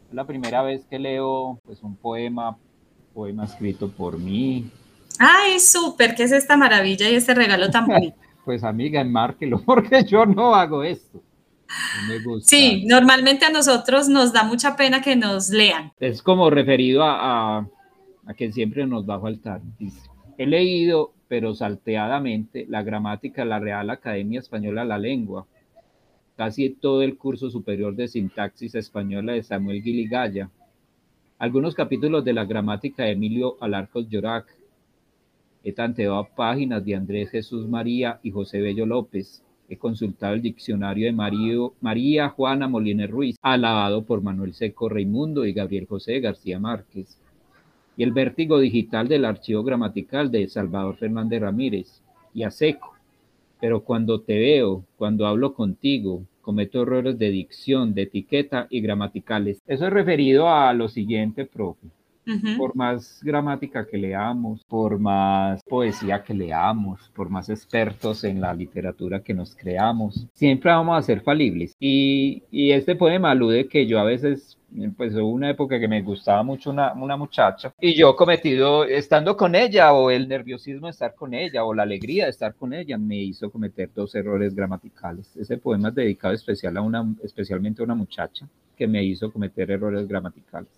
Es 0.07 0.13
la 0.13 0.25
primera 0.25 0.61
vez 0.61 0.85
que 0.89 0.97
leo 0.97 1.59
pues, 1.65 1.83
un 1.83 1.95
poema, 1.95 2.57
poema 3.13 3.45
escrito 3.45 3.89
por 3.89 4.17
mí. 4.17 4.69
¡Ay, 5.19 5.59
súper! 5.59 6.15
¿Qué 6.15 6.23
es 6.23 6.31
esta 6.31 6.55
maravilla 6.55 7.09
y 7.09 7.15
este 7.15 7.33
regalo 7.33 7.69
tan 7.69 7.87
bonito? 7.87 8.17
pues 8.45 8.63
amiga, 8.63 9.01
enmárquelo, 9.01 9.61
porque 9.65 10.03
yo 10.05 10.25
no 10.25 10.55
hago 10.55 10.83
esto. 10.83 11.21
Sí, 12.41 12.85
normalmente 12.85 13.45
a 13.45 13.49
nosotros 13.49 14.07
nos 14.09 14.33
da 14.33 14.43
mucha 14.43 14.75
pena 14.75 15.01
que 15.01 15.15
nos 15.15 15.49
lean. 15.49 15.91
Es 15.99 16.21
como 16.21 16.49
referido 16.49 17.03
a, 17.03 17.57
a, 17.57 17.67
a 18.25 18.33
que 18.33 18.51
siempre 18.51 18.85
nos 18.85 19.07
va 19.07 19.15
a 19.15 19.21
faltar. 19.21 19.61
Dice, 19.77 20.09
he 20.37 20.45
leído, 20.45 21.13
pero 21.27 21.53
salteadamente, 21.53 22.65
la 22.69 22.83
gramática 22.83 23.43
de 23.43 23.49
la 23.49 23.59
Real 23.59 23.89
Academia 23.89 24.39
Española 24.39 24.81
de 24.81 24.87
la 24.87 24.97
Lengua, 24.97 25.45
casi 26.35 26.69
todo 26.69 27.01
el 27.01 27.17
curso 27.17 27.49
superior 27.49 27.95
de 27.95 28.07
sintaxis 28.07 28.75
española 28.75 29.33
de 29.33 29.43
Samuel 29.43 29.81
Giligaya, 29.81 30.49
algunos 31.39 31.75
capítulos 31.75 32.23
de 32.23 32.33
la 32.33 32.45
gramática 32.45 33.03
de 33.03 33.11
Emilio 33.11 33.57
Alarcos 33.59 34.07
Llorac, 34.09 34.45
he 35.63 35.73
tanteado 35.73 36.27
páginas 36.35 36.85
de 36.85 36.95
Andrés 36.95 37.29
Jesús 37.29 37.67
María 37.67 38.19
y 38.23 38.31
José 38.31 38.61
Bello 38.61 38.85
López, 38.85 39.43
He 39.69 39.77
consultado 39.77 40.33
el 40.33 40.41
diccionario 40.41 41.07
de 41.07 41.71
María 41.81 42.29
Juana 42.29 42.67
Moliner 42.67 43.09
Ruiz, 43.09 43.35
alabado 43.41 44.03
por 44.03 44.21
Manuel 44.21 44.53
Seco 44.53 44.87
Raimundo 44.87 45.45
y 45.45 45.53
Gabriel 45.53 45.87
José 45.87 46.19
García 46.21 46.57
Márquez, 46.57 47.17
y 47.97 48.03
el 48.03 48.13
vértigo 48.13 48.59
digital 48.59 49.07
del 49.07 49.25
archivo 49.25 49.63
gramatical 49.63 50.31
de 50.31 50.47
Salvador 50.47 50.95
Fernández 50.95 51.41
Ramírez, 51.41 52.01
y 52.33 52.43
a 52.43 52.51
Seco. 52.51 52.93
Pero 53.59 53.83
cuando 53.83 54.21
te 54.21 54.37
veo, 54.37 54.85
cuando 54.95 55.25
hablo 55.27 55.53
contigo, 55.53 56.23
cometo 56.41 56.83
errores 56.83 57.19
de 57.19 57.29
dicción, 57.29 57.93
de 57.93 58.03
etiqueta 58.03 58.67
y 58.69 58.79
gramaticales. 58.79 59.61
Eso 59.67 59.87
es 59.87 59.91
referido 59.91 60.47
a 60.47 60.71
lo 60.73 60.87
siguiente, 60.87 61.45
profe. 61.45 61.87
Por 62.57 62.75
más 62.75 63.21
gramática 63.23 63.85
que 63.87 63.97
leamos, 63.97 64.63
por 64.65 64.99
más 64.99 65.63
poesía 65.63 66.23
que 66.23 66.33
leamos, 66.33 67.09
por 67.15 67.29
más 67.29 67.49
expertos 67.49 68.23
en 68.23 68.41
la 68.41 68.53
literatura 68.53 69.21
que 69.21 69.33
nos 69.33 69.55
creamos, 69.55 70.27
siempre 70.33 70.71
vamos 70.71 70.97
a 70.97 71.01
ser 71.01 71.21
falibles. 71.21 71.75
Y, 71.79 72.43
este 72.51 72.95
poema 72.95 73.31
alude 73.31 73.67
que 73.67 73.87
yo 73.87 73.99
a 73.99 74.03
veces 74.03 74.57
pues 74.97 75.15
hubo 75.15 75.29
una 75.29 75.49
época 75.49 75.79
que 75.79 75.87
me 75.87 76.01
gustaba 76.01 76.43
mucho 76.43 76.69
una, 76.69 76.93
una, 76.93 77.15
muchacha 77.15 77.73
y 77.79 77.95
yo 77.95 78.15
cometido, 78.17 78.83
estando 78.83 79.37
con 79.37 79.55
ella 79.55 79.93
o 79.93 80.11
el 80.11 80.27
nerviosismo 80.27 80.87
de 80.87 80.91
estar 80.91 81.15
con 81.15 81.33
ella 81.33 81.63
o 81.63 81.73
la 81.73 81.83
alegría 81.83 82.25
de 82.25 82.31
estar 82.31 82.53
con 82.53 82.73
ella 82.73 82.97
me 82.97 83.15
hizo 83.15 83.49
cometer 83.49 83.89
dos 83.95 84.13
errores 84.13 84.53
gramaticales. 84.53 85.35
Ese 85.37 85.57
poema 85.57 85.89
es 85.89 85.95
dedicado 85.95 86.33
especial 86.33 86.75
a 86.75 86.81
una, 86.81 87.05
especialmente 87.23 87.81
a 87.81 87.85
una 87.85 87.95
muchacha 87.95 88.45
que 88.75 88.87
me 88.87 89.03
hizo 89.03 89.31
cometer 89.31 89.71
errores 89.71 90.07
gramaticales. 90.07 90.69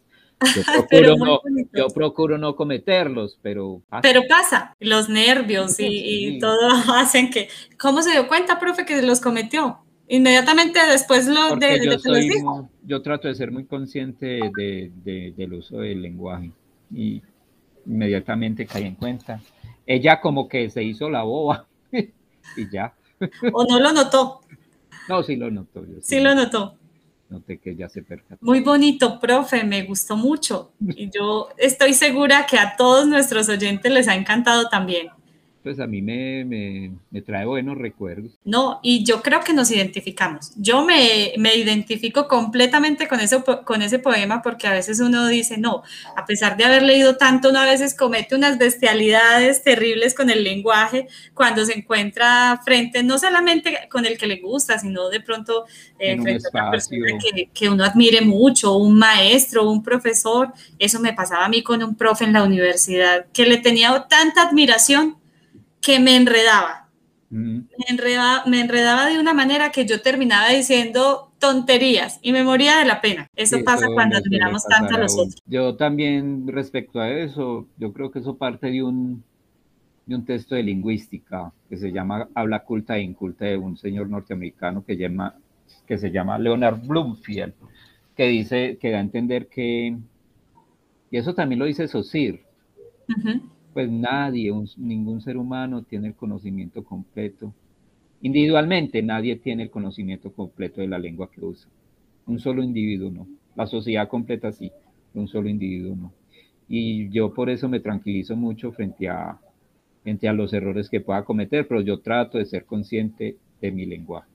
Yo 0.56 0.62
procuro, 0.90 1.18
no, 1.18 1.42
yo 1.74 1.88
procuro 1.90 2.38
no 2.38 2.56
cometerlos, 2.56 3.38
pero 3.42 3.82
pasa. 3.90 4.02
Pero 4.02 4.22
pasa, 4.28 4.76
los 4.80 5.10
nervios 5.10 5.76
y, 5.80 6.40
todo 6.40 6.70
hacen 6.96 7.30
que... 7.30 7.50
¿Cómo 7.80 8.02
se 8.02 8.12
dio 8.12 8.28
cuenta, 8.28 8.60
profe, 8.60 8.86
que 8.86 9.02
los 9.02 9.20
cometió? 9.20 9.80
Inmediatamente 10.08 10.80
después 10.90 11.28
lo 11.28 11.56
de, 11.56 11.86
yo, 11.86 12.00
soy, 12.00 12.32
yo 12.84 13.02
trato 13.04 13.28
de 13.28 13.36
ser 13.36 13.52
muy 13.52 13.66
consciente 13.66 14.40
de, 14.56 15.34
del 15.36 15.54
uso 15.54 15.80
del 15.80 16.02
lenguaje 16.02 16.52
y 16.92 17.22
inmediatamente 17.86 18.66
caí 18.66 18.86
en 18.86 18.96
cuenta. 18.96 19.40
Ella 19.86 20.20
como 20.20 20.48
que 20.48 20.70
se 20.72 20.84
hizo 20.84 21.12
la 21.12 21.22
boba 21.24 21.68
y 21.92 22.72
ya. 22.72 22.96
¿O 23.54 23.66
no 23.66 23.80
lo 23.80 23.92
notó? 23.92 24.42
No, 25.08 25.22
sí 25.22 25.36
lo 25.36 25.52
notó. 25.52 25.86
sí 26.02 26.20
lo 26.20 26.34
notó 26.34 26.79
Muy 28.42 28.62
bonito, 28.62 29.20
profe, 29.20 29.64
me 29.64 29.84
gustó 29.84 30.18
mucho. 30.18 30.72
Y 30.96 31.10
yo 31.12 31.50
estoy 31.58 31.94
segura 31.94 32.46
que 32.46 32.58
a 32.58 32.76
todos 32.76 33.08
nuestros 33.08 33.50
oyentes 33.50 33.92
les 33.92 34.08
ha 34.08 34.16
encantado 34.16 34.68
también 34.70 35.10
pues 35.64 35.80
a 35.80 35.88
mí 35.88 36.02
me, 36.02 36.46
me, 37.12 37.22
trae 37.22 37.46
buenos 37.46 37.78
recuerdos. 37.78 38.32
No, 38.46 38.80
y 38.82 39.04
yo 39.04 39.22
creo 39.22 39.42
que 39.42 39.54
nos 39.54 39.70
identificamos. 39.72 40.54
Yo 40.56 40.86
me, 40.86 41.34
me, 41.38 41.56
identifico 41.56 42.28
completamente 42.28 43.08
con, 43.08 43.20
eso, 43.20 43.44
con 43.66 43.82
ese 43.82 44.00
poema 44.00 44.42
porque 44.42 44.68
a 44.68 44.72
veces 44.72 45.02
uno 45.02 45.28
dice, 45.28 45.58
no, 45.58 45.84
a 46.16 46.26
pesar 46.26 46.56
de 46.56 46.64
haber 46.64 46.84
leído 46.84 47.18
tanto, 47.18 47.50
uno 47.50 47.60
a 47.60 47.66
veces 47.66 47.94
comete 47.94 48.36
unas 48.36 48.58
bestialidades 48.58 49.62
terribles 49.62 50.14
con 50.14 50.30
el 50.30 50.44
lenguaje 50.44 51.08
cuando 51.34 51.66
se 51.66 51.78
encuentra 51.78 52.62
frente, 52.64 53.04
no 53.04 53.20
solamente 53.20 53.78
con 53.92 54.06
el 54.06 54.18
que 54.18 54.28
le 54.28 54.40
gusta, 54.40 54.80
sino 54.80 55.10
de 55.10 55.20
pronto 55.20 55.66
eh, 56.00 56.20
frente 56.22 56.48
a 56.48 56.62
una 56.62 56.72
persona 56.72 57.08
que, 57.22 57.50
que 57.54 57.70
uno 57.70 57.84
admire 57.84 58.22
mucho, 58.22 58.78
un 58.78 58.98
maestro, 58.98 59.70
un 59.70 59.84
profesor. 59.84 60.54
Eso 60.78 61.02
me 61.02 61.14
pasaba 61.14 61.46
a 61.46 61.50
mí 61.50 61.64
con 61.64 61.84
un 61.84 61.96
profe 61.96 62.24
en 62.24 62.34
la 62.34 62.44
universidad 62.44 63.26
que 63.34 63.46
le 63.46 63.58
tenía 63.58 64.08
tanta 64.10 64.44
admiración 64.48 65.19
que 65.82 66.00
me 66.00 66.16
enredaba. 66.16 66.90
me, 67.30 67.66
enredaba 67.88 68.44
me 68.46 68.62
enredaba 68.62 69.08
de 69.08 69.20
una 69.20 69.34
manera 69.34 69.72
que 69.72 69.86
yo 69.86 70.02
terminaba 70.02 70.50
diciendo 70.50 71.32
tonterías 71.40 72.20
y 72.22 72.34
me 72.34 72.44
moría 72.44 72.78
de 72.78 72.86
la 72.86 73.02
pena. 73.02 73.30
Eso 73.36 73.58
pasa 73.64 73.88
cuando 73.94 74.18
admiramos 74.18 74.64
tanto 74.66 74.96
a 74.96 75.00
los 75.00 75.18
otros. 75.18 75.42
Yo 75.46 75.76
también 75.76 76.48
respecto 76.48 77.00
a 77.00 77.10
eso, 77.10 77.68
yo 77.78 77.94
creo 77.94 78.12
que 78.12 78.20
eso 78.20 78.36
parte 78.36 78.68
de 78.68 78.84
un, 78.84 79.24
de 80.06 80.16
un 80.16 80.26
texto 80.26 80.56
de 80.56 80.64
lingüística 80.64 81.52
que 81.70 81.78
se 81.78 81.92
llama 81.92 82.28
Habla 82.36 82.64
culta 82.64 82.98
e 82.98 83.02
inculta 83.02 83.46
de 83.46 83.58
un 83.58 83.78
señor 83.78 84.10
norteamericano 84.10 84.84
que, 84.86 84.98
llama, 84.98 85.36
que 85.88 85.98
se 85.98 86.12
llama 86.12 86.38
Leonard 86.38 86.82
Bloomfield, 86.86 87.54
que 88.16 88.28
dice, 88.28 88.78
que 88.80 88.92
da 88.92 88.98
a 88.98 89.02
entender 89.02 89.48
que, 89.48 89.96
y 91.12 91.18
eso 91.18 91.34
también 91.34 91.60
lo 91.60 91.66
dice 91.66 91.88
Sosir, 91.88 92.42
pues 93.74 93.90
nadie, 93.90 94.52
ningún 94.78 95.22
ser 95.22 95.38
humano 95.38 95.84
tiene 95.84 96.08
el 96.08 96.16
conocimiento 96.16 96.84
completo. 96.84 97.54
Individualmente 98.22 99.02
nadie 99.02 99.36
tiene 99.38 99.64
el 99.64 99.70
conocimiento 99.70 100.32
completo 100.32 100.82
de 100.82 100.88
la 100.88 101.00
lengua 101.00 101.30
que 101.32 101.44
usa. 101.44 101.70
Un 102.26 102.40
solo 102.40 102.64
individuo 102.64 103.10
no. 103.10 103.28
La 103.56 103.68
sociedad 103.68 104.08
completa 104.08 104.52
sí, 104.52 104.72
un 105.14 105.28
solo 105.28 105.50
individuo 105.50 105.96
no. 105.96 106.14
Y 106.68 107.10
yo 107.10 107.34
por 107.34 107.50
eso 107.50 107.68
me 107.68 107.80
tranquilizo 107.80 108.36
mucho 108.36 108.72
frente 108.72 109.10
a, 109.10 109.40
frente 110.04 110.28
a 110.28 110.34
los 110.34 110.54
errores 110.54 110.90
que 110.90 111.02
pueda 111.02 111.24
cometer, 111.24 111.68
pero 111.68 111.82
yo 111.82 112.00
trato 112.00 112.38
de 112.38 112.46
ser 112.46 112.66
consciente 112.66 113.38
de 113.62 113.72
mi 113.72 113.86
lenguaje. 113.86 114.30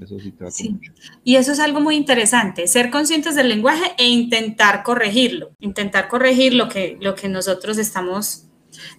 Eso 0.00 0.18
sí 0.18 0.30
trato 0.32 0.56
mucho. 0.70 0.92
Y 1.24 1.36
eso 1.36 1.52
es 1.52 1.60
algo 1.60 1.80
muy 1.80 1.96
interesante, 1.96 2.66
ser 2.66 2.90
conscientes 2.90 3.34
del 3.34 3.48
lenguaje 3.48 3.92
e 3.96 4.08
intentar 4.08 4.82
corregirlo, 4.82 5.52
intentar 5.58 6.08
corregir 6.08 6.52
lo 6.52 6.68
que, 6.68 6.98
lo 7.00 7.14
que 7.14 7.28
nosotros 7.28 7.78
estamos 7.78 8.46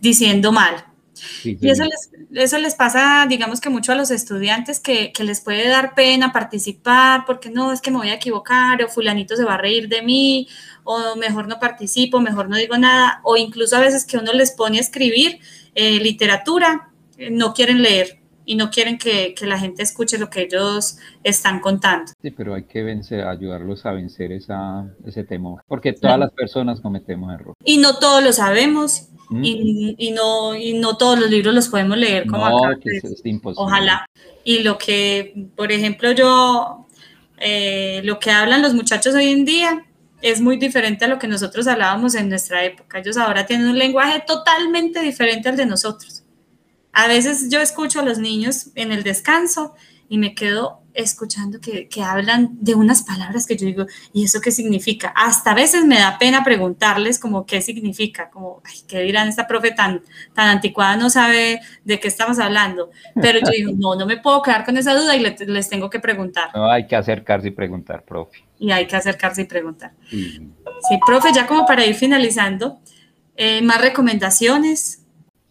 diciendo 0.01 0.51
mal. 0.51 0.85
y 1.43 1.69
eso 1.69 1.83
les, 1.83 2.11
eso 2.33 2.57
les 2.59 2.75
pasa, 2.75 3.25
digamos 3.27 3.59
que 3.59 3.69
mucho 3.69 3.91
a 3.91 3.95
los 3.95 4.11
estudiantes 4.11 4.79
que, 4.79 5.11
que, 5.11 5.23
les 5.23 5.41
puede 5.41 5.67
dar 5.67 5.95
pena 5.95 6.31
participar 6.31 7.23
porque 7.25 7.49
no, 7.49 7.71
es 7.71 7.81
que 7.81 7.89
me 7.89 7.97
voy 7.97 8.09
a 8.09 8.15
equivocar 8.15 8.83
o 8.83 8.87
fulanito 8.87 9.35
se 9.35 9.43
va 9.43 9.55
a 9.55 9.57
reír 9.57 9.87
de 9.87 10.03
mí 10.03 10.47
o 10.83 11.15
mejor 11.15 11.47
no 11.47 11.59
participo, 11.59 12.19
mejor 12.19 12.49
no 12.49 12.55
digo 12.55 12.77
nada 12.77 13.21
o 13.23 13.35
incluso 13.35 13.75
a 13.75 13.79
veces 13.79 14.05
que 14.05 14.17
uno 14.17 14.31
les 14.33 14.51
pone 14.51 14.77
a 14.77 14.81
escribir 14.81 15.39
eh, 15.73 15.99
literatura, 15.99 16.91
eh, 17.17 17.29
no 17.31 17.53
quieren 17.53 17.81
leer 17.81 18.19
y 18.47 18.55
no 18.55 18.71
quieren 18.71 18.97
que, 18.97 19.35
que, 19.35 19.45
la 19.45 19.59
gente 19.59 19.83
escuche 19.83 20.17
lo 20.17 20.29
que 20.29 20.43
ellos 20.43 20.97
están 21.21 21.59
contando. 21.59 22.13
Sí, 22.21 22.31
pero 22.31 22.55
hay 22.55 22.63
que 22.63 22.81
vencer, 22.81 23.27
ayudarlos 23.27 23.85
a 23.85 23.91
vencer 23.91 24.31
esa, 24.31 24.89
ese 25.05 25.25
temor, 25.25 25.61
porque 25.67 25.91
todas 25.91 26.17
las 26.17 26.31
personas 26.31 26.79
cometemos 26.79 27.33
errores. 27.33 27.55
Y 27.65 27.77
no 27.77 27.99
todos 27.99 28.23
lo 28.23 28.31
sabemos 28.31 29.09
y, 29.29 30.11
no, 30.15 30.55
y 30.55 30.79
no 30.79 30.95
todos 30.95 31.19
los 31.19 31.29
libros 31.29 31.53
los 31.53 31.67
podemos 31.67 31.97
leer 31.97 32.25
como 32.25 32.45
acá. 32.45 32.79
Pues, 32.81 33.03
es, 33.03 33.25
imposible. 33.25 33.65
Ojalá. 33.65 34.05
Y 34.45 34.59
lo 34.59 34.77
que, 34.77 35.49
por 35.57 35.73
ejemplo, 35.73 36.13
yo, 36.13 36.87
eh, 37.39 37.99
lo 38.05 38.17
que 38.17 38.31
hablan 38.31 38.61
los 38.61 38.73
muchachos 38.73 39.13
hoy 39.13 39.27
en 39.27 39.43
día 39.43 39.85
es 40.21 40.39
muy 40.39 40.55
diferente 40.55 41.03
a 41.03 41.09
lo 41.09 41.19
que 41.19 41.27
nosotros 41.27 41.67
hablábamos 41.67 42.15
en 42.15 42.29
nuestra 42.29 42.63
época. 42.63 42.99
Ellos 42.99 43.17
ahora 43.17 43.45
tienen 43.45 43.67
un 43.67 43.77
lenguaje 43.77 44.23
totalmente 44.25 45.01
diferente 45.01 45.49
al 45.49 45.57
de 45.57 45.65
nosotros. 45.65 46.23
A 46.97 47.07
veces 47.07 47.49
yo 47.51 47.61
escucho 47.61 47.99
a 47.99 48.03
los 48.03 48.17
niños 48.17 48.71
en 48.73 48.91
el 48.91 49.03
descanso 49.03 49.75
y 50.09 50.17
me 50.17 50.33
quedo 50.33 50.81
escuchando 50.95 51.59
que, 51.61 51.87
que, 51.87 52.01
hablan 52.01 52.57
de 52.59 52.73
unas 52.73 53.03
palabras 53.03 53.45
que 53.45 53.55
yo 53.55 53.67
digo, 53.67 53.85
¿y 54.13 54.23
eso 54.23 54.41
qué 54.41 54.49
significa? 54.49 55.13
Hasta 55.15 55.51
a 55.51 55.53
veces 55.53 55.85
me 55.85 55.99
da 55.99 56.17
pena 56.17 56.43
preguntarles 56.43 57.19
como 57.19 57.45
qué 57.45 57.61
significa, 57.61 58.31
como, 58.31 58.63
ay, 58.65 58.79
¿qué 58.87 59.01
dirán 59.01 59.27
esta 59.27 59.45
profe 59.45 59.73
tan, 59.73 60.01
tan 60.33 60.49
anticuada? 60.49 60.95
No 60.95 61.11
sabe 61.11 61.59
de 61.83 61.99
qué 61.99 62.07
estamos 62.07 62.39
hablando. 62.39 62.89
Pero 63.13 63.41
yo 63.41 63.51
digo, 63.51 63.73
no, 63.77 63.93
no 63.93 64.07
me 64.07 64.17
puedo 64.17 64.41
quedar 64.41 64.65
con 64.65 64.75
esa 64.75 64.95
duda 64.95 65.15
y 65.15 65.19
les, 65.19 65.69
tengo 65.69 65.91
que 65.91 65.99
preguntar. 65.99 66.49
No, 66.55 66.67
hay 66.67 66.87
que 66.87 66.95
acercarse 66.95 67.49
y 67.49 67.51
preguntar, 67.51 68.03
profe. 68.05 68.43
Y 68.57 68.71
hay 68.71 68.87
que 68.87 68.95
acercarse 68.95 69.43
y 69.43 69.45
preguntar. 69.45 69.91
Sí, 70.09 70.99
profe, 71.05 71.31
ya 71.31 71.45
como 71.45 71.67
para 71.67 71.85
ir 71.85 71.93
finalizando, 71.93 72.79
eh, 73.35 73.61
más 73.61 73.81
recomendaciones, 73.81 75.03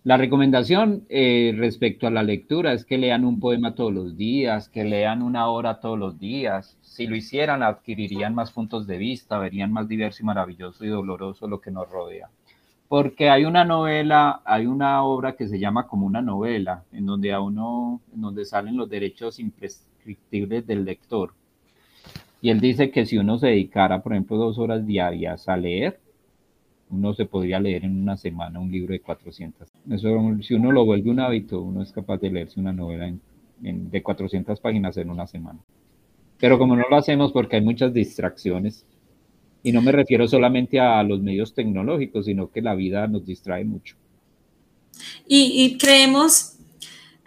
la 0.06 0.16
recomendación 0.16 1.04
eh, 1.08 1.52
respecto 1.58 2.06
a 2.06 2.12
la 2.12 2.22
lectura 2.22 2.72
es 2.72 2.84
que 2.84 2.96
lean 2.96 3.24
un 3.24 3.40
poema 3.40 3.74
todos 3.74 3.92
los 3.92 4.16
días, 4.16 4.68
que 4.68 4.84
lean 4.84 5.20
una 5.20 5.48
hora 5.48 5.80
todos 5.80 5.98
los 5.98 6.20
días. 6.20 6.78
Si 6.80 7.08
lo 7.08 7.16
hicieran, 7.16 7.64
adquirirían 7.64 8.32
más 8.32 8.52
puntos 8.52 8.86
de 8.86 8.98
vista, 8.98 9.36
verían 9.40 9.72
más 9.72 9.88
diverso 9.88 10.22
y 10.22 10.26
maravilloso 10.26 10.84
y 10.84 10.90
doloroso 10.90 11.48
lo 11.48 11.60
que 11.60 11.72
nos 11.72 11.90
rodea. 11.90 12.28
Porque 12.86 13.30
hay 13.30 13.46
una 13.46 13.64
novela, 13.64 14.42
hay 14.44 14.66
una 14.66 15.02
obra 15.02 15.34
que 15.34 15.48
se 15.48 15.58
llama 15.58 15.88
como 15.88 16.06
una 16.06 16.22
novela, 16.22 16.84
en 16.92 17.04
donde 17.04 17.32
a 17.32 17.40
uno, 17.40 18.00
en 18.14 18.20
donde 18.20 18.44
salen 18.44 18.76
los 18.76 18.88
derechos 18.88 19.40
imprescriptibles 19.40 20.68
del 20.68 20.84
lector. 20.84 21.34
Y 22.40 22.50
él 22.50 22.60
dice 22.60 22.92
que 22.92 23.06
si 23.06 23.18
uno 23.18 23.38
se 23.38 23.48
dedicara, 23.48 24.04
por 24.04 24.12
ejemplo, 24.12 24.36
dos 24.36 24.56
horas 24.56 24.86
diarias 24.86 25.48
a 25.48 25.56
leer, 25.56 25.98
uno 26.90 27.14
se 27.14 27.26
podría 27.26 27.60
leer 27.60 27.84
en 27.84 28.00
una 28.00 28.16
semana 28.16 28.60
un 28.60 28.70
libro 28.70 28.92
de 28.92 29.00
400. 29.00 29.68
Eso, 29.90 30.36
si 30.42 30.54
uno 30.54 30.72
lo 30.72 30.84
vuelve 30.84 31.10
un 31.10 31.20
hábito, 31.20 31.60
uno 31.60 31.82
es 31.82 31.92
capaz 31.92 32.18
de 32.18 32.30
leerse 32.30 32.60
una 32.60 32.72
novela 32.72 33.12
de 33.60 34.02
400 34.02 34.60
páginas 34.60 34.96
en 34.96 35.10
una 35.10 35.26
semana. 35.26 35.58
Pero 36.38 36.58
como 36.58 36.76
no 36.76 36.84
lo 36.88 36.96
hacemos 36.96 37.32
porque 37.32 37.56
hay 37.56 37.62
muchas 37.62 37.92
distracciones, 37.92 38.84
y 39.62 39.72
no 39.72 39.82
me 39.82 39.90
refiero 39.90 40.28
solamente 40.28 40.78
a 40.78 41.02
los 41.02 41.20
medios 41.20 41.52
tecnológicos, 41.52 42.26
sino 42.26 42.52
que 42.52 42.62
la 42.62 42.76
vida 42.76 43.08
nos 43.08 43.26
distrae 43.26 43.64
mucho. 43.64 43.96
Y, 45.26 45.76
creemos, 45.78 46.56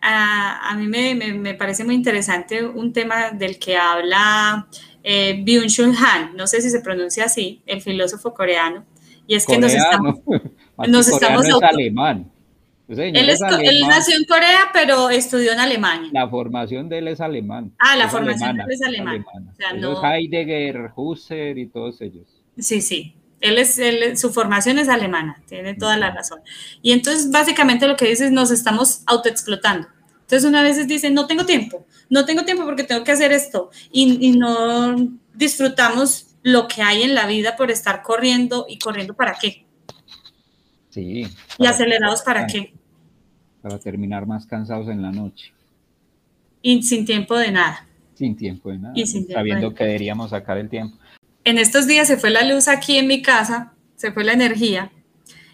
a, 0.02 0.70
a 0.72 0.78
mí 0.78 0.88
me, 0.88 1.54
parece 1.56 1.84
muy 1.84 1.96
interesante 1.96 2.66
un 2.66 2.94
tema 2.94 3.32
del 3.32 3.60
que 3.60 3.76
habla 3.76 4.68
eh, 5.04 5.44
Byung-Chul 5.44 5.94
Han, 5.98 6.38
no 6.38 6.48
sé 6.48 6.62
si 6.62 6.70
se 6.70 6.80
pronuncia 6.80 7.26
así, 7.26 7.62
el 7.66 7.82
filósofo 7.82 8.34
coreano, 8.34 8.86
y 9.30 9.36
es 9.36 9.46
que 9.46 9.58
nos 9.60 9.74
estamos... 9.74 10.16
Nos 10.88 11.10
estamos 11.10 11.46
es 11.46 11.54
alemán. 11.62 12.32
Él, 12.88 13.38
nació 13.88 14.16
en 14.18 14.24
Corea, 14.24 14.62
pero 14.74 15.10
estudió 15.10 15.52
en 15.52 15.60
Alemania. 15.60 16.10
La 16.12 16.28
formación 16.28 16.90
de 16.90 16.98
él 17.00 17.10
es 17.10 17.22
alemán. 17.22 17.72
Ah, 17.78 17.96
la 17.96 18.10
formación 18.10 18.58
de 18.58 18.64
él 18.64 18.72
es 18.72 18.82
alemán. 18.82 19.26
O 19.52 19.56
sea, 19.56 19.74
no... 19.74 20.02
Heidegger, 20.02 20.92
Husserl 20.96 21.60
y 21.60 21.68
todos 21.68 22.02
ellos. 22.02 22.26
Sí, 22.58 22.82
sí. 22.82 23.14
Él 23.42 23.60
es, 23.60 23.80
su 24.20 24.32
formación 24.32 24.80
es 24.80 24.90
alemana, 24.90 25.40
tiene 25.48 25.76
toda 25.76 25.96
la 25.98 26.12
razón. 26.12 26.40
Y 26.82 26.94
entonces, 26.94 27.30
básicamente 27.30 27.88
lo 27.88 27.96
que 27.96 28.08
dice 28.08 28.26
es, 28.26 28.32
nos 28.32 28.50
estamos 28.50 29.04
autoexplotando. 29.06 29.88
Entonces, 30.22 30.50
una 30.50 30.64
vez 30.64 30.88
dice, 30.88 31.12
no 31.12 31.28
tengo 31.28 31.46
tiempo, 31.46 31.86
no 32.10 32.26
tengo 32.26 32.46
tiempo 32.46 32.66
porque 32.66 32.84
tengo 32.84 33.04
que 33.04 33.12
hacer 33.12 33.32
esto. 33.32 33.70
Y, 33.92 34.18
y 34.28 34.32
no 34.32 34.96
disfrutamos 35.36 36.29
lo 36.52 36.68
que 36.68 36.82
hay 36.82 37.04
en 37.04 37.16
la 37.16 37.28
vida 37.28 37.56
por 37.56 37.72
estar 37.72 38.02
corriendo 38.02 38.66
y 38.68 38.80
corriendo 38.80 39.14
para 39.14 39.34
qué. 39.34 39.66
Sí. 40.90 41.28
¿Y 41.58 41.66
acelerados 41.66 42.22
para 42.22 42.48
qué? 42.48 42.74
Para 43.62 43.80
terminar 43.80 44.26
más 44.26 44.46
cansados 44.46 44.88
en 44.88 45.02
la 45.02 45.12
noche. 45.12 45.54
Y 46.62 46.84
sin 46.84 47.06
tiempo 47.06 47.38
de 47.38 47.52
nada. 47.52 47.86
Sin 48.16 48.36
tiempo 48.36 48.70
de 48.70 48.80
nada. 48.80 48.94
Y 48.96 49.06
sabiendo 49.06 49.74
que 49.74 49.86
deberíamos 49.86 50.32
sacar 50.32 50.58
el 50.58 50.70
tiempo. 50.70 50.98
En 51.44 51.58
estos 51.58 51.88
días 51.88 52.08
se 52.08 52.18
fue 52.18 52.30
la 52.30 52.44
luz 52.44 52.68
aquí 52.68 52.98
en 52.98 53.08
mi 53.08 53.22
casa, 53.22 53.74
se 53.96 54.12
fue 54.12 54.24
la 54.24 54.34
energía 54.34 54.92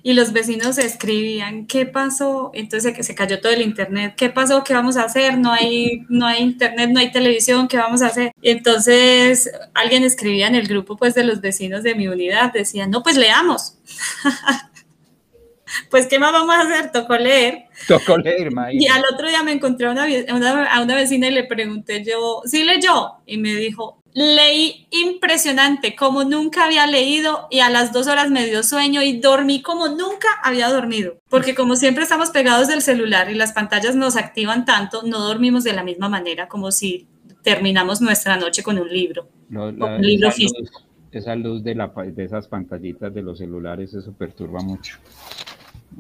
y 0.06 0.14
los 0.14 0.34
vecinos 0.34 0.78
escribían, 0.78 1.66
¿qué 1.66 1.88
pasó? 1.88 2.52
Entonces 2.54 2.96
se 3.04 3.16
cayó 3.16 3.42
todo 3.42 3.52
el 3.52 3.64
internet, 3.64 4.14
¿qué 4.16 4.30
pasó? 4.30 4.64
¿Qué 4.64 4.76
vamos 4.76 4.98
a 4.98 5.06
hacer? 5.06 5.40
No 5.40 5.52
hay, 5.52 6.04
no 6.10 6.28
hay 6.28 6.44
internet, 6.44 6.92
no 6.94 7.00
hay 7.00 7.12
televisión, 7.12 7.68
¿qué 7.68 7.78
vamos 7.78 8.04
a 8.04 8.08
hacer? 8.08 8.32
Entonces 8.44 9.50
alguien 9.74 10.04
escribía 10.04 10.46
en 10.46 10.54
el 10.54 10.68
grupo 10.68 10.96
pues 10.96 11.16
de 11.16 11.24
los 11.24 11.42
vecinos 11.42 11.82
de 11.82 11.96
mi 11.96 12.08
unidad, 12.08 12.54
decían, 12.54 12.92
no, 12.92 13.02
pues 13.02 13.18
leamos. 13.18 13.80
pues, 15.90 16.06
¿qué 16.06 16.20
más 16.20 16.34
vamos 16.34 16.54
a 16.54 16.62
hacer? 16.62 16.92
Tocó 16.92 17.18
leer. 17.18 17.64
Tocó 17.88 18.16
leer, 18.16 18.50
Y 18.74 18.86
al 18.86 19.04
otro 19.12 19.28
día 19.28 19.42
me 19.42 19.54
encontré 19.54 19.88
a 19.88 19.92
una, 19.92 20.66
a 20.66 20.82
una 20.84 20.96
vecina 20.96 21.30
y 21.30 21.32
le 21.32 21.46
pregunté 21.46 22.06
yo, 22.06 22.44
¿sí 22.46 22.64
leyó? 22.64 23.14
Y 23.26 23.38
me 23.40 23.56
dijo, 23.56 24.04
leí 24.16 24.88
impresionante, 24.90 25.96
como 25.96 26.24
nunca 26.24 26.66
había 26.66 26.88
leído 26.88 27.48
y 27.52 27.60
a 27.60 27.70
las 27.70 27.94
dos 27.94 28.08
horas 28.08 28.32
me 28.32 28.46
dio 28.46 28.64
sueño 28.64 29.04
y 29.04 29.20
dormí 29.20 29.62
como 29.62 29.90
nunca 29.90 30.30
había 30.44 30.70
dormido. 30.70 31.20
Porque 31.30 31.54
como 31.54 31.76
siempre 31.76 32.04
estamos 32.04 32.32
pegados 32.32 32.68
del 32.68 32.82
celular 32.82 33.30
y 33.30 33.36
las 33.36 33.52
pantallas 33.52 33.96
nos 33.96 34.16
activan 34.16 34.66
tanto, 34.66 35.04
no 35.04 35.20
dormimos 35.20 35.64
de 35.64 35.74
la 35.74 35.84
misma 35.84 36.10
manera 36.10 36.48
como 36.48 36.72
si 36.72 37.08
terminamos 37.44 38.02
nuestra 38.02 38.38
noche 38.38 38.64
con 38.64 38.80
un 38.80 38.90
libro. 38.90 39.28
un 39.52 40.02
libro 40.02 40.32
físico 40.32 40.86
esa 41.18 41.36
luz 41.36 41.64
de, 41.64 41.76
la, 41.76 41.88
de 41.88 42.24
esas 42.26 42.48
pantallitas 42.48 43.14
de 43.14 43.22
los 43.22 43.38
celulares, 43.38 43.94
eso 43.94 44.12
perturba 44.12 44.62
mucho. 44.62 44.98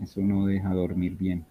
Eso 0.03 0.19
no 0.19 0.45
deja 0.45 0.73
dormir 0.73 1.15
bien, 1.17 1.45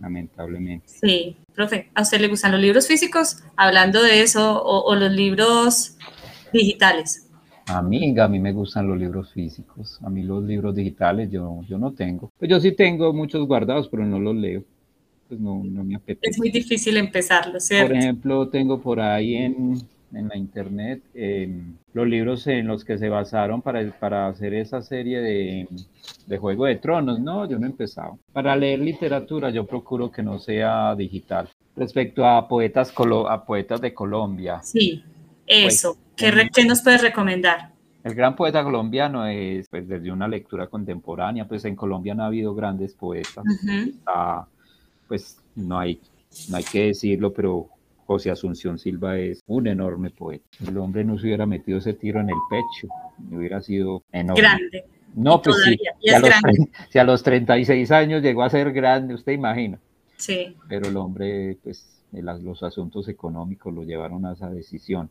lamentablemente. 0.00 0.86
Sí, 0.88 1.36
profe, 1.54 1.90
¿a 1.94 2.02
usted 2.02 2.20
le 2.20 2.28
gustan 2.28 2.52
los 2.52 2.60
libros 2.60 2.86
físicos? 2.86 3.42
Hablando 3.56 4.02
de 4.02 4.22
eso, 4.22 4.62
o, 4.62 4.94
los 4.94 5.12
libros 5.12 5.96
digitales. 6.52 7.28
Amiga, 7.66 8.24
a 8.24 8.28
mí 8.28 8.38
me 8.38 8.52
gustan 8.52 8.88
los 8.88 8.98
libros 8.98 9.32
físicos. 9.32 9.98
A 10.02 10.08
mí 10.08 10.22
los 10.22 10.42
libros 10.44 10.74
digitales 10.74 11.30
yo, 11.30 11.60
yo 11.68 11.78
no 11.78 11.92
tengo. 11.92 12.30
Pues 12.38 12.50
yo 12.50 12.60
sí 12.60 12.72
tengo 12.72 13.12
muchos 13.12 13.46
guardados, 13.46 13.88
pero 13.88 14.06
no 14.06 14.18
los 14.18 14.34
leo. 14.34 14.64
Pues 15.28 15.38
no, 15.38 15.62
no 15.62 15.84
me 15.84 15.96
apetece. 15.96 16.30
Es 16.30 16.38
muy 16.38 16.50
difícil 16.50 16.96
empezarlo, 16.96 17.60
¿cierto? 17.60 17.88
Por 17.88 17.96
ejemplo, 17.96 18.48
tengo 18.48 18.80
por 18.80 19.00
ahí 19.00 19.34
en, 19.34 19.82
en 20.12 20.28
la 20.28 20.36
internet 20.36 21.02
em, 21.14 21.74
los 21.92 22.06
libros 22.06 22.46
en 22.46 22.66
los 22.66 22.84
que 22.84 22.98
se 22.98 23.08
basaron 23.08 23.62
para, 23.62 23.90
para 23.98 24.28
hacer 24.28 24.54
esa 24.54 24.82
serie 24.82 25.20
de, 25.20 25.68
de, 26.26 26.38
Juego 26.38 26.64
de 26.66 26.76
Tronos. 26.76 27.20
No, 27.20 27.48
yo 27.48 27.58
no 27.58 27.66
he 27.66 27.70
empezado. 27.70 28.18
Para 28.32 28.56
leer 28.56 28.78
literatura 28.78 29.50
yo 29.50 29.66
procuro 29.66 30.10
que 30.10 30.22
no 30.22 30.38
sea 30.38 30.94
digital. 30.94 31.48
Respecto 31.76 32.26
a 32.26 32.48
poetas, 32.48 32.92
a 33.28 33.44
poetas 33.44 33.80
de 33.80 33.94
Colombia. 33.94 34.60
Sí, 34.62 35.04
eso. 35.46 35.96
Pues, 36.16 36.50
¿Qué, 36.52 36.64
nos 36.64 36.82
puedes 36.82 37.02
recomendar? 37.02 37.72
El 38.02 38.14
gran 38.14 38.34
poeta 38.34 38.64
colombiano 38.64 39.26
es, 39.26 39.68
pues, 39.68 39.86
desde 39.86 40.10
una 40.10 40.26
lectura 40.26 40.66
contemporánea, 40.66 41.46
pues 41.46 41.64
en 41.64 41.76
Colombia 41.76 42.14
no 42.14 42.24
ha 42.24 42.26
habido 42.26 42.54
grandes 42.54 42.94
poetas. 42.94 43.44
pues 45.06 45.38
no 45.54 45.78
hay, 45.78 46.00
no 46.48 46.56
hay 46.56 46.64
que 46.64 46.86
decirlo, 46.86 47.32
pero 47.32 47.68
José 48.08 48.30
Asunción 48.30 48.78
Silva 48.78 49.18
es 49.18 49.42
un 49.46 49.66
enorme 49.66 50.08
poeta. 50.08 50.48
El 50.66 50.78
hombre 50.78 51.04
no 51.04 51.18
se 51.18 51.26
hubiera 51.26 51.44
metido 51.44 51.76
ese 51.76 51.92
tiro 51.92 52.20
en 52.20 52.30
el 52.30 52.36
pecho, 52.48 52.88
hubiera 53.30 53.60
sido 53.60 54.02
enorme. 54.10 54.40
Grande. 54.40 54.84
No, 55.14 55.42
pues 55.42 55.56
sí, 55.62 55.76
si, 56.00 56.08
a 56.08 56.18
los, 56.18 56.30
si, 56.88 56.98
a 56.98 57.04
los, 57.04 57.22
36 57.22 57.90
años 57.90 58.22
llegó 58.22 58.44
a 58.44 58.48
ser 58.48 58.72
grande, 58.72 59.12
usted 59.12 59.32
imagina. 59.32 59.78
Sí. 60.16 60.56
Pero 60.70 60.88
el 60.88 60.96
hombre, 60.96 61.58
pues 61.62 62.02
los 62.12 62.62
asuntos 62.62 63.08
económicos 63.08 63.74
lo 63.74 63.82
llevaron 63.82 64.24
a 64.24 64.32
esa 64.32 64.48
decisión. 64.48 65.10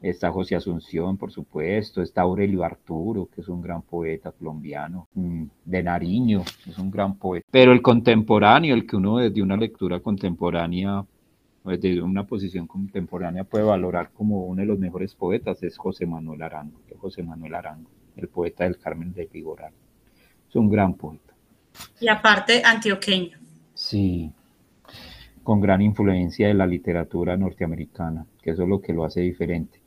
Está 0.00 0.30
José 0.30 0.54
Asunción, 0.54 1.16
por 1.16 1.32
supuesto, 1.32 2.00
está 2.00 2.20
Aurelio 2.20 2.62
Arturo, 2.62 3.28
que 3.34 3.40
es 3.40 3.48
un 3.48 3.60
gran 3.60 3.82
poeta 3.82 4.30
colombiano, 4.30 5.08
mm, 5.14 5.44
de 5.64 5.82
Nariño, 5.82 6.44
es 6.64 6.78
un 6.78 6.92
gran 6.92 7.16
poeta. 7.16 7.44
Pero 7.50 7.72
el 7.72 7.82
contemporáneo, 7.82 8.76
el 8.76 8.86
que 8.86 8.94
uno 8.94 9.16
desde 9.16 9.42
una 9.42 9.56
lectura 9.56 9.98
contemporánea 9.98 11.04
desde 11.64 12.00
una 12.00 12.24
posición 12.24 12.66
contemporánea 12.66 13.44
puede 13.44 13.64
valorar 13.64 14.10
como 14.12 14.44
uno 14.44 14.60
de 14.60 14.66
los 14.66 14.78
mejores 14.78 15.14
poetas 15.14 15.62
es 15.62 15.76
José 15.76 16.06
Manuel 16.06 16.42
Arango, 16.42 16.80
José 16.98 17.22
Manuel 17.22 17.54
Arango, 17.54 17.90
el 18.16 18.28
poeta 18.28 18.64
del 18.64 18.78
Carmen 18.78 19.12
de 19.12 19.26
Vigoral. 19.26 19.72
Es 20.48 20.56
un 20.56 20.70
gran 20.70 20.94
poeta. 20.94 21.34
Y 22.00 22.08
aparte 22.08 22.62
antioqueño. 22.64 23.36
Sí, 23.74 24.32
con 25.42 25.60
gran 25.60 25.80
influencia 25.82 26.48
de 26.48 26.54
la 26.54 26.66
literatura 26.66 27.36
norteamericana, 27.36 28.26
que 28.42 28.50
eso 28.50 28.64
es 28.64 28.68
lo 28.68 28.80
que 28.80 28.92
lo 28.92 29.04
hace 29.04 29.20
diferente. 29.20 29.80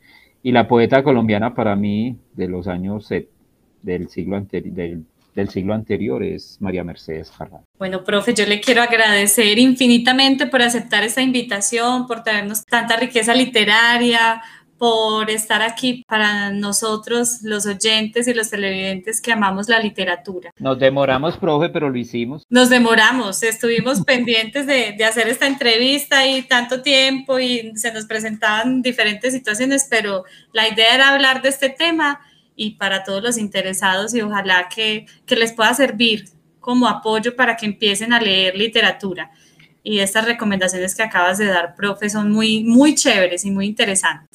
Y 0.44 0.52
la 0.52 0.68
poeta 0.68 1.04
colombiana 1.04 1.54
para 1.54 1.76
mí 1.76 2.18
de 2.34 2.48
los 2.48 2.68
años 2.68 3.10
del 3.82 4.10
siglo 4.10 4.38
anterior, 4.38 4.74
del 4.74 5.06
del 5.36 5.50
siglo 5.50 5.74
anterior 5.74 6.24
es 6.24 6.58
María 6.60 6.84
Mercedes 6.84 7.32
Carrasco. 7.32 7.66
Bueno, 7.78 8.04
profe, 8.04 8.34
yo 8.34 8.46
le 8.46 8.60
quiero 8.60 8.82
agradecer 8.82 9.58
infinitamente 9.60 10.48
por 10.48 10.62
aceptar 10.62 11.04
esta 11.04 11.22
invitación, 11.22 12.08
por 12.08 12.24
traernos 12.24 12.66
tanta 12.66 12.98
riqueza 12.98 13.34
literaria, 13.34 14.42
por 14.82 15.30
estar 15.30 15.62
aquí 15.62 16.04
para 16.08 16.50
nosotros, 16.50 17.44
los 17.44 17.68
oyentes 17.68 18.28
y 18.28 18.34
los 18.34 18.50
televidentes 18.50 19.22
que 19.22 19.32
amamos 19.32 19.70
la 19.70 19.80
literatura. 19.80 20.50
Nos 20.58 20.80
demoramos, 20.80 21.38
profe, 21.38 21.70
pero 21.70 21.92
lo 21.92 21.98
hicimos. 22.00 22.44
Nos 22.50 22.70
demoramos, 22.70 23.44
estuvimos 23.44 24.02
pendientes 24.06 24.66
de, 24.66 24.96
de, 24.98 25.06
hacer 25.06 25.28
esta 25.28 25.46
entrevista 25.46 26.26
y 26.26 26.42
tanto 26.42 26.82
tiempo 26.82 27.38
y 27.38 27.74
se 27.76 27.94
nos 27.94 28.06
presentaban 28.06 28.82
diferentes 28.82 29.34
situaciones, 29.34 29.86
pero 29.88 30.24
la 30.52 30.68
idea 30.68 30.96
era 30.96 31.14
hablar 31.14 31.44
de 31.44 31.50
este 31.50 31.70
tema 31.70 32.20
y 32.62 32.76
para 32.76 33.04
todos 33.04 33.24
los 33.24 33.38
interesados 33.40 34.14
y 34.14 34.22
ojalá 34.22 34.70
que, 34.70 35.08
que 35.26 35.36
les 35.36 35.52
pueda 35.52 35.74
servir 35.74 36.26
como 36.60 36.88
apoyo 36.88 37.36
para 37.36 37.58
que 37.58 37.66
empiecen 37.66 38.14
a 38.14 38.22
leer 38.22 38.56
literatura. 38.56 39.32
Y 39.82 39.98
estas 39.98 40.26
recomendaciones 40.26 40.94
que 40.94 41.02
acabas 41.02 41.40
de 41.40 41.48
dar, 41.48 41.74
profe, 41.74 42.08
son 42.08 42.32
muy, 42.32 42.64
muy 42.64 42.94
chéveres 42.94 43.46
y 43.46 43.50
muy 43.50 43.66
interesantes. 43.66 44.30